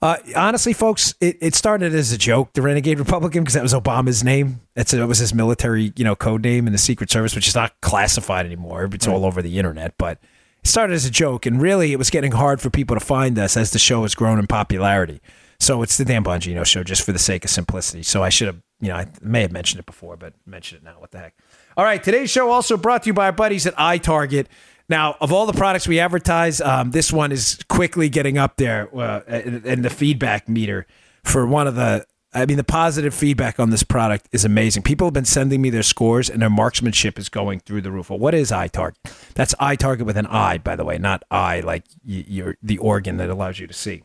Uh, 0.02 0.18
honestly, 0.36 0.74
folks, 0.74 1.16
it, 1.20 1.38
it 1.42 1.56
started 1.56 1.96
as 1.96 2.12
a 2.12 2.18
joke, 2.18 2.54
the 2.54 2.62
Renegade 2.62 3.00
Republican, 3.00 3.44
because 3.44 3.56
that 3.56 3.64
was 3.64 3.74
Obama's 3.74 4.24
name. 4.24 4.62
That's 4.76 4.94
it 4.94 5.04
was 5.06 5.18
his 5.20 5.34
military, 5.34 5.94
you 5.96 6.04
know, 6.04 6.16
code 6.16 6.44
name 6.44 6.68
in 6.68 6.74
the 6.74 6.78
Secret 6.78 7.10
Service, 7.10 7.34
which 7.34 7.48
is 7.48 7.56
not 7.56 7.80
classified 7.82 8.46
anymore. 8.46 8.88
It's 8.94 9.08
all 9.08 9.26
over 9.26 9.42
the 9.42 9.58
internet, 9.58 9.96
but 9.98 10.20
it 10.64 10.68
started 10.68 10.94
as 10.94 11.06
a 11.06 11.12
joke, 11.12 11.46
and 11.46 11.62
really, 11.62 11.92
it 11.92 11.98
was 11.98 12.10
getting 12.10 12.34
hard 12.34 12.62
for 12.62 12.70
people 12.70 12.96
to 12.96 13.04
find 13.04 13.40
us 13.40 13.58
as 13.58 13.72
the 13.72 13.80
show 13.80 14.04
has 14.04 14.14
grown 14.14 14.38
in 14.38 14.48
popularity. 14.48 15.22
So 15.60 15.82
it's 15.82 15.98
the 15.98 16.06
Dan 16.06 16.24
Bongino 16.24 16.66
show, 16.66 16.84
just 16.84 17.04
for 17.04 17.14
the 17.14 17.20
sake 17.20 17.46
of 17.46 17.50
simplicity. 17.50 18.04
So 18.04 18.22
I 18.22 18.30
should 18.30 18.48
have, 18.48 18.62
you 18.82 18.90
know, 18.90 18.96
I 18.98 19.08
may 19.22 19.42
have 19.42 19.54
mentioned 19.54 19.80
it 19.80 19.86
before, 19.86 20.18
but 20.18 20.34
mention 20.46 20.78
it 20.78 20.84
now. 20.84 21.00
What 21.00 21.12
the 21.12 21.20
heck? 21.20 21.36
All 21.78 21.86
right, 21.86 22.04
today's 22.04 22.30
show 22.30 22.52
also 22.52 22.78
brought 22.78 23.04
to 23.04 23.08
you 23.08 23.14
by 23.14 23.26
our 23.26 23.32
buddies 23.32 23.66
at 23.66 23.76
iTarget. 23.76 24.48
Now, 24.88 25.16
of 25.20 25.32
all 25.32 25.46
the 25.46 25.54
products 25.54 25.88
we 25.88 26.00
advertise, 26.00 26.62
um, 26.62 26.92
this 26.92 27.12
one 27.12 27.32
is 27.32 27.60
quickly 27.70 28.08
getting 28.10 28.38
up 28.38 28.58
there 28.58 28.88
uh, 28.96 29.22
in 29.28 29.82
the 29.82 29.90
feedback 29.90 30.48
meter 30.48 30.86
for 31.24 31.46
one 31.48 31.68
of 31.68 31.76
the. 31.76 32.06
I 32.34 32.46
mean, 32.46 32.58
the 32.58 32.66
positive 32.66 33.14
feedback 33.14 33.62
on 33.62 33.70
this 33.70 33.82
product 33.84 34.28
is 34.34 34.44
amazing. 34.44 34.84
People 34.84 35.08
have 35.08 35.14
been 35.14 35.24
sending 35.24 35.62
me 35.62 35.70
their 35.70 35.84
scores, 35.84 36.30
and 36.30 36.42
their 36.42 36.50
marksmanship 36.50 37.18
is 37.18 37.30
going 37.30 37.62
through 37.62 37.80
the 37.82 37.92
roof. 37.92 38.10
Well, 38.10 38.20
what 38.20 38.34
is 38.34 38.52
iTarget? 38.52 38.96
That's 39.36 39.56
iTarget 39.56 40.02
with 40.02 40.18
an 40.18 40.28
I, 40.28 40.58
by 40.58 40.76
the 40.76 40.84
way, 40.84 40.98
not 40.98 41.24
I 41.32 41.62
like 41.62 41.86
y- 42.06 42.26
your 42.28 42.58
the 42.62 42.78
organ 42.78 43.16
that 43.18 43.30
allows 43.30 43.58
you 43.60 43.68
to 43.68 43.74
see. 43.74 44.04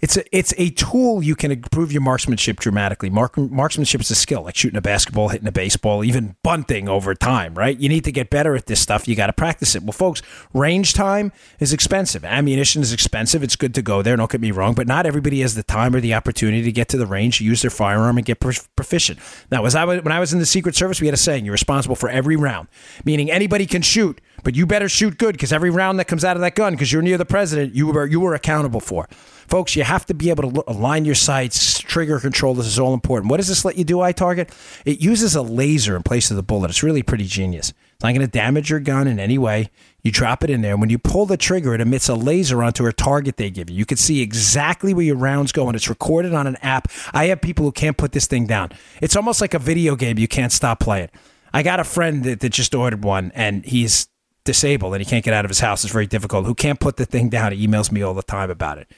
It's 0.00 0.16
a 0.16 0.36
it's 0.36 0.54
a 0.56 0.70
tool 0.70 1.22
you 1.22 1.36
can 1.36 1.50
improve 1.50 1.92
your 1.92 2.02
marksmanship 2.02 2.58
dramatically. 2.58 3.10
Mark, 3.10 3.36
marksmanship 3.36 4.00
is 4.00 4.10
a 4.10 4.14
skill, 4.14 4.42
like 4.42 4.56
shooting 4.56 4.78
a 4.78 4.82
basketball, 4.82 5.28
hitting 5.28 5.48
a 5.48 5.52
baseball, 5.52 6.04
even 6.04 6.36
bunting 6.42 6.88
over 6.88 7.14
time, 7.14 7.54
right? 7.54 7.78
You 7.78 7.88
need 7.88 8.04
to 8.04 8.12
get 8.12 8.30
better 8.30 8.56
at 8.56 8.66
this 8.66 8.80
stuff. 8.80 9.06
You 9.06 9.14
got 9.14 9.26
to 9.26 9.32
practice 9.32 9.74
it. 9.74 9.82
Well, 9.82 9.92
folks, 9.92 10.22
range 10.54 10.94
time 10.94 11.32
is 11.58 11.72
expensive. 11.72 12.24
Ammunition 12.24 12.82
is 12.82 12.92
expensive. 12.92 13.42
It's 13.42 13.56
good 13.56 13.74
to 13.74 13.82
go 13.82 14.02
there. 14.02 14.16
Don't 14.16 14.30
get 14.30 14.40
me 14.40 14.50
wrong, 14.50 14.74
but 14.74 14.86
not 14.86 15.06
everybody 15.06 15.40
has 15.42 15.54
the 15.54 15.62
time 15.62 15.94
or 15.94 16.00
the 16.00 16.14
opportunity 16.14 16.62
to 16.62 16.72
get 16.72 16.88
to 16.88 16.96
the 16.96 17.06
range, 17.06 17.40
use 17.40 17.62
their 17.62 17.70
firearm, 17.70 18.16
and 18.16 18.24
get 18.24 18.40
proficient. 18.40 19.18
Now, 19.50 19.64
as 19.66 19.74
I 19.74 19.84
was, 19.84 20.02
when 20.02 20.12
I 20.12 20.20
was 20.20 20.32
in 20.32 20.38
the 20.38 20.46
Secret 20.46 20.74
Service, 20.74 21.00
we 21.00 21.06
had 21.06 21.14
a 21.14 21.18
saying: 21.18 21.44
"You're 21.44 21.52
responsible 21.52 21.96
for 21.96 22.08
every 22.08 22.36
round," 22.36 22.68
meaning 23.04 23.30
anybody 23.30 23.66
can 23.66 23.82
shoot, 23.82 24.20
but 24.42 24.54
you 24.54 24.66
better 24.66 24.88
shoot 24.88 25.18
good 25.18 25.32
because 25.32 25.52
every 25.52 25.70
round 25.70 25.98
that 25.98 26.06
comes 26.06 26.24
out 26.24 26.36
of 26.36 26.42
that 26.42 26.54
gun, 26.54 26.74
because 26.74 26.92
you're 26.92 27.02
near 27.02 27.18
the 27.18 27.24
president, 27.24 27.74
you 27.74 27.86
were 27.86 28.06
you 28.06 28.20
were 28.20 28.34
accountable 28.34 28.80
for. 28.80 29.08
Folks, 29.48 29.74
you 29.74 29.82
have 29.82 30.06
to 30.06 30.14
be 30.14 30.30
able 30.30 30.50
to 30.50 30.64
align 30.68 31.04
your 31.04 31.16
sights, 31.16 31.80
trigger 31.80 32.20
control. 32.20 32.54
This 32.54 32.66
is 32.66 32.78
all 32.78 32.94
important. 32.94 33.30
What 33.30 33.38
does 33.38 33.48
this 33.48 33.64
let 33.64 33.76
you 33.76 33.82
do, 33.82 33.96
iTarget? 33.96 34.50
It 34.84 35.00
uses 35.00 35.34
a 35.34 35.42
laser 35.42 35.96
in 35.96 36.04
place 36.04 36.30
of 36.30 36.36
the 36.36 36.42
bullet. 36.42 36.70
It's 36.70 36.84
really 36.84 37.02
pretty 37.02 37.24
genius. 37.24 37.72
It's 37.94 38.04
not 38.04 38.14
going 38.14 38.20
to 38.20 38.28
damage 38.28 38.70
your 38.70 38.78
gun 38.78 39.08
in 39.08 39.18
any 39.18 39.38
way. 39.38 39.70
You 40.02 40.12
drop 40.12 40.44
it 40.44 40.50
in 40.50 40.62
there. 40.62 40.76
When 40.76 40.88
you 40.88 40.98
pull 40.98 41.26
the 41.26 41.36
trigger, 41.36 41.74
it 41.74 41.80
emits 41.80 42.08
a 42.08 42.14
laser 42.14 42.62
onto 42.62 42.86
a 42.86 42.92
target 42.92 43.36
they 43.36 43.50
give 43.50 43.68
you. 43.68 43.76
You 43.76 43.84
can 43.84 43.98
see 43.98 44.22
exactly 44.22 44.94
where 44.94 45.04
your 45.04 45.16
round's 45.16 45.52
going. 45.52 45.74
It's 45.74 45.88
recorded 45.88 46.32
on 46.32 46.46
an 46.46 46.56
app. 46.62 46.88
I 47.12 47.26
have 47.26 47.40
people 47.40 47.64
who 47.64 47.72
can't 47.72 47.96
put 47.96 48.12
this 48.12 48.26
thing 48.28 48.46
down. 48.46 48.70
It's 49.02 49.16
almost 49.16 49.40
like 49.40 49.52
a 49.52 49.58
video 49.58 49.96
game. 49.96 50.16
You 50.16 50.28
can't 50.28 50.52
stop 50.52 50.78
playing. 50.78 51.10
I 51.52 51.62
got 51.62 51.80
a 51.80 51.84
friend 51.84 52.22
that, 52.24 52.40
that 52.40 52.50
just 52.50 52.74
ordered 52.74 53.02
one, 53.02 53.32
and 53.34 53.64
he's 53.64 54.06
disabled 54.50 54.94
and 54.94 55.00
he 55.00 55.08
can't 55.08 55.24
get 55.24 55.34
out 55.34 55.44
of 55.44 55.48
his 55.48 55.60
house. 55.60 55.84
It's 55.84 55.92
very 55.92 56.06
difficult. 56.06 56.46
Who 56.46 56.54
can't 56.54 56.80
put 56.80 56.96
the 56.96 57.06
thing 57.06 57.28
down? 57.28 57.52
He 57.52 57.66
emails 57.66 57.92
me 57.92 58.02
all 58.02 58.14
the 58.14 58.22
time 58.22 58.50
about 58.50 58.78
it 58.78 58.88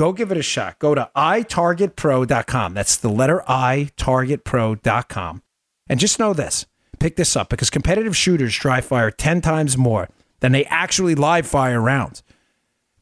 go 0.00 0.12
give 0.12 0.32
it 0.32 0.38
a 0.38 0.42
shot. 0.42 0.78
Go 0.78 0.94
to 0.94 1.10
itargetpro.com. 1.14 2.72
That's 2.72 2.96
the 2.96 3.10
letter 3.10 3.42
I, 3.46 3.90
targetpro.com. 3.98 5.42
And 5.90 6.00
just 6.00 6.18
know 6.18 6.32
this 6.32 6.66
pick 6.98 7.16
this 7.16 7.34
up 7.34 7.48
because 7.48 7.70
competitive 7.70 8.16
shooters 8.16 8.56
dry 8.56 8.80
fire 8.80 9.10
10 9.10 9.40
times 9.40 9.76
more 9.76 10.08
than 10.40 10.52
they 10.52 10.64
actually 10.66 11.14
live 11.14 11.46
fire 11.46 11.80
rounds. 11.80 12.22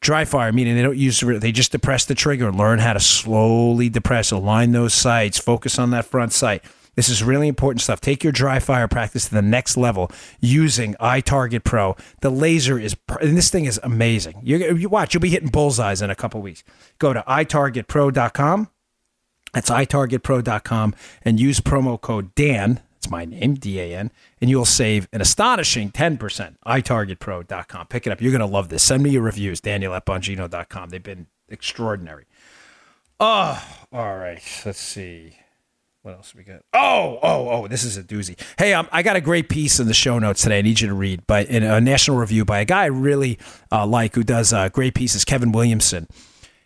Dry 0.01 0.23
fire, 0.23 0.53
meaning 0.53 0.75
they 0.75 0.81
don't 0.81 0.97
use, 0.97 1.19
they 1.19 1.51
just 1.51 1.73
depress 1.73 2.05
the 2.05 2.15
trigger 2.15 2.47
and 2.47 2.57
learn 2.57 2.79
how 2.79 2.93
to 2.93 3.01
slowly 3.01 3.89
depress, 3.89 4.31
align 4.31 4.71
those 4.71 4.93
sights, 4.93 5.37
focus 5.37 5.77
on 5.77 5.91
that 5.91 6.05
front 6.05 6.31
sight. 6.31 6.63
This 6.95 7.09
is 7.09 7.23
really 7.23 7.47
important 7.47 7.81
stuff. 7.81 8.01
Take 8.01 8.23
your 8.23 8.33
dry 8.33 8.59
fire 8.59 8.87
practice 8.87 9.29
to 9.29 9.33
the 9.33 9.41
next 9.41 9.77
level 9.77 10.11
using 10.39 10.95
iTarget 10.95 11.63
Pro. 11.63 11.95
The 12.21 12.29
laser 12.29 12.77
is, 12.77 12.95
and 13.21 13.37
this 13.37 13.49
thing 13.49 13.65
is 13.65 13.79
amazing. 13.83 14.41
You, 14.43 14.75
you 14.75 14.89
watch, 14.89 15.13
you'll 15.13 15.21
be 15.21 15.29
hitting 15.29 15.49
bullseyes 15.49 16.01
in 16.01 16.09
a 16.09 16.15
couple 16.15 16.41
weeks. 16.41 16.63
Go 16.97 17.13
to 17.13 17.21
itargetpro.com. 17.21 18.69
That's 19.53 19.69
itargetpro.com 19.69 20.95
and 21.23 21.39
use 21.39 21.59
promo 21.59 21.99
code 21.99 22.35
DAN. 22.35 22.81
That's 22.93 23.09
my 23.09 23.23
name, 23.25 23.55
D 23.55 23.79
A 23.79 23.95
N, 23.95 24.11
and 24.41 24.49
you'll 24.49 24.65
save 24.65 25.07
an 25.13 25.21
astonishing 25.21 25.89
10%. 25.89 26.55
itargetpro.com. 26.65 27.87
Pick 27.87 28.05
it 28.05 28.11
up. 28.11 28.21
You're 28.21 28.31
going 28.31 28.41
to 28.41 28.45
love 28.45 28.69
this. 28.69 28.83
Send 28.83 29.03
me 29.03 29.09
your 29.09 29.21
reviews, 29.21 29.61
daniel 29.61 29.93
at 29.93 30.05
bongino.com. 30.05 30.89
They've 30.89 31.01
been 31.01 31.27
extraordinary. 31.47 32.25
Oh, 33.19 33.63
all 33.91 34.17
right. 34.17 34.41
Let's 34.65 34.79
see. 34.79 35.37
What 36.01 36.13
else 36.15 36.33
we 36.33 36.43
got? 36.43 36.61
Oh, 36.73 37.19
oh, 37.21 37.49
oh! 37.49 37.67
This 37.67 37.83
is 37.83 37.97
a 37.97 38.03
doozy. 38.03 38.39
Hey, 38.57 38.73
um, 38.73 38.87
I 38.91 39.03
got 39.03 39.17
a 39.17 39.21
great 39.21 39.49
piece 39.49 39.81
in 39.81 39.87
the 39.87 39.93
show 39.93 40.17
notes 40.17 40.41
today. 40.41 40.59
I 40.59 40.61
need 40.61 40.79
you 40.79 40.87
to 40.87 40.93
read, 40.93 41.27
but 41.27 41.47
in 41.47 41.61
a 41.61 41.81
national 41.81 42.17
review 42.17 42.45
by 42.45 42.59
a 42.59 42.65
guy 42.65 42.83
I 42.83 42.85
really 42.85 43.37
uh, 43.69 43.85
like 43.85 44.15
who 44.15 44.23
does 44.23 44.53
uh, 44.53 44.69
great 44.69 44.95
pieces, 44.95 45.25
Kevin 45.25 45.51
Williamson. 45.51 46.07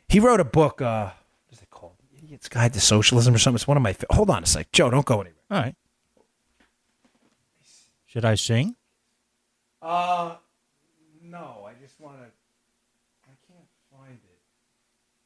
He 0.08 0.20
wrote 0.20 0.40
a 0.40 0.46
book. 0.46 0.82
Uh, 0.84 1.06
what 1.48 1.54
is 1.58 1.62
it 1.64 1.70
called? 1.72 1.94
Idiot's 2.16 2.48
Guide 2.48 2.74
to 2.74 2.80
Socialism 2.80 3.34
or 3.34 3.40
something. 3.40 3.56
It's 3.56 3.68
one 3.68 3.76
of 3.78 3.82
my. 3.82 3.94
Fa- 3.94 4.06
Hold 4.12 4.30
on 4.30 4.44
a 4.44 4.46
sec, 4.46 4.72
Joe. 4.72 4.92
Don't 4.92 5.06
go 5.06 5.22
anywhere. 5.22 5.34
All 5.50 5.60
right. 5.62 5.76
Should 8.06 8.26
I 8.26 8.36
sing? 8.36 8.76
Uh, 9.82 10.36
no. 11.24 11.66
I 11.68 11.74
just 11.82 12.00
want 12.00 12.18
to. 12.20 12.26
I 13.26 13.34
can't 13.48 13.68
find 13.92 14.20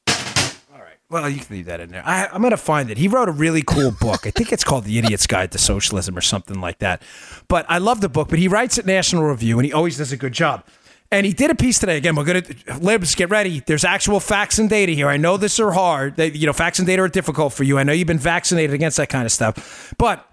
it. 0.08 0.56
All 0.74 0.80
right. 0.80 0.97
Well, 1.10 1.30
you 1.30 1.40
can 1.40 1.56
leave 1.56 1.66
that 1.68 1.80
in 1.80 1.90
there. 1.90 2.04
I, 2.06 2.28
I'm 2.28 2.42
going 2.42 2.52
to 2.52 2.58
find 2.58 2.92
it. 2.92 2.98
He 2.98 3.08
wrote 3.08 3.30
a 3.30 3.32
really 3.32 3.64
cool 3.66 3.92
book. 3.92 4.28
I 4.28 4.32
think 4.32 4.52
it's 4.52 4.66
called 4.66 4.84
The 4.84 4.98
Idiot's 4.98 5.26
Guide 5.26 5.54
to 5.54 5.58
Socialism 5.58 6.18
or 6.18 6.22
something 6.22 6.60
like 6.60 6.80
that. 6.80 7.02
But 7.48 7.66
I 7.70 7.78
love 7.78 8.02
the 8.02 8.10
book. 8.10 8.28
But 8.28 8.40
he 8.40 8.50
writes 8.50 8.78
at 8.78 8.86
National 8.86 9.24
Review, 9.24 9.58
and 9.58 9.66
he 9.66 9.72
always 9.72 9.98
does 9.98 10.12
a 10.12 10.18
good 10.18 10.34
job. 10.34 10.66
And 11.10 11.26
he 11.26 11.32
did 11.32 11.50
a 11.50 11.56
piece 11.56 11.80
today. 11.80 11.96
Again, 11.96 12.18
we're 12.18 12.26
gonna 12.26 12.44
libs 12.82 13.16
get 13.16 13.30
ready. 13.30 13.62
There's 13.62 13.86
actual 13.86 14.20
facts 14.20 14.60
and 14.60 14.70
data 14.70 14.92
here. 14.92 15.08
I 15.08 15.16
know 15.16 15.38
this 15.38 15.58
are 15.58 15.72
hard. 15.72 16.18
They, 16.18 16.32
you 16.32 16.46
know, 16.46 16.52
facts 16.52 16.80
and 16.80 16.86
data 16.86 17.02
are 17.02 17.08
difficult 17.08 17.54
for 17.54 17.64
you. 17.64 17.78
I 17.78 17.84
know 17.84 17.94
you've 17.94 18.08
been 18.08 18.20
vaccinated 18.20 18.74
against 18.74 18.98
that 18.98 19.08
kind 19.08 19.26
of 19.26 19.32
stuff, 19.32 19.94
but 19.98 20.27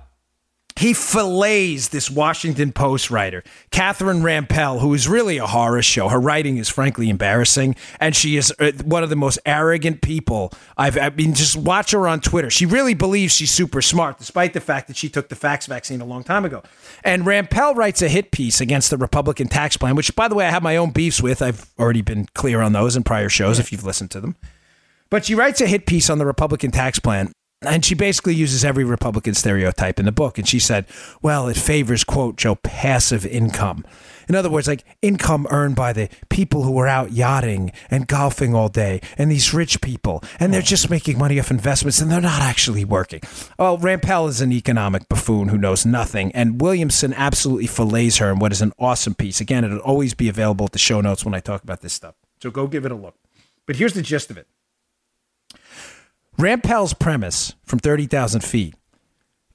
he 0.77 0.93
fillets 0.93 1.89
this 1.89 2.11
Washington 2.11 2.73
Post 2.73 3.09
writer, 3.09 3.45
Catherine 3.71 4.23
Rampell, 4.23 4.81
who 4.81 4.93
is 4.93 5.07
really 5.07 5.39
a 5.39 5.47
horror 5.47 5.83
show. 5.83 6.09
Her 6.09 6.19
writing 6.19 6.57
is 6.57 6.69
frankly 6.69 7.09
embarrassing, 7.09 7.77
and 8.01 8.17
she 8.17 8.37
is 8.37 8.53
uh, 8.59 8.73
one 8.85 9.05
of 9.05 9.09
the 9.09 9.17
most 9.17 9.39
arrogant 9.47 10.03
people 10.03 10.53
I've. 10.77 10.99
I 10.99 11.11
mean, 11.11 11.35
just 11.35 11.57
watch 11.57 11.93
her 11.93 12.09
on 12.09 12.21
Twitter. 12.21 12.51
She 12.51 12.67
really 12.67 12.95
believes 12.95 13.35
she's 13.35 13.53
super 13.53 13.81
smart, 13.81 14.19
despite 14.19 14.53
the 14.53 14.61
fact 14.61 14.89
that 14.89 14.97
she 14.97 15.09
took 15.09 15.29
the 15.29 15.37
facts 15.37 15.67
vaccine 15.67 16.01
a 16.01 16.05
long 16.05 16.25
time 16.25 16.45
ago. 16.45 16.63
And 17.05 17.23
Rampell 17.23 17.77
writes 17.77 18.03
a 18.03 18.09
hit 18.09 18.33
piece 18.33 18.61
against 18.61 18.91
the 18.91 18.97
Republican 18.97 19.47
tax 19.47 19.77
plan, 19.77 19.95
which, 19.95 20.15
by 20.17 20.27
the 20.27 20.35
way, 20.35 20.47
I 20.47 20.51
have 20.51 20.63
my 20.65 20.77
own 20.77 20.91
beefs 20.91 21.23
with. 21.23 21.41
I've 21.41 21.71
already 21.79 22.03
been 22.03 22.27
clear 22.35 22.61
on 22.61 22.73
those 22.73 22.97
in 22.97 23.05
prior 23.05 23.29
shows 23.29 23.61
if 23.61 23.71
you've 23.71 23.85
listened 23.85 24.11
to 24.11 24.21
them. 24.21 24.35
But 25.09 25.25
she 25.25 25.37
writes 25.37 25.61
a 25.61 25.69
hit 25.69 25.87
piece 25.87 26.11
on 26.11 26.19
the 26.19 26.27
Republican 26.27 26.73
tax 26.73 26.99
plan 26.99 27.33
and 27.67 27.85
she 27.85 27.95
basically 27.95 28.35
uses 28.35 28.65
every 28.65 28.85
Republican 28.85 29.35
stereotype 29.35 29.99
in 29.99 30.07
the 30.07 30.13
book. 30.13 30.39
And 30.39 30.49
she 30.49 30.59
said, 30.59 30.87
well, 31.23 31.49
it 31.49 31.57
favors, 31.57 32.05
quote, 32.05 32.37
Joe, 32.37 32.57
passive 32.57 33.27
income. 33.27 33.85
In 34.29 34.35
other 34.35 34.51
words, 34.51 34.67
like 34.67 34.85
income 35.03 35.47
earned 35.51 35.77
by 35.77 35.93
the 35.93 36.09
people 36.29 36.63
who 36.63 36.79
are 36.79 36.89
out 36.89 37.13
yachting 37.13 37.73
and 37.91 38.07
golfing 38.07 38.55
all 38.55 38.69
day 38.69 39.01
and 39.19 39.31
these 39.31 39.53
rich 39.53 39.81
people. 39.81 40.23
And 40.41 40.53
they're 40.53 40.63
just 40.63 40.91
making 40.91 41.19
money 41.19 41.39
off 41.39 41.51
investments 41.51 42.01
and 42.01 42.11
they're 42.11 42.21
not 42.21 42.41
actually 42.41 42.85
working. 42.85 43.21
Well, 43.59 43.79
Rampell 43.79 44.29
is 44.29 44.41
an 44.41 44.53
economic 44.53 45.09
buffoon 45.09 45.49
who 45.49 45.59
knows 45.59 45.85
nothing. 45.85 46.33
And 46.33 46.61
Williamson 46.61 47.13
absolutely 47.15 47.67
fillets 47.67 48.19
her 48.19 48.31
in 48.31 48.39
what 48.39 48.53
is 48.53 48.63
an 48.63 48.73
awesome 48.79 49.15
piece. 49.15 49.41
Again, 49.41 49.65
it'll 49.65 49.79
always 49.79 50.15
be 50.15 50.29
available 50.29 50.67
at 50.67 50.73
the 50.73 50.79
show 50.79 51.01
notes 51.01 51.25
when 51.25 51.35
I 51.35 51.41
talk 51.41 51.63
about 51.63 51.81
this 51.81 51.93
stuff. 51.93 52.15
So 52.41 52.51
go 52.51 52.67
give 52.67 52.85
it 52.85 52.93
a 52.93 52.97
look. 52.97 53.17
But 53.67 53.77
here's 53.77 53.95
the 53.95 54.03
gist 54.03 54.31
of 54.31 54.39
it. 54.39 54.47
Rampell's 56.39 56.95
premise 56.95 57.55
from 57.65 57.79
30,000 57.79 58.43
feet 58.43 58.75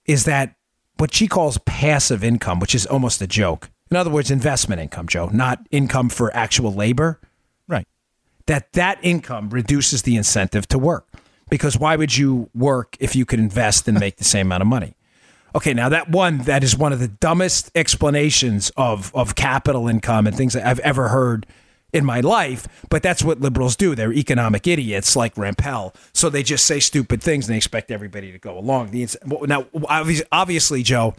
is 0.06 0.26
that 0.26 0.56
what 0.98 1.14
she 1.14 1.28
calls 1.28 1.58
passive 1.60 2.24
income, 2.24 2.60
which 2.60 2.76
is 2.76 2.86
almost 2.86 3.22
a 3.22 3.28
joke. 3.28 3.70
In 3.92 3.98
other 3.98 4.10
words, 4.10 4.30
investment 4.30 4.82
income, 4.82 5.08
Joe, 5.08 5.30
not 5.32 5.66
income 5.72 6.10
for 6.10 6.36
actual 6.36 6.74
labor. 6.74 7.20
Right. 7.68 7.88
That 8.46 8.74
that 8.74 9.00
income 9.02 9.50
reduces 9.50 10.04
the 10.04 10.16
incentive 10.16 10.68
to 10.70 10.80
work. 10.80 11.08
Because 11.50 11.78
why 11.78 11.96
would 11.96 12.16
you 12.16 12.50
work 12.54 12.96
if 13.00 13.16
you 13.16 13.26
could 13.26 13.40
invest 13.40 13.88
and 13.88 14.00
make 14.00 14.18
the 14.18 14.24
same 14.24 14.48
amount 14.48 14.62
of 14.62 14.68
money? 14.68 14.96
Okay, 15.56 15.74
now 15.74 15.90
that 15.90 16.10
one 16.10 16.40
that 16.40 16.64
is 16.64 16.78
one 16.78 16.94
of 16.94 17.00
the 17.00 17.08
dumbest 17.08 17.72
explanations 17.74 18.72
of 18.78 19.14
of 19.16 19.34
capital 19.34 19.88
income 19.88 20.28
and 20.28 20.38
things 20.38 20.54
that 20.54 20.66
I've 20.66 20.80
ever 20.80 21.08
heard 21.08 21.48
in 21.94 22.06
my 22.06 22.20
life, 22.20 22.68
but 22.90 23.02
that's 23.02 23.24
what 23.24 23.40
liberals 23.42 23.76
do. 23.76 23.96
They're 23.96 24.14
economic 24.14 24.68
idiots 24.68 25.16
like 25.16 25.36
Rampell. 25.36 25.96
So 26.14 26.30
they 26.30 26.44
just 26.44 26.66
say 26.66 26.80
stupid 26.80 27.22
things 27.24 27.48
and 27.48 27.54
they 27.54 27.58
expect 27.58 27.90
everybody 27.92 28.32
to 28.32 28.38
go 28.40 28.58
along. 28.58 28.92
The 28.92 29.08
now, 29.48 29.66
obviously, 30.32 30.84
Joe, 30.84 31.16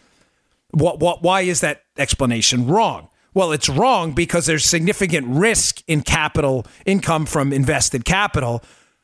what, 0.71 1.01
what, 1.01 1.23
why 1.23 1.41
is 1.43 1.61
that 1.61 1.83
explanation 1.99 2.66
wrong? 2.66 3.09
Well, 3.35 3.53
it's 3.53 3.68
wrong 3.68 4.12
because 4.12 4.47
there's 4.47 4.64
significant 4.64 5.27
risk 5.29 5.83
in 5.87 6.03
capital 6.03 6.66
income 6.85 7.27
from 7.27 7.53
invested 7.53 8.05
capital, 8.05 8.62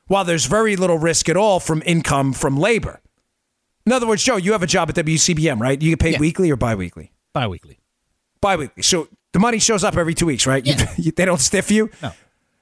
while 0.09 0.25
there's 0.25 0.47
very 0.47 0.77
little 0.77 0.99
risk 0.99 1.29
at 1.29 1.37
all 1.37 1.61
from 1.61 1.83
income 1.87 2.33
from 2.33 2.57
labor. 2.57 3.01
In 3.85 3.93
other 3.93 4.07
words, 4.07 4.25
Joe, 4.25 4.37
you 4.37 4.51
have 4.53 4.65
a 4.65 4.67
job 4.67 4.89
at 4.89 4.97
WCBM, 4.97 5.61
right? 5.61 5.81
You 5.81 5.91
get 5.91 6.01
paid 6.01 6.13
Yeah. 6.15 6.19
weekly 6.21 6.51
or 6.51 6.57
biweekly? 6.57 7.13
Bi-weekly. 7.35 7.79
Biweekly. 8.41 8.83
So 8.83 9.09
the 9.37 9.41
money 9.41 9.59
shows 9.59 9.85
up 9.85 9.99
every 9.99 10.15
two 10.15 10.25
weeks, 10.25 10.47
right? 10.47 10.65
Yeah. 10.65 10.91
you- 10.97 11.13
they 11.13 11.27
don't 11.27 11.41
stiff 11.43 11.71
you. 11.71 11.91
No. 12.03 12.13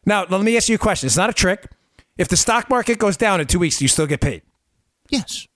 Now, 0.04 0.26
let 0.28 0.40
me 0.42 0.56
ask 0.56 0.68
you 0.68 0.74
a 0.74 0.78
question. 0.78 1.06
It's 1.06 1.16
not 1.16 1.30
a 1.30 1.32
trick. 1.32 1.70
If 2.18 2.26
the 2.26 2.36
stock 2.36 2.68
market 2.68 2.98
goes 2.98 3.16
down 3.16 3.40
in 3.40 3.46
two 3.46 3.60
weeks, 3.60 3.78
do 3.78 3.84
you 3.84 3.88
still 3.88 4.08
get 4.08 4.20
paid? 4.20 4.42
Yes. 5.08 5.46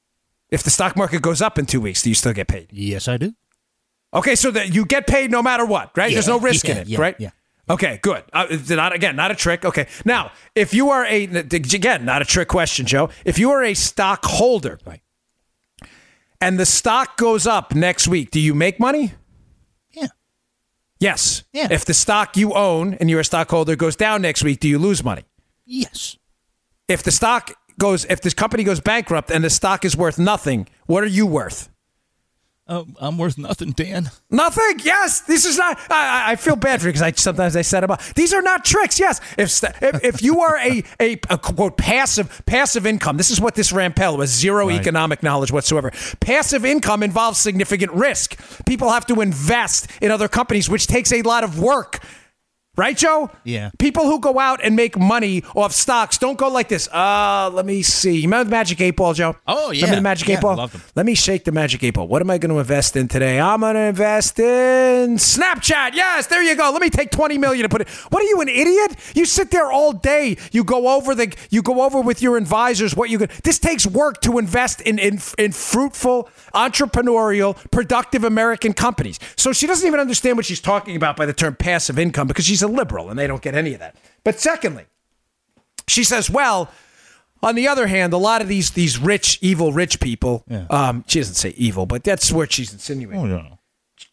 If 0.48 0.62
the 0.62 0.70
stock 0.70 0.96
market 0.96 1.20
goes 1.20 1.42
up 1.42 1.58
in 1.58 1.66
two 1.66 1.80
weeks, 1.80 2.02
do 2.02 2.08
you 2.08 2.14
still 2.14 2.32
get 2.32 2.46
paid? 2.46 2.68
Yes, 2.70 3.08
I 3.08 3.16
do. 3.16 3.34
Okay, 4.14 4.36
so 4.36 4.52
that 4.52 4.72
you 4.72 4.86
get 4.86 5.08
paid 5.08 5.32
no 5.32 5.42
matter 5.42 5.66
what, 5.66 5.90
right? 5.96 6.12
There's 6.12 6.28
no 6.28 6.38
risk 6.38 6.68
in 6.68 6.76
it, 6.76 6.86
yeah, 6.86 7.00
right? 7.00 7.16
yeah. 7.18 7.30
Okay, 7.68 7.98
good. 8.00 8.22
Uh, 8.32 8.46
not 8.70 8.94
again, 8.94 9.16
not 9.16 9.32
a 9.32 9.34
trick. 9.34 9.64
Okay, 9.64 9.88
now 10.04 10.30
if 10.54 10.72
you 10.72 10.90
are 10.90 11.04
a 11.04 11.24
again, 11.24 12.04
not 12.04 12.22
a 12.22 12.24
trick 12.24 12.46
question, 12.48 12.86
Joe. 12.86 13.10
If 13.24 13.38
you 13.40 13.50
are 13.50 13.62
a 13.64 13.74
stockholder, 13.74 14.78
Right. 14.86 15.02
and 16.40 16.58
the 16.58 16.64
stock 16.64 17.16
goes 17.18 17.44
up 17.46 17.74
next 17.74 18.06
week, 18.06 18.30
do 18.30 18.38
you 18.40 18.54
make 18.54 18.78
money? 18.78 19.12
Yes. 21.01 21.44
Yeah. 21.53 21.68
If 21.70 21.84
the 21.84 21.94
stock 21.94 22.36
you 22.36 22.55
own 22.55 22.94
and 22.94 23.09
you're 23.09 23.20
a 23.20 23.24
stockholder 23.24 23.76
goes 23.76 23.96
down 23.96 24.22
next 24.22 24.42
week, 24.42 24.61
do 24.61 24.68
you 24.68 24.78
lose 24.78 25.05
money? 25.05 25.24
Yes. 25.64 26.16
If 26.88 27.03
the 27.03 27.11
stock 27.11 27.53
goes, 27.78 28.05
if 28.07 28.20
this 28.20 28.34
company 28.34 28.64
goes 28.64 28.80
bankrupt 28.80 29.30
and 29.30 29.44
the 29.44 29.51
stock 29.51 29.84
is 29.84 29.96
worth 29.96 30.18
nothing, 30.18 30.66
what 30.86 31.05
are 31.05 31.09
you 31.09 31.26
worth? 31.26 31.68
Uh, 32.68 32.84
I'm 33.00 33.16
worth 33.16 33.38
nothing, 33.38 33.70
Dan. 33.72 34.10
Nothing. 34.30 34.80
Yes, 34.84 35.20
this 35.22 35.46
is 35.46 35.56
not. 35.56 35.78
I, 35.90 36.26
I- 36.26 36.32
I 36.32 36.36
feel 36.36 36.56
bad 36.56 36.80
for 36.82 36.86
you 36.88 36.92
because 36.92 37.00
I 37.02 37.12
sometimes 37.12 37.56
I 37.56 37.62
set 37.62 37.80
them 37.80 37.90
up. 37.90 38.02
These 38.14 38.34
are 38.34 38.42
not 38.42 38.64
tricks. 38.64 39.00
Yes, 39.00 39.20
if 39.38 39.62
if, 39.82 40.04
if 40.04 40.22
you 40.22 40.40
are 40.42 40.58
a, 40.58 40.84
a 41.00 41.12
a 41.30 41.38
quote 41.38 41.78
passive 41.78 42.42
passive 42.44 42.84
income, 42.84 43.16
this 43.16 43.30
is 43.30 43.40
what 43.40 43.54
this 43.54 43.72
Rampell 43.72 44.18
was 44.18 44.30
zero 44.30 44.68
economic 44.68 45.22
knowledge 45.22 45.50
whatsoever. 45.50 45.90
Passive 46.20 46.66
income 46.66 47.02
involves 47.02 47.38
significant 47.38 47.92
risk. 47.92 48.38
People 48.66 48.90
have 48.90 49.06
to 49.06 49.20
invest 49.22 49.88
in 50.02 50.10
other 50.10 50.28
companies, 50.28 50.68
which 50.68 50.86
takes 50.86 51.10
a 51.12 51.22
lot 51.22 51.44
of 51.44 51.58
work. 51.58 52.00
Right, 52.79 52.97
Joe? 52.97 53.29
Yeah. 53.43 53.70
People 53.81 54.05
who 54.05 54.20
go 54.20 54.39
out 54.39 54.61
and 54.62 54.76
make 54.76 54.97
money 54.97 55.43
off 55.57 55.72
stocks 55.72 56.16
don't 56.16 56.39
go 56.39 56.47
like 56.49 56.68
this. 56.68 56.87
Uh, 56.93 57.51
let 57.53 57.66
me 57.66 57.83
see. 57.83 58.14
You 58.18 58.22
remember 58.22 58.45
the 58.45 58.51
Magic 58.53 58.81
Eight 58.81 58.93
Ball, 58.95 59.14
Joe? 59.14 59.35
Oh, 59.49 59.70
Remember 59.70 59.74
yeah. 59.89 59.95
the 59.97 60.01
Magic 60.01 60.29
Yeah, 60.29 60.37
Eight 60.37 60.43
Ball? 60.43 60.57
loved 60.57 60.74
them. 60.74 60.83
Let 60.95 61.05
me 61.05 61.16
shake 61.16 61.45
the 61.45 61.51
Magic 61.51 61.83
Eight 61.83 61.95
Ball. 61.95 62.07
What 62.07 62.22
am 62.22 62.31
I 62.31 62.39
going 62.39 62.53
to 62.53 62.59
invest 62.61 62.95
in 62.97 63.09
today? 63.09 63.41
I'm 63.41 63.61
going 63.62 63.74
to 63.74 63.81
invest 63.81 64.39
in 64.39 65.16
Snapchat. 65.16 65.95
Yes, 65.95 66.29
there 66.29 66.41
you 66.41 66.55
go. 66.55 66.70
Let 66.70 66.81
me 66.81 66.89
take 66.89 67.11
20 67.11 67.37
million 67.37 67.64
and 67.64 67.70
put 67.72 67.81
it. 67.81 67.89
What 68.11 68.22
are 68.22 68.26
you, 68.26 68.41
an 68.43 68.49
idiot? 68.49 68.95
You 69.12 69.24
sit 69.24 69.51
there 69.51 69.72
all 69.72 69.93
day. 69.93 70.37
You 70.53 70.62
go 70.62 70.97
over 70.97 71.16
the. 71.16 71.35
You 71.51 71.62
go 71.62 71.83
over 71.83 72.01
with 72.01 72.22
your 72.22 72.37
advisors 72.37 72.95
what 72.95 73.11
you. 73.11 73.18
can. 73.18 73.29
This 73.43 73.59
takes 73.59 73.89
work 73.89 74.20
to 74.20 74.39
invest 74.39 74.83
in 74.83 75.01
in 75.01 75.18
in 75.37 75.51
fruitful, 75.51 76.29
entrepreneurial, 76.55 77.57
productive 77.72 78.22
American 78.22 78.72
companies. 78.72 79.18
So 79.37 79.53
she 79.53 79.66
doesn't 79.66 79.85
even 79.87 79.99
understand 79.99 80.37
what 80.37 80.47
she's 80.47 80.61
talking 80.61 80.95
about 80.95 81.16
by 81.16 81.26
the 81.26 81.33
term 81.33 81.57
passive 81.57 81.99
income 81.99 82.29
because 82.29 82.45
she's 82.45 82.62
a 82.62 82.67
liberal 82.68 83.10
and 83.10 83.18
they 83.18 83.26
don't 83.26 83.42
get 83.42 83.54
any 83.54 83.74
of 83.74 83.80
that. 83.80 83.96
But 84.24 84.38
secondly, 84.40 84.86
she 85.86 86.04
says, 86.04 86.30
well. 86.30 86.70
On 87.40 87.54
the 87.54 87.68
other 87.68 87.86
hand, 87.86 88.12
a 88.12 88.16
lot 88.16 88.42
of 88.42 88.48
these 88.48 88.72
these 88.72 88.98
rich, 88.98 89.38
evil, 89.40 89.72
rich 89.72 90.00
people. 90.00 90.42
Yeah. 90.48 90.66
Um, 90.70 91.04
she 91.06 91.20
doesn't 91.20 91.36
say 91.36 91.50
evil, 91.50 91.86
but 91.86 92.02
that's 92.02 92.32
what 92.32 92.50
she's 92.50 92.72
insinuating. 92.72 93.22
Oh, 93.22 93.26
no. 93.26 93.58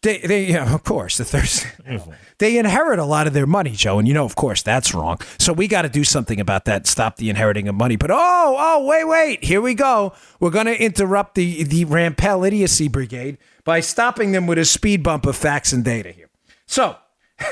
They, 0.02 0.18
they, 0.18 0.44
yeah, 0.46 0.72
of 0.72 0.84
course, 0.84 1.16
the 1.18 1.24
thirst. 1.24 1.66
They 2.38 2.58
inherit 2.58 2.98
a 2.98 3.04
lot 3.04 3.26
of 3.26 3.32
their 3.32 3.46
money, 3.46 3.70
Joe, 3.70 3.98
and 3.98 4.06
you 4.06 4.12
know, 4.12 4.26
of 4.26 4.36
course, 4.36 4.60
that's 4.62 4.92
wrong. 4.92 5.18
So 5.38 5.54
we 5.54 5.66
got 5.68 5.82
to 5.82 5.88
do 5.88 6.04
something 6.04 6.38
about 6.38 6.66
that. 6.66 6.86
Stop 6.86 7.16
the 7.16 7.30
inheriting 7.30 7.66
of 7.66 7.74
money. 7.74 7.96
But 7.96 8.10
oh, 8.10 8.56
oh, 8.58 8.84
wait, 8.84 9.04
wait, 9.04 9.42
here 9.42 9.62
we 9.62 9.72
go. 9.72 10.12
We're 10.38 10.50
going 10.50 10.66
to 10.66 10.78
interrupt 10.78 11.34
the 11.34 11.62
the 11.62 11.86
Rampell 11.86 12.46
idiocy 12.46 12.88
brigade 12.88 13.38
by 13.64 13.80
stopping 13.80 14.32
them 14.32 14.46
with 14.46 14.58
a 14.58 14.66
speed 14.66 15.02
bump 15.02 15.24
of 15.24 15.34
facts 15.34 15.72
and 15.72 15.82
data 15.82 16.12
here. 16.12 16.28
So, 16.66 16.96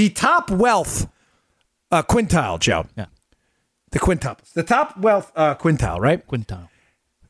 the 0.00 0.08
top 0.08 0.50
wealth 0.50 1.10
uh, 1.90 2.02
quintile, 2.02 2.58
Joe. 2.58 2.86
Yeah. 2.96 3.06
The 3.90 3.98
quintuples. 3.98 4.54
The 4.54 4.62
top 4.62 4.96
wealth 4.96 5.30
uh, 5.36 5.56
quintile, 5.56 6.00
right? 6.00 6.26
Quintile. 6.26 6.70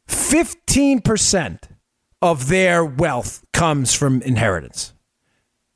15% 0.07 1.63
of 2.23 2.47
their 2.47 2.85
wealth 2.85 3.45
comes 3.53 3.93
from 3.93 4.23
inheritance. 4.23 4.93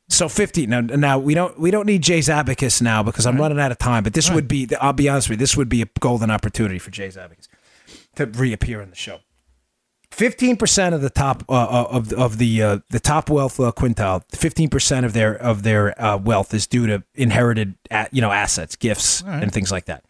So 0.08 0.28
15 0.28 0.70
now 0.70 0.80
now 0.82 1.18
we 1.18 1.34
don't 1.34 1.58
we 1.58 1.72
don't 1.72 1.86
need 1.86 2.02
Jay's 2.02 2.28
abacus 2.28 2.80
now 2.80 3.02
because 3.02 3.26
I'm 3.26 3.38
running 3.38 3.58
out 3.58 3.72
of 3.72 3.78
time 3.78 4.04
but 4.04 4.12
this 4.12 4.30
would 4.30 4.46
be 4.46 4.68
I'll 4.78 4.92
be 4.92 5.08
honest 5.08 5.28
with 5.28 5.38
you 5.38 5.42
this 5.42 5.56
would 5.56 5.70
be 5.70 5.80
a 5.82 5.86
golden 5.98 6.30
opportunity 6.30 6.78
for 6.78 6.90
Jay's 6.90 7.16
abacus 7.16 7.48
to 8.16 8.26
reappear 8.26 8.82
in 8.82 8.90
the 8.90 8.96
show. 8.96 9.20
15% 10.16 10.94
of 10.94 11.00
the 11.00 11.10
top 11.10 11.44
uh, 11.48 11.52
uh, 11.52 11.88
of 11.90 12.12
of 12.12 12.38
the 12.38 12.62
uh, 12.62 12.78
the 12.90 13.00
top 13.00 13.28
wealth 13.28 13.58
uh, 13.58 13.72
quintile 13.72 14.22
15% 14.28 15.04
of 15.04 15.12
their 15.12 15.34
of 15.34 15.62
their 15.62 16.00
uh, 16.00 16.16
wealth 16.16 16.54
is 16.54 16.66
due 16.66 16.86
to 16.86 17.02
inherited 17.14 17.74
you 18.12 18.20
know 18.20 18.30
assets, 18.30 18.76
gifts 18.76 19.22
and 19.26 19.52
things 19.52 19.72
like 19.72 19.86
that. 19.86 20.04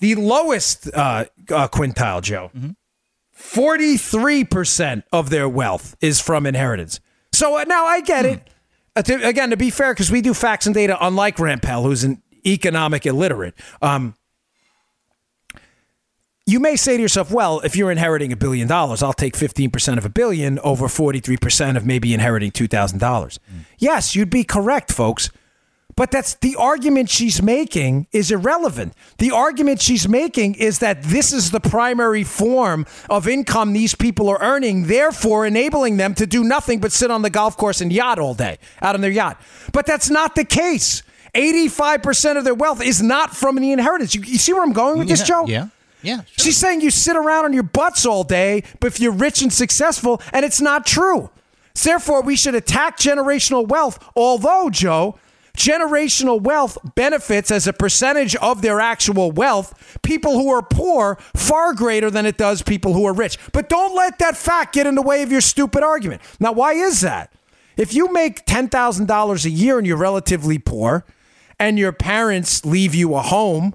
The 0.00 0.14
lowest 0.14 0.88
uh, 0.94 1.26
uh, 1.50 1.68
quintile, 1.68 2.22
Joe, 2.22 2.50
43% 3.36 5.02
of 5.12 5.30
their 5.30 5.48
wealth 5.48 5.96
is 6.00 6.20
from 6.20 6.46
inheritance. 6.46 7.00
So 7.32 7.58
uh, 7.58 7.64
now 7.64 7.84
I 7.84 8.00
get 8.00 8.24
it. 8.24 8.48
Uh, 8.96 9.02
to, 9.02 9.26
again, 9.26 9.50
to 9.50 9.56
be 9.56 9.70
fair, 9.70 9.92
because 9.92 10.10
we 10.10 10.20
do 10.20 10.34
facts 10.34 10.66
and 10.66 10.74
data, 10.74 10.96
unlike 11.00 11.36
Rampell, 11.36 11.82
who's 11.82 12.02
an 12.02 12.22
economic 12.46 13.06
illiterate. 13.06 13.54
Um, 13.82 14.14
you 16.50 16.60
may 16.60 16.76
say 16.76 16.96
to 16.96 17.02
yourself, 17.02 17.30
well, 17.30 17.60
if 17.60 17.76
you're 17.76 17.90
inheriting 17.90 18.32
a 18.32 18.36
billion 18.36 18.66
dollars, 18.66 19.02
I'll 19.02 19.12
take 19.12 19.34
15% 19.34 19.98
of 19.98 20.04
a 20.04 20.08
billion 20.08 20.58
over 20.60 20.86
43% 20.86 21.76
of 21.76 21.86
maybe 21.86 22.12
inheriting 22.12 22.50
$2,000. 22.50 22.98
Mm. 22.98 23.38
Yes, 23.78 24.14
you'd 24.16 24.30
be 24.30 24.44
correct, 24.44 24.92
folks. 24.92 25.30
But 25.96 26.10
that's 26.10 26.34
the 26.36 26.56
argument 26.56 27.10
she's 27.10 27.42
making 27.42 28.06
is 28.12 28.30
irrelevant. 28.30 28.94
The 29.18 29.32
argument 29.32 29.82
she's 29.82 30.08
making 30.08 30.54
is 30.54 30.78
that 30.78 31.02
this 31.02 31.32
is 31.32 31.50
the 31.50 31.60
primary 31.60 32.24
form 32.24 32.86
of 33.10 33.28
income 33.28 33.72
these 33.72 33.94
people 33.94 34.28
are 34.30 34.40
earning, 34.40 34.86
therefore 34.86 35.44
enabling 35.44 35.98
them 35.98 36.14
to 36.14 36.26
do 36.26 36.42
nothing 36.42 36.80
but 36.80 36.92
sit 36.92 37.10
on 37.10 37.22
the 37.22 37.28
golf 37.30 37.56
course 37.56 37.80
and 37.80 37.92
yacht 37.92 38.18
all 38.18 38.34
day, 38.34 38.58
out 38.80 38.94
on 38.94 39.02
their 39.02 39.10
yacht. 39.10 39.40
But 39.72 39.84
that's 39.84 40.08
not 40.08 40.36
the 40.36 40.44
case. 40.44 41.02
85% 41.34 42.38
of 42.38 42.44
their 42.44 42.54
wealth 42.54 42.82
is 42.82 43.02
not 43.02 43.36
from 43.36 43.56
the 43.56 43.72
inheritance. 43.72 44.14
You, 44.14 44.22
you 44.22 44.38
see 44.38 44.52
where 44.52 44.62
I'm 44.62 44.72
going 44.72 44.98
with 44.98 45.08
this, 45.08 45.22
Joe? 45.22 45.44
Yeah. 45.46 45.68
Yeah. 46.02 46.16
sure. 46.24 46.44
She's 46.44 46.56
saying 46.56 46.80
you 46.80 46.90
sit 46.90 47.16
around 47.16 47.44
on 47.46 47.52
your 47.52 47.62
butts 47.62 48.06
all 48.06 48.24
day, 48.24 48.62
but 48.80 48.88
if 48.88 49.00
you're 49.00 49.12
rich 49.12 49.42
and 49.42 49.52
successful, 49.52 50.20
and 50.32 50.44
it's 50.44 50.60
not 50.60 50.86
true. 50.86 51.30
Therefore, 51.80 52.22
we 52.22 52.36
should 52.36 52.54
attack 52.54 52.98
generational 52.98 53.66
wealth, 53.66 54.04
although, 54.14 54.70
Joe, 54.70 55.18
generational 55.56 56.40
wealth 56.40 56.78
benefits 56.94 57.50
as 57.50 57.66
a 57.66 57.72
percentage 57.72 58.36
of 58.36 58.62
their 58.62 58.80
actual 58.80 59.30
wealth 59.30 59.98
people 60.02 60.32
who 60.32 60.50
are 60.50 60.62
poor 60.62 61.16
far 61.34 61.74
greater 61.74 62.10
than 62.10 62.26
it 62.26 62.36
does 62.36 62.62
people 62.62 62.92
who 62.92 63.04
are 63.06 63.12
rich. 63.12 63.38
But 63.52 63.68
don't 63.68 63.94
let 63.94 64.18
that 64.18 64.36
fact 64.36 64.74
get 64.74 64.86
in 64.86 64.94
the 64.94 65.02
way 65.02 65.22
of 65.22 65.32
your 65.32 65.40
stupid 65.40 65.82
argument. 65.82 66.22
Now, 66.38 66.52
why 66.52 66.72
is 66.72 67.00
that? 67.00 67.32
If 67.76 67.94
you 67.94 68.12
make 68.12 68.44
$10,000 68.46 69.44
a 69.44 69.50
year 69.50 69.78
and 69.78 69.86
you're 69.86 69.96
relatively 69.96 70.58
poor, 70.58 71.04
and 71.58 71.78
your 71.78 71.92
parents 71.92 72.64
leave 72.64 72.94
you 72.94 73.14
a 73.14 73.20
home, 73.20 73.74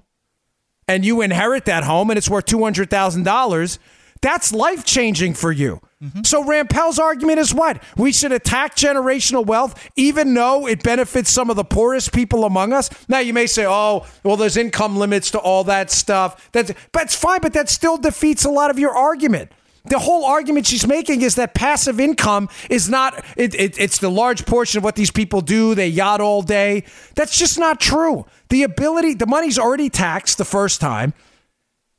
and 0.88 1.06
you 1.06 1.22
inherit 1.22 1.66
that 1.66 1.84
home 1.84 2.10
and 2.10 2.18
it's 2.18 2.30
worth 2.30 2.46
$200,000, 2.46 3.80
that's 4.22 4.54
life 4.54 4.86
changing 4.86 5.34
for 5.34 5.52
you. 5.52 5.82
Mm-hmm. 6.04 6.24
So 6.24 6.44
Rampell's 6.44 7.00
argument 7.00 7.40
is 7.40 7.54
what? 7.54 7.82
We 7.96 8.12
should 8.12 8.32
attack 8.32 8.76
generational 8.76 9.46
wealth 9.46 9.90
even 9.96 10.34
though 10.34 10.68
it 10.68 10.84
benefits 10.84 11.30
some 11.30 11.50
of 11.50 11.56
the 11.56 11.64
poorest 11.64 12.12
people 12.14 12.44
among 12.44 12.74
us. 12.74 12.90
Now 13.08 13.20
you 13.20 13.34
may 13.34 13.48
say, 13.48 13.66
"Oh, 13.66 14.06
well 14.24 14.36
there's 14.36 14.58
income 14.58 14.98
limits 14.98 15.32
to 15.32 15.40
all 15.40 15.64
that 15.66 15.90
stuff." 15.92 16.50
That's 16.52 16.72
but 16.92 17.04
it's 17.04 17.16
fine, 17.16 17.40
but 17.42 17.54
that 17.54 17.70
still 17.70 17.98
defeats 17.98 18.46
a 18.46 18.50
lot 18.50 18.70
of 18.70 18.78
your 18.78 18.92
argument. 18.96 19.52
The 19.88 20.00
whole 20.00 20.26
argument 20.26 20.66
she's 20.66 20.88
making 20.88 21.22
is 21.22 21.36
that 21.36 21.54
passive 21.54 22.00
income 22.00 22.50
is 22.70 22.90
not, 22.90 23.24
it, 23.38 23.54
it, 23.56 23.80
it's 23.80 24.00
the 24.00 24.10
large 24.10 24.46
portion 24.46 24.80
of 24.80 24.84
what 24.84 24.96
these 24.96 25.12
people 25.12 25.42
do. 25.42 25.76
They 25.76 25.88
yacht 25.88 26.22
all 26.22 26.42
day. 26.42 26.84
That's 27.16 27.38
just 27.38 27.60
not 27.60 27.80
true. 27.80 28.26
The 28.50 28.64
ability, 28.64 29.14
the 29.14 29.28
money's 29.28 29.60
already 29.60 29.90
taxed 29.90 30.38
the 30.38 30.46
first 30.46 30.82
time. 30.82 31.14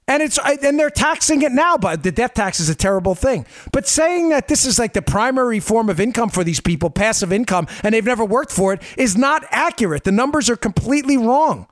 And 0.08 0.22
it's 0.22 0.38
and 0.38 0.78
they're 0.78 0.88
taxing 0.88 1.42
it 1.42 1.50
now, 1.50 1.76
but 1.76 2.04
the 2.04 2.12
death 2.12 2.34
tax 2.34 2.60
is 2.60 2.68
a 2.68 2.76
terrible 2.76 3.16
thing. 3.16 3.44
But 3.72 3.88
saying 3.88 4.28
that 4.28 4.46
this 4.46 4.64
is 4.64 4.78
like 4.78 4.92
the 4.92 5.02
primary 5.02 5.58
form 5.58 5.90
of 5.90 5.98
income 5.98 6.28
for 6.28 6.44
these 6.44 6.60
people, 6.60 6.90
passive 6.90 7.32
income, 7.32 7.66
and 7.82 7.92
they've 7.92 8.04
never 8.04 8.24
worked 8.24 8.52
for 8.52 8.72
it, 8.72 8.82
is 8.96 9.16
not 9.16 9.44
accurate. 9.50 10.04
The 10.04 10.12
numbers 10.12 10.48
are 10.48 10.56
completely 10.56 11.16
wrong. 11.16 11.66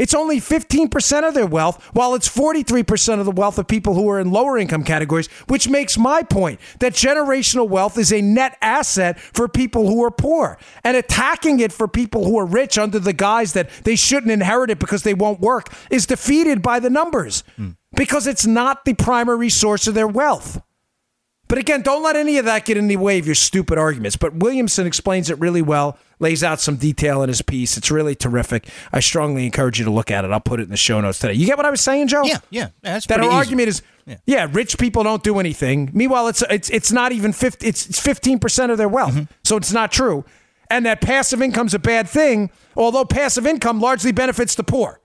It's 0.00 0.14
only 0.14 0.40
15% 0.40 1.28
of 1.28 1.34
their 1.34 1.44
wealth, 1.44 1.84
while 1.92 2.14
it's 2.14 2.26
43% 2.26 3.18
of 3.18 3.26
the 3.26 3.30
wealth 3.30 3.58
of 3.58 3.68
people 3.68 3.92
who 3.92 4.08
are 4.08 4.18
in 4.18 4.32
lower 4.32 4.56
income 4.56 4.82
categories, 4.82 5.26
which 5.46 5.68
makes 5.68 5.98
my 5.98 6.22
point 6.22 6.58
that 6.78 6.94
generational 6.94 7.68
wealth 7.68 7.98
is 7.98 8.10
a 8.10 8.22
net 8.22 8.56
asset 8.62 9.20
for 9.20 9.46
people 9.46 9.88
who 9.88 10.02
are 10.02 10.10
poor. 10.10 10.56
And 10.84 10.96
attacking 10.96 11.60
it 11.60 11.70
for 11.70 11.86
people 11.86 12.24
who 12.24 12.38
are 12.38 12.46
rich 12.46 12.78
under 12.78 12.98
the 12.98 13.12
guise 13.12 13.52
that 13.52 13.68
they 13.84 13.94
shouldn't 13.94 14.32
inherit 14.32 14.70
it 14.70 14.78
because 14.78 15.02
they 15.02 15.12
won't 15.12 15.38
work 15.38 15.70
is 15.90 16.06
defeated 16.06 16.62
by 16.62 16.80
the 16.80 16.88
numbers 16.88 17.44
hmm. 17.56 17.72
because 17.94 18.26
it's 18.26 18.46
not 18.46 18.86
the 18.86 18.94
primary 18.94 19.50
source 19.50 19.86
of 19.86 19.92
their 19.92 20.08
wealth. 20.08 20.62
But 21.50 21.58
again, 21.58 21.82
don't 21.82 22.02
let 22.02 22.16
any 22.16 22.38
of 22.38 22.46
that 22.46 22.64
get 22.64 22.78
in 22.78 22.86
the 22.88 22.96
way 22.96 23.18
of 23.18 23.26
your 23.26 23.34
stupid 23.34 23.76
arguments. 23.76 24.16
But 24.16 24.36
Williamson 24.36 24.86
explains 24.86 25.28
it 25.28 25.38
really 25.38 25.60
well, 25.62 25.98
lays 26.20 26.42
out 26.42 26.60
some 26.60 26.76
detail 26.76 27.22
in 27.22 27.28
his 27.28 27.42
piece. 27.42 27.76
It's 27.76 27.90
really 27.90 28.14
terrific. 28.14 28.68
I 28.92 29.00
strongly 29.00 29.44
encourage 29.44 29.78
you 29.78 29.84
to 29.84 29.90
look 29.90 30.10
at 30.10 30.24
it. 30.24 30.30
I'll 30.30 30.40
put 30.40 30.60
it 30.60 30.64
in 30.64 30.68
the 30.70 30.76
show 30.78 31.00
notes 31.00 31.18
today. 31.18 31.34
You 31.34 31.44
get 31.46 31.56
what 31.58 31.66
I 31.66 31.70
was 31.70 31.80
saying, 31.82 32.06
Joe? 32.08 32.22
Yeah, 32.24 32.38
yeah. 32.50 32.68
That's 32.82 33.04
That 33.06 33.18
her 33.18 33.26
easy. 33.26 33.34
argument 33.34 33.68
is, 33.68 33.82
yeah. 34.26 34.46
rich 34.50 34.78
people 34.78 35.02
don't 35.02 35.22
do 35.24 35.38
anything. 35.40 35.90
Meanwhile, 35.92 36.28
it's 36.28 36.42
it's 36.48 36.70
it's 36.70 36.92
not 36.92 37.12
even 37.12 37.32
50, 37.32 37.66
it's 37.66 37.86
it's 37.88 37.98
fifteen 38.00 38.38
percent 38.38 38.70
of 38.72 38.78
their 38.78 38.88
wealth, 38.88 39.14
Mm-hmm. 39.14 39.32
so 39.44 39.56
it's 39.56 39.72
not 39.72 39.90
true. 39.92 40.24
And 40.72 40.86
that 40.86 41.00
passive 41.00 41.42
income's 41.42 41.74
a 41.74 41.80
bad 41.80 42.08
thing, 42.08 42.48
although 42.76 43.04
passive 43.04 43.44
income 43.44 43.80
largely 43.80 44.12
benefits 44.12 44.54
the 44.54 44.62
poor. 44.62 44.99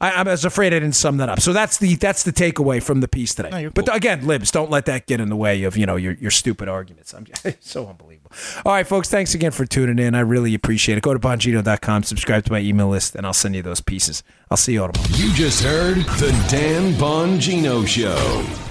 I, 0.00 0.10
I 0.10 0.22
was 0.22 0.44
afraid 0.44 0.74
I 0.74 0.80
didn't 0.80 0.94
sum 0.94 1.16
that 1.18 1.28
up. 1.28 1.40
So 1.40 1.52
that's 1.52 1.78
the 1.78 1.96
that's 1.96 2.22
the 2.22 2.32
takeaway 2.32 2.82
from 2.82 3.00
the 3.00 3.08
piece 3.08 3.34
today. 3.34 3.50
No, 3.50 3.58
you're 3.58 3.70
But 3.70 3.94
again, 3.94 4.26
libs, 4.26 4.50
don't 4.50 4.70
let 4.70 4.86
that 4.86 5.06
get 5.06 5.20
in 5.20 5.28
the 5.28 5.36
way 5.36 5.62
of 5.64 5.76
you 5.76 5.86
know 5.86 5.96
your 5.96 6.12
your 6.14 6.30
stupid 6.30 6.68
arguments. 6.68 7.14
I'm 7.14 7.26
it's 7.44 7.70
so 7.70 7.88
unbelievable. 7.88 8.30
All 8.64 8.72
right, 8.72 8.86
folks, 8.86 9.08
thanks 9.08 9.34
again 9.34 9.52
for 9.52 9.64
tuning 9.64 9.98
in. 9.98 10.14
I 10.14 10.20
really 10.20 10.54
appreciate 10.54 10.98
it. 10.98 11.02
Go 11.02 11.14
to 11.14 11.20
bongino.com, 11.20 12.02
subscribe 12.02 12.44
to 12.44 12.52
my 12.52 12.60
email 12.60 12.88
list, 12.88 13.14
and 13.14 13.26
I'll 13.26 13.32
send 13.32 13.54
you 13.54 13.62
those 13.62 13.80
pieces. 13.80 14.22
I'll 14.50 14.56
see 14.56 14.74
you 14.74 14.82
all 14.82 14.92
tomorrow. 14.92 15.14
You 15.16 15.32
just 15.32 15.62
heard 15.62 15.96
the 15.96 16.30
Dan 16.50 16.92
Bongino 16.94 17.86
Show. 17.86 18.65